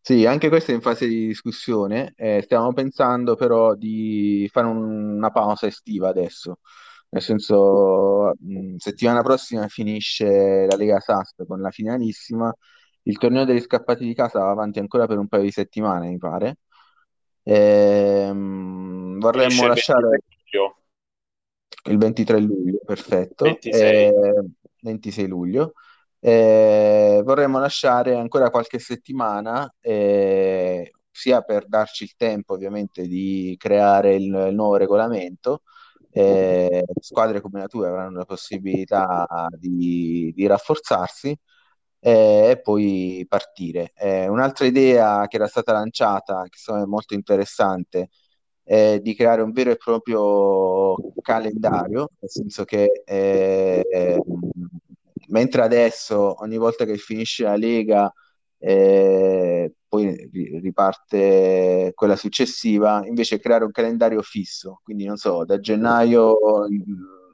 Sì, 0.00 0.26
anche 0.26 0.50
questo 0.50 0.70
è 0.70 0.74
in 0.74 0.82
fase 0.82 1.06
di 1.08 1.26
discussione. 1.28 2.12
Eh, 2.16 2.42
stiamo 2.42 2.72
pensando 2.74 3.36
però 3.36 3.74
di 3.74 4.46
fare 4.52 4.66
un- 4.66 5.16
una 5.16 5.30
pausa 5.30 5.66
estiva 5.66 6.08
adesso. 6.10 6.58
Nel 7.14 7.22
senso, 7.22 8.32
mh, 8.40 8.74
settimana 8.76 9.22
prossima 9.22 9.68
finisce 9.68 10.66
la 10.66 10.74
Lega 10.76 10.98
Sass 10.98 11.34
con 11.46 11.60
la 11.60 11.70
finalissima 11.70 12.52
il 13.02 13.18
torneo 13.18 13.44
degli 13.44 13.60
scappati 13.60 14.04
di 14.04 14.14
casa 14.14 14.40
va 14.40 14.50
avanti 14.50 14.80
ancora 14.80 15.06
per 15.06 15.18
un 15.18 15.28
paio 15.28 15.42
di 15.42 15.50
settimane, 15.52 16.08
mi 16.08 16.18
pare. 16.18 16.56
Ehm, 17.44 19.18
vorremmo 19.20 19.48
Finisce 19.48 19.66
lasciare 19.66 20.20
il 21.86 21.98
23 21.98 22.40
luglio, 22.40 22.80
perfetto. 22.84 23.44
26. 23.44 24.06
Eh, 24.06 24.44
26 24.80 25.26
luglio. 25.28 25.74
Eh, 26.18 27.20
vorremmo 27.22 27.58
lasciare 27.58 28.16
ancora 28.16 28.48
qualche 28.50 28.78
settimana, 28.78 29.72
eh, 29.80 30.90
sia 31.10 31.42
per 31.42 31.68
darci 31.68 32.04
il 32.04 32.14
tempo 32.16 32.54
ovviamente 32.54 33.06
di 33.06 33.54
creare 33.58 34.14
il, 34.14 34.46
il 34.48 34.54
nuovo 34.54 34.76
regolamento, 34.76 35.62
eh, 36.14 36.84
squadre 37.00 37.40
come 37.40 37.60
la 37.60 37.66
tua 37.66 37.88
avranno 37.88 38.18
la 38.18 38.24
possibilità 38.24 39.26
di, 39.58 40.32
di 40.34 40.46
rafforzarsi 40.46 41.36
eh, 42.00 42.50
e 42.50 42.60
poi 42.62 43.24
partire. 43.28 43.92
Eh, 43.96 44.28
un'altra 44.28 44.66
idea 44.66 45.26
che 45.26 45.36
era 45.36 45.48
stata 45.48 45.72
lanciata, 45.72 46.44
che 46.48 46.58
è 46.72 46.84
molto 46.84 47.14
interessante, 47.14 48.10
è 48.62 49.00
di 49.02 49.14
creare 49.14 49.42
un 49.42 49.52
vero 49.52 49.72
e 49.72 49.76
proprio 49.76 50.94
calendario, 51.20 52.10
nel 52.20 52.30
senso 52.30 52.64
che 52.64 53.02
mentre 55.28 55.62
adesso 55.62 56.40
ogni 56.42 56.56
volta 56.56 56.84
che 56.84 56.96
finisce 56.96 57.44
la 57.44 57.56
Lega 57.56 58.12
poi 59.94 60.28
riparte 60.60 61.92
quella 61.94 62.16
successiva, 62.16 63.06
invece 63.06 63.38
creare 63.38 63.62
un 63.62 63.70
calendario 63.70 64.22
fisso, 64.22 64.80
quindi 64.82 65.04
non 65.04 65.16
so, 65.16 65.44
da 65.44 65.60
gennaio 65.60 66.36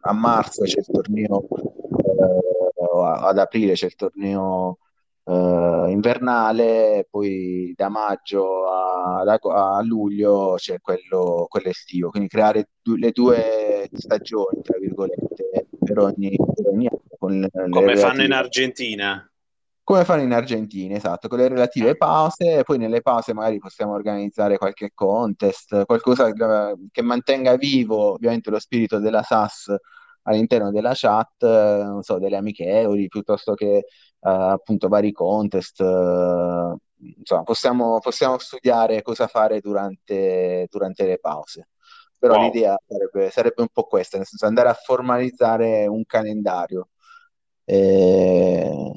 a 0.02 0.12
marzo 0.12 0.64
c'è 0.64 0.80
il 0.80 0.86
torneo, 0.86 1.48
eh, 1.48 3.18
ad 3.22 3.38
aprile 3.38 3.72
c'è 3.72 3.86
il 3.86 3.94
torneo 3.94 4.76
eh, 5.24 5.86
invernale, 5.88 7.06
poi 7.08 7.72
da 7.74 7.88
maggio 7.88 8.68
a, 8.68 9.22
a 9.22 9.82
luglio 9.82 10.56
c'è 10.58 10.80
quello, 10.82 11.46
quello, 11.48 11.68
estivo, 11.70 12.10
quindi 12.10 12.28
creare 12.28 12.68
du- 12.82 12.96
le 12.96 13.10
due 13.10 13.88
stagioni, 13.90 14.60
tra 14.62 14.78
virgolette, 14.78 15.66
per 15.82 15.98
ogni, 15.98 16.36
per 16.36 16.66
ogni 16.66 16.88
anno. 17.54 17.70
Come 17.70 17.96
fanno 17.96 18.22
in 18.22 18.32
Argentina 18.32 19.29
come 19.90 20.04
fanno 20.04 20.22
in 20.22 20.32
Argentina, 20.32 20.94
esatto, 20.94 21.26
con 21.26 21.38
le 21.38 21.48
relative 21.48 21.96
pause, 21.96 22.62
poi 22.62 22.78
nelle 22.78 23.02
pause 23.02 23.34
magari 23.34 23.58
possiamo 23.58 23.92
organizzare 23.92 24.56
qualche 24.56 24.92
contest, 24.94 25.84
qualcosa 25.84 26.30
che 26.92 27.02
mantenga 27.02 27.56
vivo 27.56 28.12
ovviamente 28.12 28.50
lo 28.50 28.60
spirito 28.60 29.00
della 29.00 29.24
SAS 29.24 29.74
all'interno 30.22 30.70
della 30.70 30.92
chat, 30.94 31.42
non 31.42 32.02
so, 32.02 32.20
delle 32.20 32.36
amichevoli, 32.36 33.08
piuttosto 33.08 33.54
che 33.54 33.86
uh, 34.20 34.28
appunto 34.28 34.86
vari 34.86 35.10
contest. 35.10 35.80
Uh, 35.80 36.76
insomma, 37.16 37.42
possiamo, 37.42 37.98
possiamo, 37.98 38.38
studiare 38.38 39.02
cosa 39.02 39.26
fare 39.26 39.58
durante, 39.58 40.68
durante 40.70 41.04
le 41.04 41.18
pause. 41.18 41.68
Però 42.16 42.34
wow. 42.34 42.44
l'idea 42.44 42.76
sarebbe, 42.86 43.30
sarebbe, 43.30 43.62
un 43.62 43.68
po' 43.72 43.84
questa, 43.84 44.18
nel 44.18 44.26
senso 44.26 44.46
andare 44.46 44.68
a 44.68 44.74
formalizzare 44.74 45.88
un 45.88 46.04
calendario. 46.04 46.90
E 47.64 48.92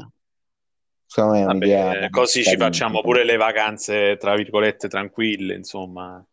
Secondo 1.13 1.35
me 1.37 1.41
è 1.43 1.45
un'idea 1.45 2.09
così 2.09 2.43
ci 2.43 2.57
facciamo 2.57 3.01
pure 3.01 3.23
le 3.23 3.37
vacanze, 3.37 4.17
tra 4.17 4.33
virgolette, 4.33 4.87
tranquille, 4.87 5.53
insomma. 5.53 6.25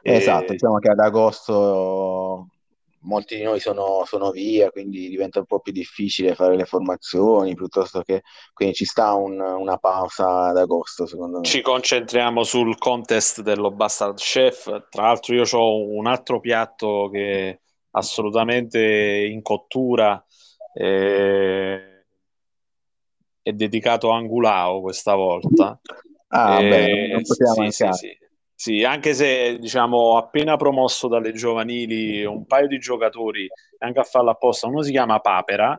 Esatto, 0.00 0.52
e... 0.52 0.52
diciamo 0.52 0.78
che 0.78 0.88
ad 0.88 1.00
agosto 1.00 2.46
molti 3.00 3.36
di 3.36 3.42
noi 3.42 3.60
sono, 3.60 4.04
sono, 4.06 4.30
via, 4.30 4.70
quindi 4.70 5.10
diventa 5.10 5.40
un 5.40 5.44
po' 5.44 5.60
più 5.60 5.72
difficile 5.72 6.34
fare 6.34 6.56
le 6.56 6.64
formazioni, 6.64 7.54
piuttosto 7.54 8.00
che 8.00 8.22
quindi 8.54 8.74
ci 8.74 8.86
sta 8.86 9.12
un, 9.12 9.38
una 9.38 9.76
pausa 9.76 10.46
ad 10.46 10.56
agosto, 10.56 11.04
secondo 11.04 11.40
me. 11.40 11.44
Ci 11.44 11.60
concentriamo 11.60 12.42
sul 12.42 12.78
contest 12.78 13.42
dello 13.42 13.70
Bastard 13.70 14.16
Chef. 14.16 14.86
Tra 14.88 15.02
l'altro, 15.02 15.34
io 15.34 15.44
ho 15.44 15.94
un 15.94 16.06
altro 16.06 16.40
piatto 16.40 17.10
che 17.12 17.60
assolutamente 17.90 18.80
in 19.30 19.42
cottura. 19.42 20.24
Eh 20.72 21.91
è 23.42 23.52
dedicato 23.52 24.12
a 24.12 24.16
Angulao 24.16 24.80
questa 24.80 25.14
volta. 25.14 25.78
Ah, 26.28 26.62
e, 26.62 26.68
beh, 26.68 27.08
non 27.08 27.22
poteva 27.22 27.52
sì, 27.52 27.70
sì, 27.70 27.88
sì, 27.92 28.18
sì, 28.54 28.84
anche 28.84 29.12
se 29.12 29.58
diciamo 29.58 30.16
appena 30.16 30.56
promosso 30.56 31.08
dalle 31.08 31.32
giovanili 31.32 32.24
un 32.24 32.46
paio 32.46 32.68
di 32.68 32.78
giocatori 32.78 33.48
anche 33.78 33.98
a 33.98 34.04
farlo 34.04 34.30
apposta, 34.30 34.68
uno 34.68 34.82
si 34.82 34.92
chiama 34.92 35.18
Papera, 35.18 35.78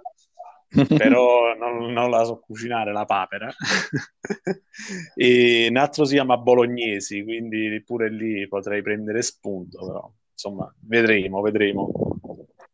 però 0.97 1.55
non, 1.55 1.91
non, 1.91 2.09
la 2.09 2.23
so 2.23 2.39
cucinare 2.45 2.91
la 2.91 3.05
papera 3.05 3.49
e 5.15 5.67
un 5.69 5.77
altro 5.77 6.03
si 6.05 6.15
chiama 6.15 6.37
Bolognesi, 6.37 7.23
quindi 7.23 7.81
pure 7.85 8.09
lì 8.11 8.47
potrei 8.47 8.81
prendere 8.81 9.21
spunto, 9.21 9.85
però 9.85 10.11
insomma 10.31 10.71
vedremo, 10.81 11.41
vedremo. 11.41 11.89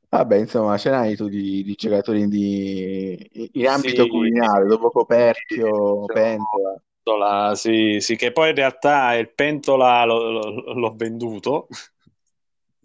Vabbè, 0.09 0.37
insomma, 0.37 0.77
ce 0.77 0.89
n'hai 0.89 1.15
tu 1.15 1.27
di, 1.27 1.63
di 1.63 1.75
giocatori 1.75 2.27
di, 2.27 3.49
in 3.53 3.67
ambito 3.67 4.03
sì, 4.03 4.09
culinario, 4.09 4.67
dopo 4.67 4.89
Coperchio, 4.89 6.05
Pentola. 6.05 6.81
Pentola. 7.09 7.55
Sì, 7.55 7.97
sì, 7.99 8.15
che 8.15 8.31
poi 8.31 8.49
in 8.49 8.55
realtà 8.55 9.13
il 9.13 9.31
Pentola 9.33 10.03
lo, 10.05 10.31
lo, 10.31 10.73
l'ho 10.73 10.93
venduto. 10.95 11.67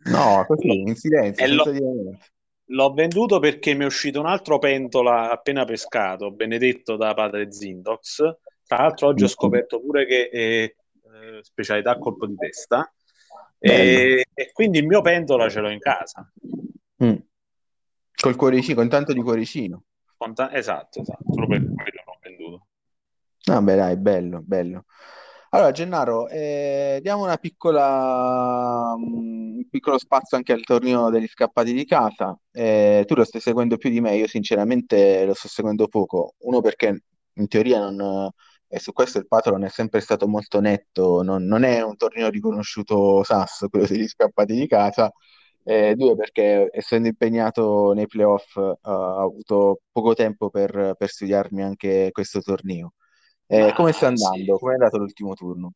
No, 0.04 0.44
così, 0.46 0.80
in 0.80 0.94
silenzio, 0.94 1.46
l'ho, 1.46 2.18
l'ho, 2.66 2.92
venduto 2.92 3.38
perché 3.38 3.74
mi 3.74 3.84
è 3.84 3.86
uscito 3.86 4.20
un 4.20 4.26
altro 4.26 4.58
Pentola 4.58 5.30
appena 5.30 5.64
pescato, 5.64 6.30
benedetto 6.30 6.96
da 6.96 7.14
padre 7.14 7.50
Zindox. 7.50 8.16
Tra 8.66 8.76
l'altro 8.78 9.08
oggi 9.08 9.24
ho 9.24 9.28
scoperto 9.28 9.80
pure 9.80 10.06
che 10.06 10.28
è 10.28 10.38
eh, 10.38 10.74
specialità 11.42 11.98
colpo 11.98 12.26
di 12.26 12.34
testa. 12.36 12.90
E, 13.58 14.26
e, 14.34 14.52
quindi 14.52 14.78
il 14.78 14.86
mio 14.86 15.00
pentola 15.00 15.48
ce 15.48 15.60
l'ho 15.60 15.70
in 15.70 15.78
casa. 15.78 16.30
Mm. 17.02 17.16
Col 18.14 18.36
cuoricino, 18.36 18.76
con 18.76 18.88
tanto 18.88 19.12
di 19.12 19.22
cuoricino. 19.22 19.82
Ta- 20.34 20.52
esatto, 20.54 21.00
esatto, 21.00 21.32
solo 21.32 21.46
per 21.46 21.58
quello 21.58 22.02
l'ho 22.06 22.18
venduto. 22.22 22.66
Vabbè, 23.44 23.76
dai, 23.76 23.96
bello, 23.96 24.40
bello. 24.42 24.84
Allora, 25.50 25.70
Gennaro, 25.70 26.28
eh, 26.28 26.98
diamo 27.02 27.22
una 27.24 27.36
piccola, 27.36 28.94
mm, 28.96 29.56
un 29.58 29.68
piccolo 29.68 29.98
spazio 29.98 30.36
anche 30.36 30.52
al 30.52 30.64
torneo 30.64 31.10
degli 31.10 31.28
scappati 31.28 31.72
di 31.72 31.84
casa. 31.84 32.36
Eh, 32.50 33.04
tu 33.06 33.14
lo 33.14 33.24
stai 33.24 33.40
seguendo 33.40 33.76
più 33.76 33.90
di 33.90 34.00
me, 34.00 34.16
io 34.16 34.26
sinceramente 34.26 35.24
lo 35.24 35.34
sto 35.34 35.48
seguendo 35.48 35.86
poco. 35.88 36.34
Uno 36.38 36.60
perché 36.60 37.02
in 37.34 37.48
teoria 37.48 37.78
non, 37.90 38.30
e 38.66 38.78
su 38.80 38.92
questo 38.92 39.18
il 39.18 39.28
patron 39.28 39.62
è 39.64 39.68
sempre 39.68 40.00
stato 40.00 40.26
molto 40.26 40.60
netto, 40.60 41.22
non, 41.22 41.44
non 41.44 41.62
è 41.62 41.82
un 41.82 41.96
torneo 41.96 42.28
riconosciuto 42.30 43.22
SAS, 43.22 43.66
quello 43.70 43.86
degli 43.86 44.08
scappati 44.08 44.54
di 44.54 44.66
casa, 44.66 45.12
eh, 45.64 45.94
due, 45.96 46.14
perché 46.14 46.68
essendo 46.70 47.08
impegnato 47.08 47.92
nei 47.92 48.06
playoff 48.06 48.54
uh, 48.54 48.76
ho 48.82 49.18
avuto 49.18 49.80
poco 49.90 50.14
tempo 50.14 50.50
per, 50.50 50.94
per, 50.96 51.08
studiarmi 51.08 51.62
anche 51.62 52.10
questo 52.12 52.40
torneo. 52.40 52.92
Eh, 53.46 53.72
come 53.74 53.92
sta 53.92 54.08
andando? 54.08 54.54
Sì. 54.54 54.60
Come 54.60 54.72
è 54.72 54.74
andato 54.74 54.98
l'ultimo 54.98 55.34
turno? 55.34 55.72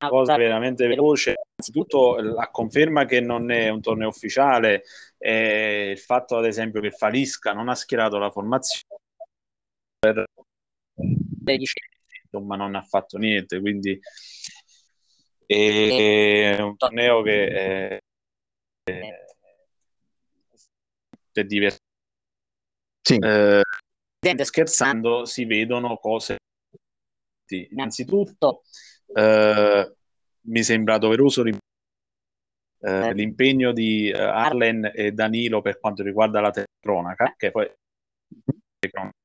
Una 0.00 0.10
cosa 0.10 0.36
veramente 0.36 0.86
veloce. 0.86 1.34
Innanzitutto 1.54 2.16
la 2.20 2.48
conferma 2.50 3.04
che 3.04 3.20
non 3.20 3.50
è 3.50 3.68
un 3.68 3.80
torneo 3.80 4.08
ufficiale 4.08 4.82
è 5.16 5.90
il 5.90 5.98
fatto, 5.98 6.36
ad 6.36 6.46
esempio, 6.46 6.80
che 6.80 6.90
Falisca 6.90 7.52
non 7.52 7.68
ha 7.68 7.74
schierato 7.74 8.18
la 8.18 8.30
formazione 8.30 9.00
per 10.02 10.24
insomma 12.32 12.56
non 12.56 12.74
ha 12.74 12.82
fatto 12.82 13.18
niente 13.18 13.60
quindi 13.60 13.98
è 15.46 16.60
un 16.60 16.76
torneo 16.76 17.22
che 17.22 17.44
eh, 17.44 18.00
è 18.84 18.94
divertente. 21.44 21.90
Sì. 23.00 23.16
Eh, 23.16 23.62
scherzando 24.44 25.24
si 25.24 25.44
vedono 25.44 25.96
cose. 25.96 26.38
Innanzitutto 27.52 28.62
eh, 29.14 29.94
mi 30.40 30.62
sembra 30.62 30.98
doveroso 30.98 31.44
eh, 31.44 31.58
eh. 32.80 33.12
l'impegno 33.12 33.72
di 33.72 34.10
uh, 34.12 34.18
Arlen 34.18 34.90
e 34.94 35.12
Danilo 35.12 35.60
per 35.60 35.78
quanto 35.78 36.02
riguarda 36.02 36.40
la 36.40 36.50
cronaca, 36.80 37.34
che 37.36 37.50
poi 37.50 37.70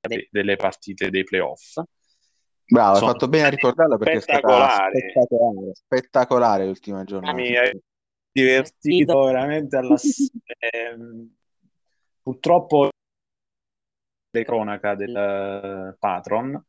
de- 0.07 0.27
delle 0.29 0.57
partite 0.57 1.09
dei 1.09 1.23
playoff. 1.23 1.81
Bravo, 2.69 2.97
hai 2.97 3.01
fatto 3.01 3.29
bene 3.29 3.47
a 3.47 3.49
ricordarlo 3.49 3.97
perché 3.97 4.17
è 4.17 4.19
stata 4.19 4.89
spettacolare, 4.89 5.71
spettacolare 5.73 6.65
l'ultima 6.65 7.05
giornata. 7.05 7.33
Mi 7.33 7.53
divertito 8.31 9.23
veramente 9.25 9.77
alla... 9.77 9.95
eh, 10.59 10.97
purtroppo 12.21 12.89
le 14.29 14.43
cronaca 14.43 14.95
del 14.95 15.95
patron 15.97 16.61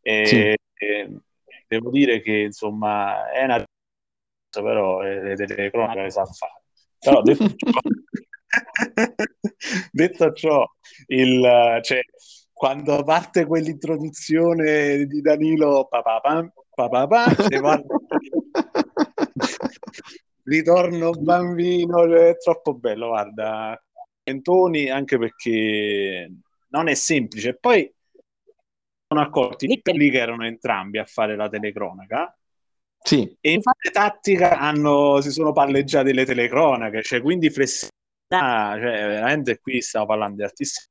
e, 0.00 0.26
sì. 0.26 0.36
e, 0.74 1.20
devo 1.66 1.90
dire 1.90 2.20
che 2.20 2.38
insomma 2.42 3.30
è 3.30 3.44
una 3.44 3.64
però 4.52 5.00
le, 5.00 5.34
le 5.34 5.70
cronache 5.70 6.02
le 6.02 6.10
sa 6.10 6.24
fare 6.24 6.62
però 6.98 7.20
detto 7.22 7.48
ciò, 7.56 7.70
detto 9.90 10.32
ciò 10.34 10.64
il, 11.06 11.78
cioè, 11.82 12.00
quando 12.52 13.02
parte 13.02 13.44
quell'introduzione 13.44 15.04
di 15.06 15.20
Danilo 15.20 15.88
papà 15.88 16.20
papà 16.20 16.44
ritorno 20.44 21.10
bambino 21.10 21.98
cioè, 22.04 22.30
è 22.30 22.36
troppo 22.36 22.74
bello 22.74 23.08
guarda 23.08 23.80
Antoni 24.24 24.88
anche 24.88 25.18
perché 25.18 26.30
non 26.68 26.88
è 26.88 26.94
semplice 26.94 27.56
poi 27.58 27.92
sono 29.12 29.20
accorti 29.20 29.66
lì 29.66 29.80
lì 29.84 30.10
che 30.10 30.18
erano 30.18 30.46
entrambi 30.46 30.98
a 30.98 31.04
fare 31.04 31.36
la 31.36 31.48
telecronaca. 31.48 32.34
Sì. 33.04 33.36
E 33.40 33.52
in 33.52 33.60
fase 33.60 33.90
tattica 33.90 34.58
hanno, 34.58 35.20
si 35.20 35.30
sono 35.30 35.52
palleggiate 35.52 36.12
le 36.12 36.24
telecronache, 36.24 37.02
cioè 37.02 37.20
quindi 37.20 37.50
flessibilità, 37.50 38.78
cioè 38.78 39.06
veramente 39.08 39.58
qui 39.58 39.82
stiamo 39.82 40.06
parlando 40.06 40.36
di 40.36 40.42
altissimi 40.44 40.90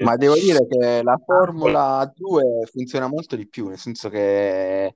ma 0.00 0.16
devo 0.16 0.34
dire 0.34 0.66
che 0.66 1.02
la 1.02 1.18
Formula 1.24 2.12
2 2.14 2.66
funziona 2.70 3.08
molto 3.08 3.34
di 3.34 3.48
più, 3.48 3.68
nel 3.68 3.78
senso 3.78 4.10
che 4.10 4.94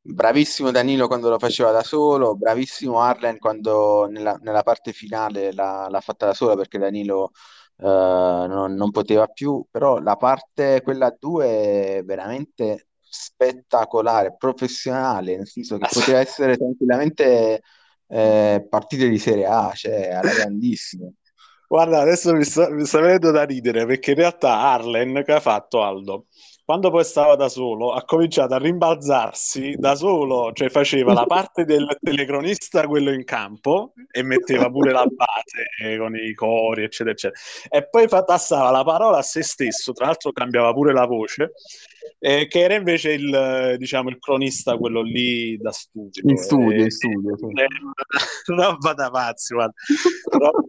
bravissimo 0.00 0.70
Danilo 0.70 1.06
quando 1.06 1.28
lo 1.28 1.38
faceva 1.38 1.70
da 1.70 1.82
solo, 1.82 2.36
bravissimo 2.36 3.00
Arlen 3.00 3.38
quando 3.38 4.06
nella, 4.06 4.38
nella 4.42 4.62
parte 4.62 4.92
finale 4.92 5.52
l'ha, 5.52 5.88
l'ha, 5.90 6.00
fatta 6.00 6.26
da 6.26 6.34
sola 6.34 6.56
perché 6.56 6.78
Danilo 6.78 7.32
uh, 7.76 7.86
non, 7.86 8.74
non, 8.74 8.90
poteva 8.90 9.26
più, 9.26 9.64
però 9.70 9.98
la 9.98 10.16
parte 10.16 10.80
quella 10.82 11.14
2 11.16 11.46
è 11.98 12.02
veramente 12.04 12.88
spettacolare, 13.08 14.36
professionale, 14.36 15.36
nel 15.36 15.46
senso 15.48 15.78
che 15.78 15.88
poteva 15.92 16.18
essere 16.20 16.56
tranquillamente 16.56 17.62
eh, 18.08 18.66
partite 18.68 19.08
di 19.08 19.18
Serie 19.18 19.46
A, 19.46 19.72
cioè 19.74 20.10
alla 20.10 20.32
grandissima. 20.32 21.08
Guarda, 21.66 22.00
adesso 22.00 22.32
mi 22.34 22.44
sta, 22.44 22.70
mi 22.70 22.86
sta 22.86 23.00
venendo 23.00 23.30
da 23.30 23.44
ridere 23.44 23.84
perché 23.84 24.12
in 24.12 24.16
realtà 24.16 24.58
Arlen 24.58 25.22
che 25.24 25.32
ha 25.32 25.40
fatto 25.40 25.82
Aldo, 25.82 26.26
quando 26.68 26.90
poi 26.90 27.02
stava 27.02 27.34
da 27.34 27.48
solo, 27.48 27.94
ha 27.94 28.04
cominciato 28.04 28.52
a 28.52 28.58
rimbalzarsi 28.58 29.76
da 29.78 29.94
solo, 29.94 30.52
cioè 30.52 30.68
faceva 30.68 31.14
la 31.14 31.24
parte 31.24 31.64
del 31.64 31.96
telecronista, 31.98 32.86
quello 32.86 33.10
in 33.10 33.24
campo, 33.24 33.94
e 34.10 34.22
metteva 34.22 34.68
pure 34.68 34.92
la 34.92 35.06
base 35.06 35.96
con 35.96 36.14
i 36.14 36.34
cori, 36.34 36.82
eccetera, 36.82 37.12
eccetera. 37.12 37.40
E 37.70 37.88
poi 37.88 38.06
passava 38.06 38.70
la 38.70 38.84
parola 38.84 39.16
a 39.16 39.22
se 39.22 39.42
stesso, 39.42 39.94
tra 39.94 40.04
l'altro 40.04 40.30
cambiava 40.30 40.74
pure 40.74 40.92
la 40.92 41.06
voce, 41.06 41.52
eh, 42.18 42.46
che 42.48 42.60
era 42.60 42.74
invece 42.74 43.12
il, 43.12 43.76
diciamo, 43.78 44.10
il 44.10 44.18
cronista, 44.18 44.76
quello 44.76 45.00
lì 45.00 45.56
da 45.56 45.72
studio. 45.72 46.22
In 46.22 46.36
studio, 46.36 46.82
in 46.82 46.90
studio. 46.90 47.34
Sì. 47.34 47.46
Roba 48.52 48.92
da 48.92 49.08
pazzi, 49.08 49.54
guarda. 49.54 49.72
Roba 50.32 50.60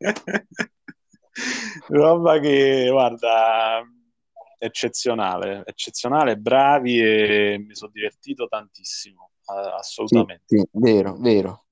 roba 1.88 2.38
che 2.38 2.88
guarda 2.90 3.86
eccezionale 4.66 5.62
eccezionale 5.64 6.36
bravi 6.36 7.00
e 7.00 7.64
mi 7.66 7.74
sono 7.74 7.90
divertito 7.92 8.46
tantissimo 8.46 9.30
assolutamente 9.78 10.44
sì, 10.46 10.56
sì, 10.58 10.68
vero 10.72 11.16
vero 11.18 11.64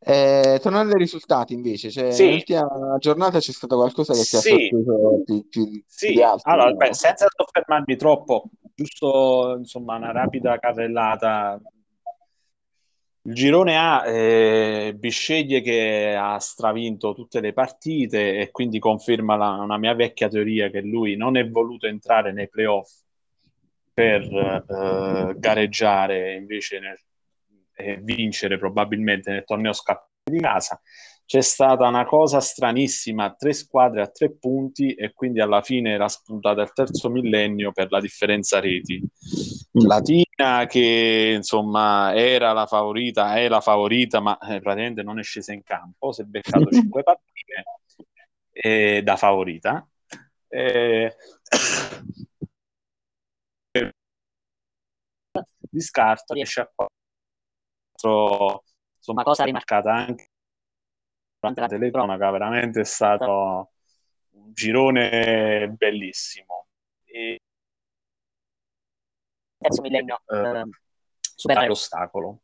eh, 0.00 0.60
tornando 0.62 0.92
ai 0.92 1.00
risultati 1.00 1.54
invece 1.54 1.90
cioè, 1.90 2.12
sì. 2.12 2.24
nell'ultima 2.26 2.96
giornata 2.98 3.40
c'è 3.40 3.52
stato 3.52 3.76
qualcosa 3.76 4.12
che 4.12 4.22
ti 4.22 4.36
ha 4.36 4.40
sorpreso 4.40 5.22
più, 5.24 5.48
più, 5.48 5.82
sì. 5.86 6.12
di 6.12 6.22
altro 6.22 6.52
allora, 6.52 6.72
beh, 6.72 6.94
senza 6.94 7.26
soffermarmi 7.28 7.96
troppo 7.96 8.50
giusto 8.74 9.56
insomma 9.58 9.96
una 9.96 10.12
rapida 10.12 10.58
carrellata 10.58 11.60
il 13.22 13.34
girone 13.34 13.76
A, 13.76 14.06
eh, 14.06 14.94
Bisceglie 14.96 15.60
che 15.60 16.14
ha 16.16 16.38
stravinto 16.38 17.14
tutte 17.14 17.40
le 17.40 17.52
partite 17.52 18.38
e 18.38 18.50
quindi 18.50 18.78
conferma 18.78 19.36
la, 19.36 19.50
una 19.50 19.76
mia 19.76 19.94
vecchia 19.94 20.28
teoria 20.28 20.70
che 20.70 20.80
lui 20.80 21.16
non 21.16 21.36
è 21.36 21.48
voluto 21.48 21.86
entrare 21.86 22.32
nei 22.32 22.48
playoff 22.48 22.90
per 23.92 24.22
eh, 24.22 25.34
gareggiare 25.36 26.34
invece 26.34 26.78
nel, 26.78 26.98
e 27.74 27.98
vincere 28.00 28.58
probabilmente 28.58 29.30
nel 29.30 29.44
torneo 29.44 29.72
scappato 29.72 30.08
di 30.24 30.40
casa 30.40 30.80
c'è 31.28 31.42
stata 31.42 31.86
una 31.86 32.06
cosa 32.06 32.40
stranissima, 32.40 33.34
tre 33.34 33.52
squadre 33.52 34.00
a 34.00 34.06
tre 34.06 34.30
punti 34.30 34.94
e 34.94 35.12
quindi 35.12 35.42
alla 35.42 35.60
fine 35.60 35.92
era 35.92 36.08
spuntata 36.08 36.62
il 36.62 36.72
terzo 36.72 37.10
millennio 37.10 37.70
per 37.70 37.90
la 37.90 38.00
differenza 38.00 38.60
reti. 38.60 38.98
Latina 39.72 40.64
che 40.66 41.34
insomma 41.36 42.14
era 42.14 42.54
la 42.54 42.64
favorita, 42.64 43.36
è 43.36 43.46
la 43.46 43.60
favorita, 43.60 44.20
ma 44.20 44.38
eh, 44.38 44.60
praticamente 44.60 45.02
non 45.02 45.18
è 45.18 45.22
scesa 45.22 45.52
in 45.52 45.62
campo, 45.62 46.12
si 46.12 46.22
è 46.22 46.24
beccato 46.24 46.64
cinque 46.72 47.02
partite 47.02 47.64
eh, 48.50 49.02
da 49.02 49.16
favorita. 49.16 49.86
Eh, 50.48 51.14
di 55.70 55.80
scarto 55.82 56.32
riesce 56.32 56.62
a 56.62 56.70
insomma 58.96 59.22
cosa 59.24 59.44
rimarcata 59.44 59.92
anche 59.92 60.30
durante 61.38 61.60
la 61.60 61.68
telecronaca 61.68 62.30
veramente 62.30 62.80
è 62.80 62.84
stato 62.84 63.72
un 64.30 64.52
girone 64.52 65.68
bellissimo. 65.76 66.66
E... 67.04 67.38
Terzo 69.56 69.82
millennio 69.82 70.20
eh, 70.26 70.64
superare 71.20 71.66
l'ostacolo. 71.68 72.40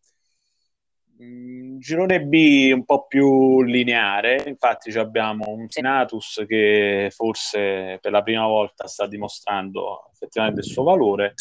Girone 1.17 2.25
B 2.25 2.73
un 2.75 2.85
po' 2.85 3.07
più 3.07 3.63
lineare, 3.63 4.43
infatti 4.47 4.91
abbiamo 4.99 5.49
un 5.49 5.69
Senatus 5.69 6.45
che 6.47 7.09
forse 7.15 7.99
per 8.01 8.11
la 8.11 8.23
prima 8.23 8.47
volta 8.49 8.89
sta 8.89 9.07
dimostrando 9.07 10.11
effettivamente 10.13 10.61
il 10.61 10.67
suo 10.67 10.83
valore, 10.83 11.35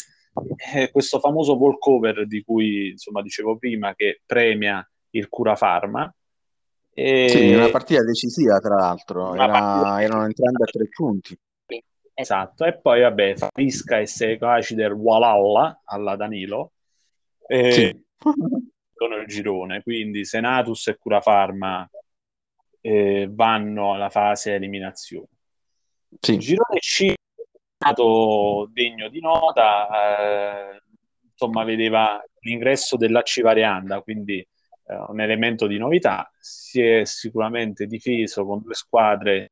e 0.74 0.92
questo 0.92 1.18
famoso 1.18 1.56
walkover 1.56 2.24
di 2.26 2.44
cui 2.44 2.90
insomma 2.90 3.20
dicevo 3.20 3.58
prima 3.58 3.94
che 3.94 4.22
premia 4.24 4.88
il 5.10 5.28
Cura 5.28 5.54
Pharma, 5.54 6.12
e... 6.94 7.28
Sì, 7.28 7.52
una 7.52 7.68
partita 7.70 8.02
decisiva, 8.02 8.58
tra 8.58 8.76
l'altro, 8.76 9.34
Era, 9.34 9.46
partita... 9.48 10.02
erano 10.02 10.24
entrambi 10.24 10.62
a 10.62 10.66
tre 10.66 10.88
punti. 10.88 11.38
Esatto, 12.16 12.64
e 12.64 12.78
poi 12.78 13.00
vabbè, 13.00 13.36
Farisca 13.36 13.98
e 13.98 14.06
Secaci 14.06 14.76
del 14.76 14.92
Walhalla 14.92 15.82
alla 15.84 16.14
Danilo 16.14 16.70
e... 17.44 17.72
sì. 17.72 18.04
sono 18.94 19.16
il 19.16 19.26
girone, 19.26 19.82
quindi 19.82 20.24
Senatus 20.24 20.86
e 20.86 20.96
Curafarma 20.96 21.90
eh, 22.80 23.28
vanno 23.30 23.94
alla 23.94 24.10
fase 24.10 24.54
eliminazione. 24.54 25.26
Sì. 26.20 26.34
Il 26.34 26.38
girone 26.38 26.78
C 26.78 27.10
è 27.10 27.14
stato 27.76 28.70
degno 28.72 29.08
di 29.08 29.20
nota, 29.20 29.88
eh, 29.88 30.82
insomma 31.28 31.64
vedeva 31.64 32.22
l'ingresso 32.40 32.96
dell'Aci 32.96 33.40
Varianda, 33.42 34.00
quindi 34.02 34.46
eh, 34.86 34.96
un 35.08 35.20
elemento 35.20 35.66
di 35.66 35.78
novità. 35.78 36.30
Si 36.38 36.80
è 36.80 37.04
sicuramente 37.04 37.86
difeso 37.86 38.44
con 38.44 38.60
due 38.62 38.74
squadre 38.74 39.50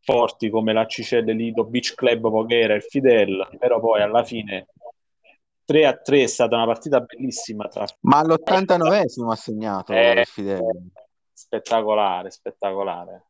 forti 0.00 0.50
come 0.50 0.72
la 0.72 0.86
Cicelle 0.86 1.32
Lido 1.32 1.64
Beach 1.64 1.94
Club 1.94 2.28
Voghera 2.28 2.74
e 2.74 2.76
il 2.76 2.82
Fidel, 2.82 3.48
però 3.58 3.80
poi 3.80 4.02
alla 4.02 4.22
fine 4.22 4.66
3 5.64 5.86
a 5.86 5.96
3 5.96 6.22
è 6.22 6.26
stata 6.26 6.56
una 6.56 6.66
partita 6.66 7.00
bellissima. 7.00 7.66
Tra... 7.68 7.86
Ma 8.00 8.18
all'89esimo 8.18 9.30
ha 9.30 9.36
segnato 9.36 9.92
eh, 9.92 10.24
Fidel. 10.26 10.90
Spettacolare, 11.32 12.30
spettacolare. 12.30 13.24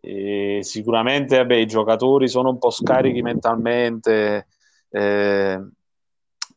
E 0.00 0.58
sicuramente 0.62 1.36
vabbè, 1.36 1.54
i 1.54 1.66
giocatori 1.66 2.26
sono 2.28 2.50
un 2.50 2.58
po' 2.58 2.70
scarichi 2.70 3.22
mentalmente. 3.22 4.48
Eh, 4.90 5.60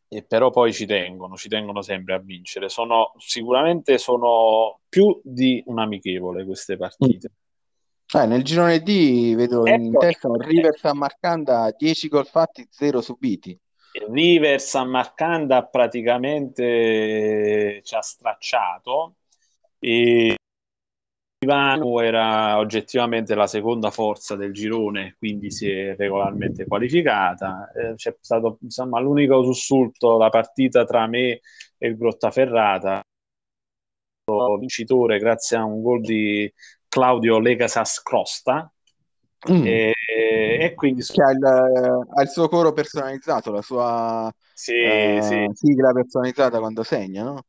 e 0.08 0.24
però 0.24 0.50
poi 0.50 0.74
ci 0.74 0.86
tengono, 0.86 1.36
ci 1.36 1.50
tengono 1.50 1.82
sempre 1.82 2.16
a 2.16 2.20
vincere. 2.20 2.70
Sono, 2.70 3.12
sicuramente 3.18 3.98
sono 3.98 4.80
più 4.88 5.20
di 5.24 5.62
un 5.68 5.80
amichevole 5.80 6.46
queste 6.46 6.78
partite. 6.78 7.32
Eh, 8.14 8.28
nel 8.28 8.44
girone 8.44 8.82
D 8.82 9.34
vedo 9.36 9.66
ecco, 9.66 9.82
in 9.82 9.98
testa 9.98 10.30
un 10.30 10.38
River 10.38 10.78
San 10.78 10.96
Marcanda 10.98 11.74
10 11.76 12.08
gol 12.08 12.28
fatti, 12.28 12.68
0 12.70 13.02
subiti. 13.02 13.60
River 14.12 14.62
San 14.62 14.90
Marcanda 14.90 15.66
praticamente 15.66 17.82
ci 17.84 17.96
ha 17.96 18.02
stracciato 18.02 19.16
e 19.80 20.36
Ivano 21.46 22.02
era 22.02 22.58
oggettivamente 22.58 23.36
la 23.36 23.48
seconda 23.48 23.92
forza 23.92 24.36
del 24.36 24.52
girone, 24.52 25.16
quindi 25.18 25.52
si 25.52 25.70
è 25.70 25.96
regolarmente 25.96 26.66
qualificata. 26.66 27.72
Eh, 27.72 27.96
c'è 27.96 28.16
stato 28.20 28.58
insomma 28.62 29.00
l'unico 29.00 29.44
sussulto, 29.44 30.18
la 30.18 30.30
partita 30.30 30.84
tra 30.84 31.08
me 31.08 31.40
e 31.78 31.88
il 31.88 31.96
Grottaferrata, 31.98 33.02
vincitore 34.60 35.20
grazie 35.20 35.58
a 35.58 35.64
un 35.64 35.82
gol 35.82 36.02
di 36.02 36.52
Claudio 36.88 37.40
Legasas 37.40 38.02
Crosta. 38.02 38.70
Mm. 39.52 39.64
E, 39.64 39.94
e, 40.60 40.74
quindi 40.74 41.04
che 41.04 41.22
ha 41.22 41.30
il, 41.30 41.44
ha 41.44 42.22
il, 42.24 42.30
suo 42.30 42.48
coro 42.48 42.74
personalizzato, 42.74 43.52
la 43.52 43.62
sua 43.62 44.34
sì, 44.52 44.74
uh, 44.74 45.22
sì. 45.22 45.48
sigla 45.54 45.92
personalizzata 45.92 46.58
quando 46.58 46.82
segna, 46.82 47.24
no? 47.24 47.46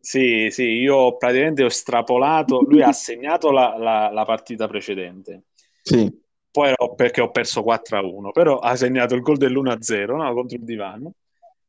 Sì, 0.00 0.48
sì, 0.50 0.64
io 0.64 1.16
praticamente 1.16 1.64
ho 1.64 1.66
estrapolato, 1.66 2.60
lui 2.62 2.82
ha 2.82 2.92
segnato 2.92 3.50
la, 3.50 3.76
la, 3.76 4.10
la 4.10 4.24
partita 4.24 4.66
precedente. 4.66 5.44
Sì. 5.82 6.10
Poi 6.50 6.72
ho, 6.74 6.94
perché 6.94 7.20
ho 7.20 7.30
perso 7.30 7.62
4-1, 7.62 8.30
però 8.32 8.58
ha 8.58 8.74
segnato 8.76 9.14
il 9.14 9.20
gol 9.20 9.36
dell'1-0 9.36 10.16
no? 10.16 10.32
contro 10.34 10.56
il 10.56 10.64
divano. 10.64 11.12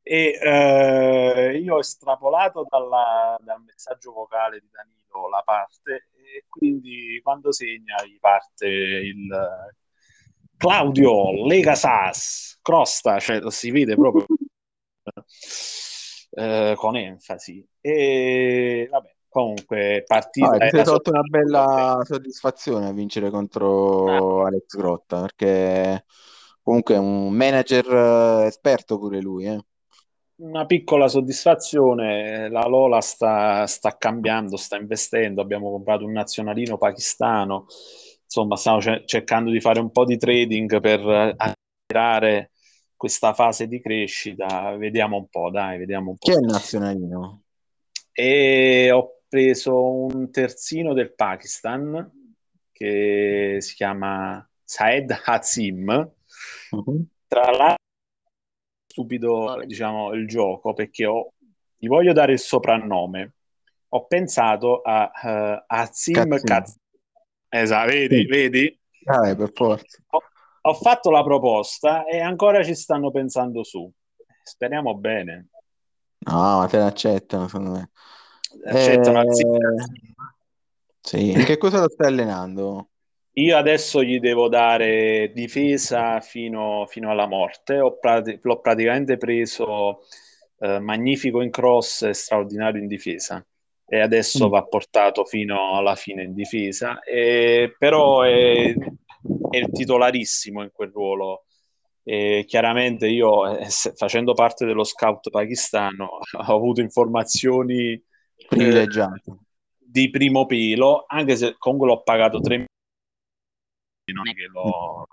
E 0.02 0.40
eh, 0.42 1.58
io 1.58 1.76
ho 1.76 1.80
estrapolato 1.80 2.66
dalla, 2.68 3.38
dal 3.42 3.62
messaggio 3.62 4.12
vocale 4.12 4.60
di 4.60 4.68
Danilo 4.72 5.30
la 5.30 5.42
parte 5.44 6.08
e 6.14 6.46
quindi 6.48 7.20
quando 7.22 7.52
segna 7.52 8.04
gli 8.06 8.18
parte 8.20 8.66
il, 8.68 9.28
Claudio 10.60 11.46
Legasas, 11.46 12.60
crosta, 12.62 13.18
cioè 13.20 13.50
si 13.50 13.72
vede 13.72 13.96
proprio 13.96 14.26
eh, 16.32 16.74
con 16.76 16.96
enfasi. 16.96 17.66
E 17.82 18.88
vabbè, 18.90 19.16
comunque 19.28 20.04
partita... 20.06 20.50
Ah, 20.50 20.58
ti 20.58 20.70
sei 20.70 20.84
tolto 20.84 21.12
una 21.12 21.22
bella 21.22 22.02
soddisfazione 22.04 22.88
a 22.88 22.94
vincere 22.94 23.30
contro 23.30 24.44
ah. 24.44 24.48
Alex 24.48 24.76
Grotta, 24.76 25.22
perché 25.22 26.06
comunque 26.62 26.96
è 26.96 27.00
un 27.00 27.30
manager 27.30 28.44
eh, 28.44 28.48
esperto 28.48 28.98
pure 28.98 29.22
lui, 29.22 29.46
eh 29.46 29.64
una 30.40 30.66
piccola 30.66 31.08
soddisfazione, 31.08 32.50
la 32.50 32.66
Lola 32.66 33.02
sta, 33.02 33.66
sta, 33.68 33.98
cambiando, 33.98 34.56
sta 34.56 34.78
investendo, 34.78 35.42
abbiamo 35.42 35.70
comprato 35.70 36.06
un 36.06 36.12
nazionalino 36.12 36.78
pakistano, 36.78 37.66
insomma 38.24 38.56
stiamo 38.56 38.80
c- 38.80 39.04
cercando 39.06 39.52
di 39.52 39.60
fare 39.60 39.80
un 39.80 39.92
po' 39.92 40.06
di 40.06 40.18
trading 40.18 40.80
per 40.80 41.36
accelerare 41.36 42.52
questa 43.00 43.34
fase 43.34 43.66
di 43.70 43.80
crescita, 43.80 44.76
vediamo 44.76 45.16
un 45.16 45.30
po', 45.30 45.50
dai, 45.50 45.78
vediamo 45.78 46.10
un 46.10 46.18
po'. 46.18 46.26
Chi 46.26 46.34
è 46.34 46.38
il 46.38 46.48
nazionalino? 46.48 47.44
E 48.12 48.92
ho 48.92 49.22
preso 49.30 50.04
un 50.04 50.30
terzino 50.30 50.92
del 50.92 51.14
Pakistan 51.14 52.12
che 52.74 53.56
si 53.62 53.76
chiama 53.76 54.46
Saed 54.66 55.18
Hazim, 55.24 56.12
uh-huh. 56.72 57.06
tra 57.26 57.50
l'altro 57.52 57.78
stupido, 58.86 59.64
diciamo, 59.66 60.12
il 60.12 60.28
gioco 60.28 60.74
perché 60.74 61.06
ho, 61.06 61.32
gli 61.78 61.88
voglio 61.88 62.12
dare 62.12 62.34
il 62.34 62.40
soprannome. 62.40 63.36
Ho 63.92 64.08
pensato 64.08 64.82
a, 64.82 65.10
uh, 65.66 65.88
Sim 65.90 66.38
Cazzo. 66.42 66.76
Esatto, 67.48 67.92
vedi, 67.92 68.18
sì. 68.18 68.26
vedi? 68.26 68.80
Ah, 69.06 69.34
per 69.34 69.52
forza. 69.54 70.04
Ho, 70.10 70.22
ho, 70.62 70.74
fatto 70.74 71.10
la 71.10 71.24
proposta 71.24 72.06
e 72.06 72.20
ancora 72.20 72.64
ci 72.64 72.76
stanno 72.76 73.12
pensando 73.12 73.64
su. 73.64 73.90
Speriamo 74.44 74.96
bene. 74.96 75.50
No, 76.20 76.60
ma 76.60 76.68
te 76.68 76.78
l'accettano, 76.78 77.48
secondo 77.48 77.72
me. 77.72 77.92
Accettano 78.66 79.22
eh... 79.22 79.26
Sì, 81.02 81.34
che 81.46 81.58
cosa 81.58 81.80
lo 81.80 81.90
stai 81.90 82.08
allenando? 82.08 82.90
Io 83.34 83.56
adesso 83.56 84.04
gli 84.04 84.20
devo 84.20 84.50
dare 84.50 85.32
difesa 85.34 86.20
fino, 86.20 86.86
fino 86.88 87.10
alla 87.10 87.26
morte. 87.26 87.80
Ho 87.80 87.98
prati- 87.98 88.40
l'ho 88.42 88.60
praticamente 88.60 89.18
preso 89.18 90.02
eh, 90.60 90.80
magnifico 90.80 91.42
in 91.42 91.50
cross 91.50 92.04
e 92.04 92.14
straordinario 92.14 92.82
in 92.82 92.88
difesa. 92.88 93.44
E 93.86 94.00
adesso 94.02 94.48
mm. 94.48 94.52
va 94.52 94.64
portato 94.64 95.26
fino 95.26 95.78
alla 95.78 95.96
fine 95.96 96.24
in 96.24 96.34
difesa. 96.34 97.00
E, 97.02 97.76
però 97.78 98.24
è, 98.24 98.74
è 99.50 99.58
il 99.58 99.70
titolarissimo 99.72 100.64
in 100.64 100.70
quel 100.72 100.92
ruolo. 100.92 101.46
E 102.04 102.46
chiaramente 102.48 103.08
io, 103.08 103.56
eh, 103.56 103.68
facendo 103.96 104.34
parte 104.34 104.66
dello 104.66 104.84
scout 104.84 105.30
pakistano, 105.30 106.20
ho 106.48 106.56
avuto 106.56 106.82
informazioni 106.82 108.02
privilegiate 108.48 109.32
eh, 109.32 109.38
di 109.78 110.10
primo 110.10 110.46
pelo, 110.46 111.06
anche 111.08 111.36
se 111.36 111.56
comunque 111.58 111.88
l'ho 111.88 112.02
pagato 112.04 112.40
3 112.40 112.66
non 114.12 114.28
è 114.28 114.34
lo... 114.52 115.08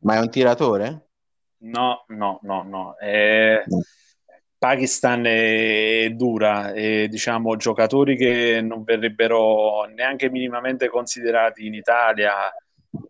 Ma 0.00 0.16
è 0.16 0.20
un 0.20 0.30
tiratore? 0.30 1.08
No, 1.58 2.04
no, 2.08 2.38
no, 2.42 2.62
no. 2.62 2.96
È... 2.96 3.62
Pakistan 4.58 5.24
è 5.24 6.10
dura 6.16 6.72
e 6.72 7.06
diciamo 7.08 7.54
giocatori 7.54 8.16
che 8.16 8.60
non 8.60 8.82
verrebbero 8.82 9.84
neanche 9.84 10.30
minimamente 10.30 10.88
considerati 10.88 11.64
in 11.64 11.74
Italia 11.74 12.52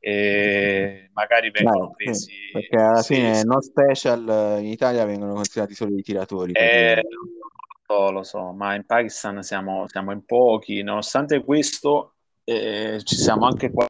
e 0.01 1.11
magari 1.13 1.51
vengono 1.51 1.79
no, 1.79 1.95
presi 1.95 2.33
perché 2.53 2.77
alla 2.77 3.03
sì, 3.03 3.15
fine 3.15 3.35
sì. 3.35 3.47
non 3.47 3.63
special 3.63 4.59
in 4.61 4.67
Italia 4.67 5.05
vengono 5.05 5.35
considerati 5.35 5.75
solo 5.75 5.97
i 5.97 6.03
tiratori 6.03 6.53
eh, 6.53 7.01
lo, 7.01 7.85
so, 7.87 8.11
lo 8.11 8.23
so 8.25 8.53
ma 8.53 8.75
in 8.75 8.85
Pakistan 8.85 9.43
siamo, 9.43 9.87
siamo 9.87 10.13
in 10.13 10.25
pochi 10.25 10.83
nonostante 10.83 11.45
questo 11.45 12.15
eh, 12.45 13.01
ci 13.05 13.15
siamo 13.15 13.47
anche 13.47 13.71
qua 13.71 13.87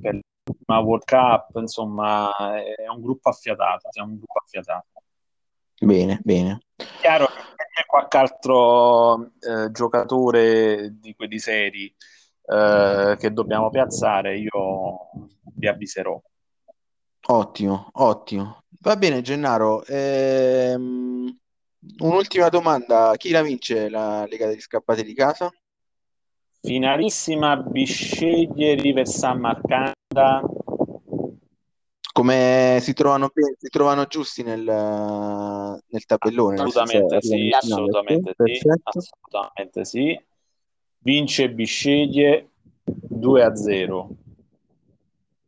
per 0.00 0.18
la 0.66 0.78
World 0.78 1.04
Cup, 1.04 1.56
insomma, 1.56 2.32
è 2.56 2.88
un 2.88 3.00
gruppo 3.00 3.28
affiatato, 3.28 3.88
siamo 3.90 4.12
un 4.12 4.16
gruppo 4.16 4.40
affiatato. 4.44 4.86
Bene, 5.78 6.20
bene. 6.22 6.60
Chiaro 7.00 7.26
che 7.26 7.64
c'è 7.74 7.84
qualche 7.86 8.16
altro 8.16 9.32
eh, 9.40 9.70
giocatore 9.70 10.96
di 10.98 11.14
quelli 11.14 11.38
seri 11.38 11.94
eh, 12.46 13.16
che 13.18 13.32
dobbiamo 13.32 13.70
piazzare, 13.70 14.38
io 14.38 15.10
vi 15.54 15.66
avviserò. 15.66 16.20
Ottimo, 17.28 17.88
ottimo. 17.92 18.62
Va 18.80 18.96
bene, 18.96 19.20
Gennaro. 19.20 19.84
Ehm, 19.86 21.36
un'ultima 21.98 22.48
domanda: 22.48 23.14
chi 23.16 23.30
la 23.30 23.42
vince 23.42 23.88
la 23.88 24.24
Lega 24.26 24.46
degli 24.46 24.60
Scappati 24.60 25.02
di 25.02 25.14
casa? 25.14 25.52
Finalissima 26.60 27.56
Bisceglie 27.56 28.74
River 28.74 29.06
San 29.08 29.40
Marcanda. 29.40 30.42
Come 32.12 32.78
si 32.80 32.92
trovano, 32.94 33.30
si 33.58 33.68
trovano 33.68 34.06
giusti 34.06 34.42
nel, 34.42 34.62
nel 34.62 36.04
tabellone? 36.06 36.54
Assolutamente, 36.54 37.20
sì, 37.20 37.50
assolutamente, 37.52 38.34
sì, 38.36 38.60
assolutamente 38.82 39.84
sì. 39.84 40.24
Vince 41.06 41.48
Bisceglie 41.50 42.50
2 42.82 43.44
a 43.44 43.54
0. 43.54 44.08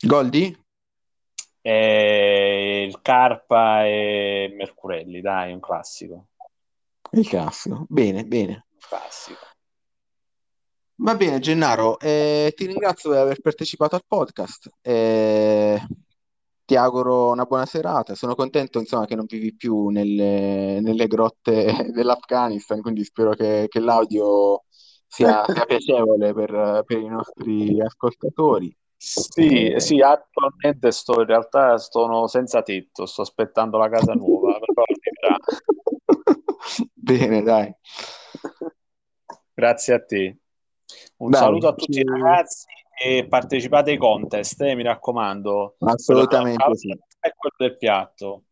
Gol 0.07 0.29
di? 0.29 0.57
Eh, 1.61 2.87
il 2.89 3.01
Carpa 3.03 3.85
e 3.85 4.55
Mercurelli, 4.57 5.21
dai, 5.21 5.53
un 5.53 5.59
classico. 5.59 6.29
Il 7.11 7.27
classico, 7.27 7.87
bene, 7.89 8.25
bene. 8.25 8.67
Classico. 8.79 9.41
Va 11.01 11.17
bene, 11.17 11.41
Gennaro, 11.41 11.99
eh, 11.99 12.53
ti 12.55 12.67
ringrazio 12.67 13.11
per 13.11 13.19
aver 13.19 13.41
partecipato 13.41 13.97
al 13.97 14.05
podcast. 14.07 14.71
Eh, 14.81 15.81
ti 16.65 16.77
auguro 16.77 17.33
una 17.33 17.47
buona 17.47 17.67
serata. 17.67 18.15
Sono 18.15 18.37
contento, 18.37 18.79
insomma, 18.79 19.07
che 19.07 19.17
non 19.17 19.25
vivi 19.27 19.53
più 19.57 19.89
nelle, 19.89 20.79
nelle 20.81 21.09
grotte 21.09 21.89
dell'Afghanistan, 21.91 22.81
quindi 22.81 23.03
spero 23.03 23.35
che, 23.35 23.67
che 23.69 23.81
l'audio 23.81 24.63
sia, 25.09 25.45
sia 25.47 25.65
piacevole 25.65 26.33
per, 26.33 26.83
per, 26.87 26.99
i 26.99 27.09
nostri 27.09 27.81
ascoltatori. 27.81 28.77
Sì, 28.97 29.71
eh, 29.71 29.81
sì, 29.81 30.01
attualmente 30.01 30.91
sto 30.91 31.21
in 31.21 31.27
realtà 31.27 31.79
sono 31.79 32.27
senza 32.27 32.63
tetto, 32.63 33.07
sto 33.07 33.23
aspettando 33.23 33.79
la 33.79 33.89
casa 33.89 34.13
nuova, 34.13 34.59
però 34.59 34.83
Bene, 36.95 37.43
dai. 37.43 37.73
Grazie 39.55 39.95
a 39.95 40.05
te. 40.05 40.39
Un 41.19 41.31
Dai, 41.31 41.41
saluto 41.41 41.69
a 41.69 41.75
tutti 41.75 42.01
i 42.01 42.05
ragazzi 42.05 42.67
e 43.01 43.27
partecipate 43.27 43.93
ai 43.93 43.97
contest, 43.97 44.61
eh, 44.63 44.75
mi 44.75 44.83
raccomando. 44.83 45.77
Assolutamente 45.81 46.75
sì. 46.75 46.91
E 46.91 47.35
quello 47.37 47.55
del 47.57 47.77
piatto. 47.77 48.43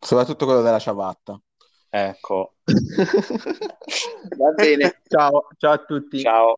Soprattutto 0.00 0.44
quello 0.44 0.62
della 0.62 0.78
ciabatta. 0.78 1.40
Ecco. 1.90 2.54
Va 4.38 4.52
bene, 4.52 5.00
ciao, 5.08 5.48
ciao 5.56 5.72
a 5.72 5.78
tutti. 5.78 6.18
Ciao. 6.20 6.56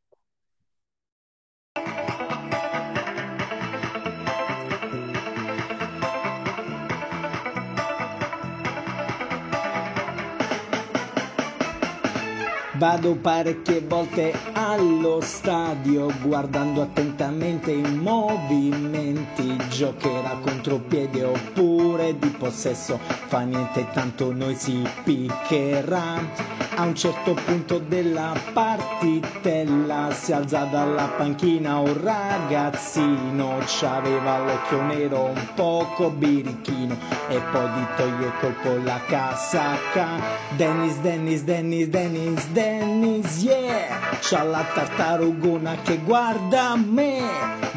Vado 12.80 13.14
parecchie 13.14 13.82
volte 13.86 14.32
allo 14.54 15.20
stadio 15.20 16.10
guardando 16.22 16.80
attentamente 16.80 17.72
i 17.72 17.82
movimenti, 17.82 19.54
giocherà 19.68 20.38
contropiede 20.40 21.22
oppure 21.24 22.18
di 22.18 22.28
possesso, 22.28 22.98
fa 23.26 23.40
niente 23.40 23.86
tanto 23.92 24.32
noi 24.32 24.54
si 24.54 24.82
piccherà. 25.04 26.58
A 26.76 26.84
un 26.84 26.94
certo 26.94 27.34
punto 27.34 27.78
della 27.78 28.32
partitella 28.54 30.08
si 30.12 30.32
alza 30.32 30.64
dalla 30.64 31.08
panchina 31.14 31.80
un 31.80 32.02
ragazzino, 32.02 33.58
c'aveva 33.66 34.38
l'occhio 34.38 34.80
nero 34.80 35.24
un 35.24 35.48
poco 35.54 36.08
birichino 36.08 36.96
e 37.28 37.38
poi 37.52 37.68
gli 37.68 37.86
toglie 37.96 38.32
colpo 38.40 38.82
la 38.82 38.98
casacca. 39.06 40.08
Dennis, 40.56 40.96
Dennis, 41.00 41.42
Dennis, 41.42 41.86
Dennis, 41.88 42.46
Dennis, 42.70 43.42
yeah! 43.42 44.18
C'ha 44.20 44.44
la 44.44 44.62
tartarugona 44.74 45.74
che 45.82 45.98
guarda 45.98 46.76
me. 46.76 47.18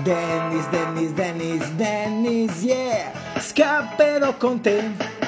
Dennis, 0.03 0.67
Dennis, 0.69 1.11
Dennis, 1.13 1.67
Dennis, 1.71 2.61
yeah! 2.61 3.11
Scapperò 3.39 4.37
con 4.37 4.61
te 4.61 5.22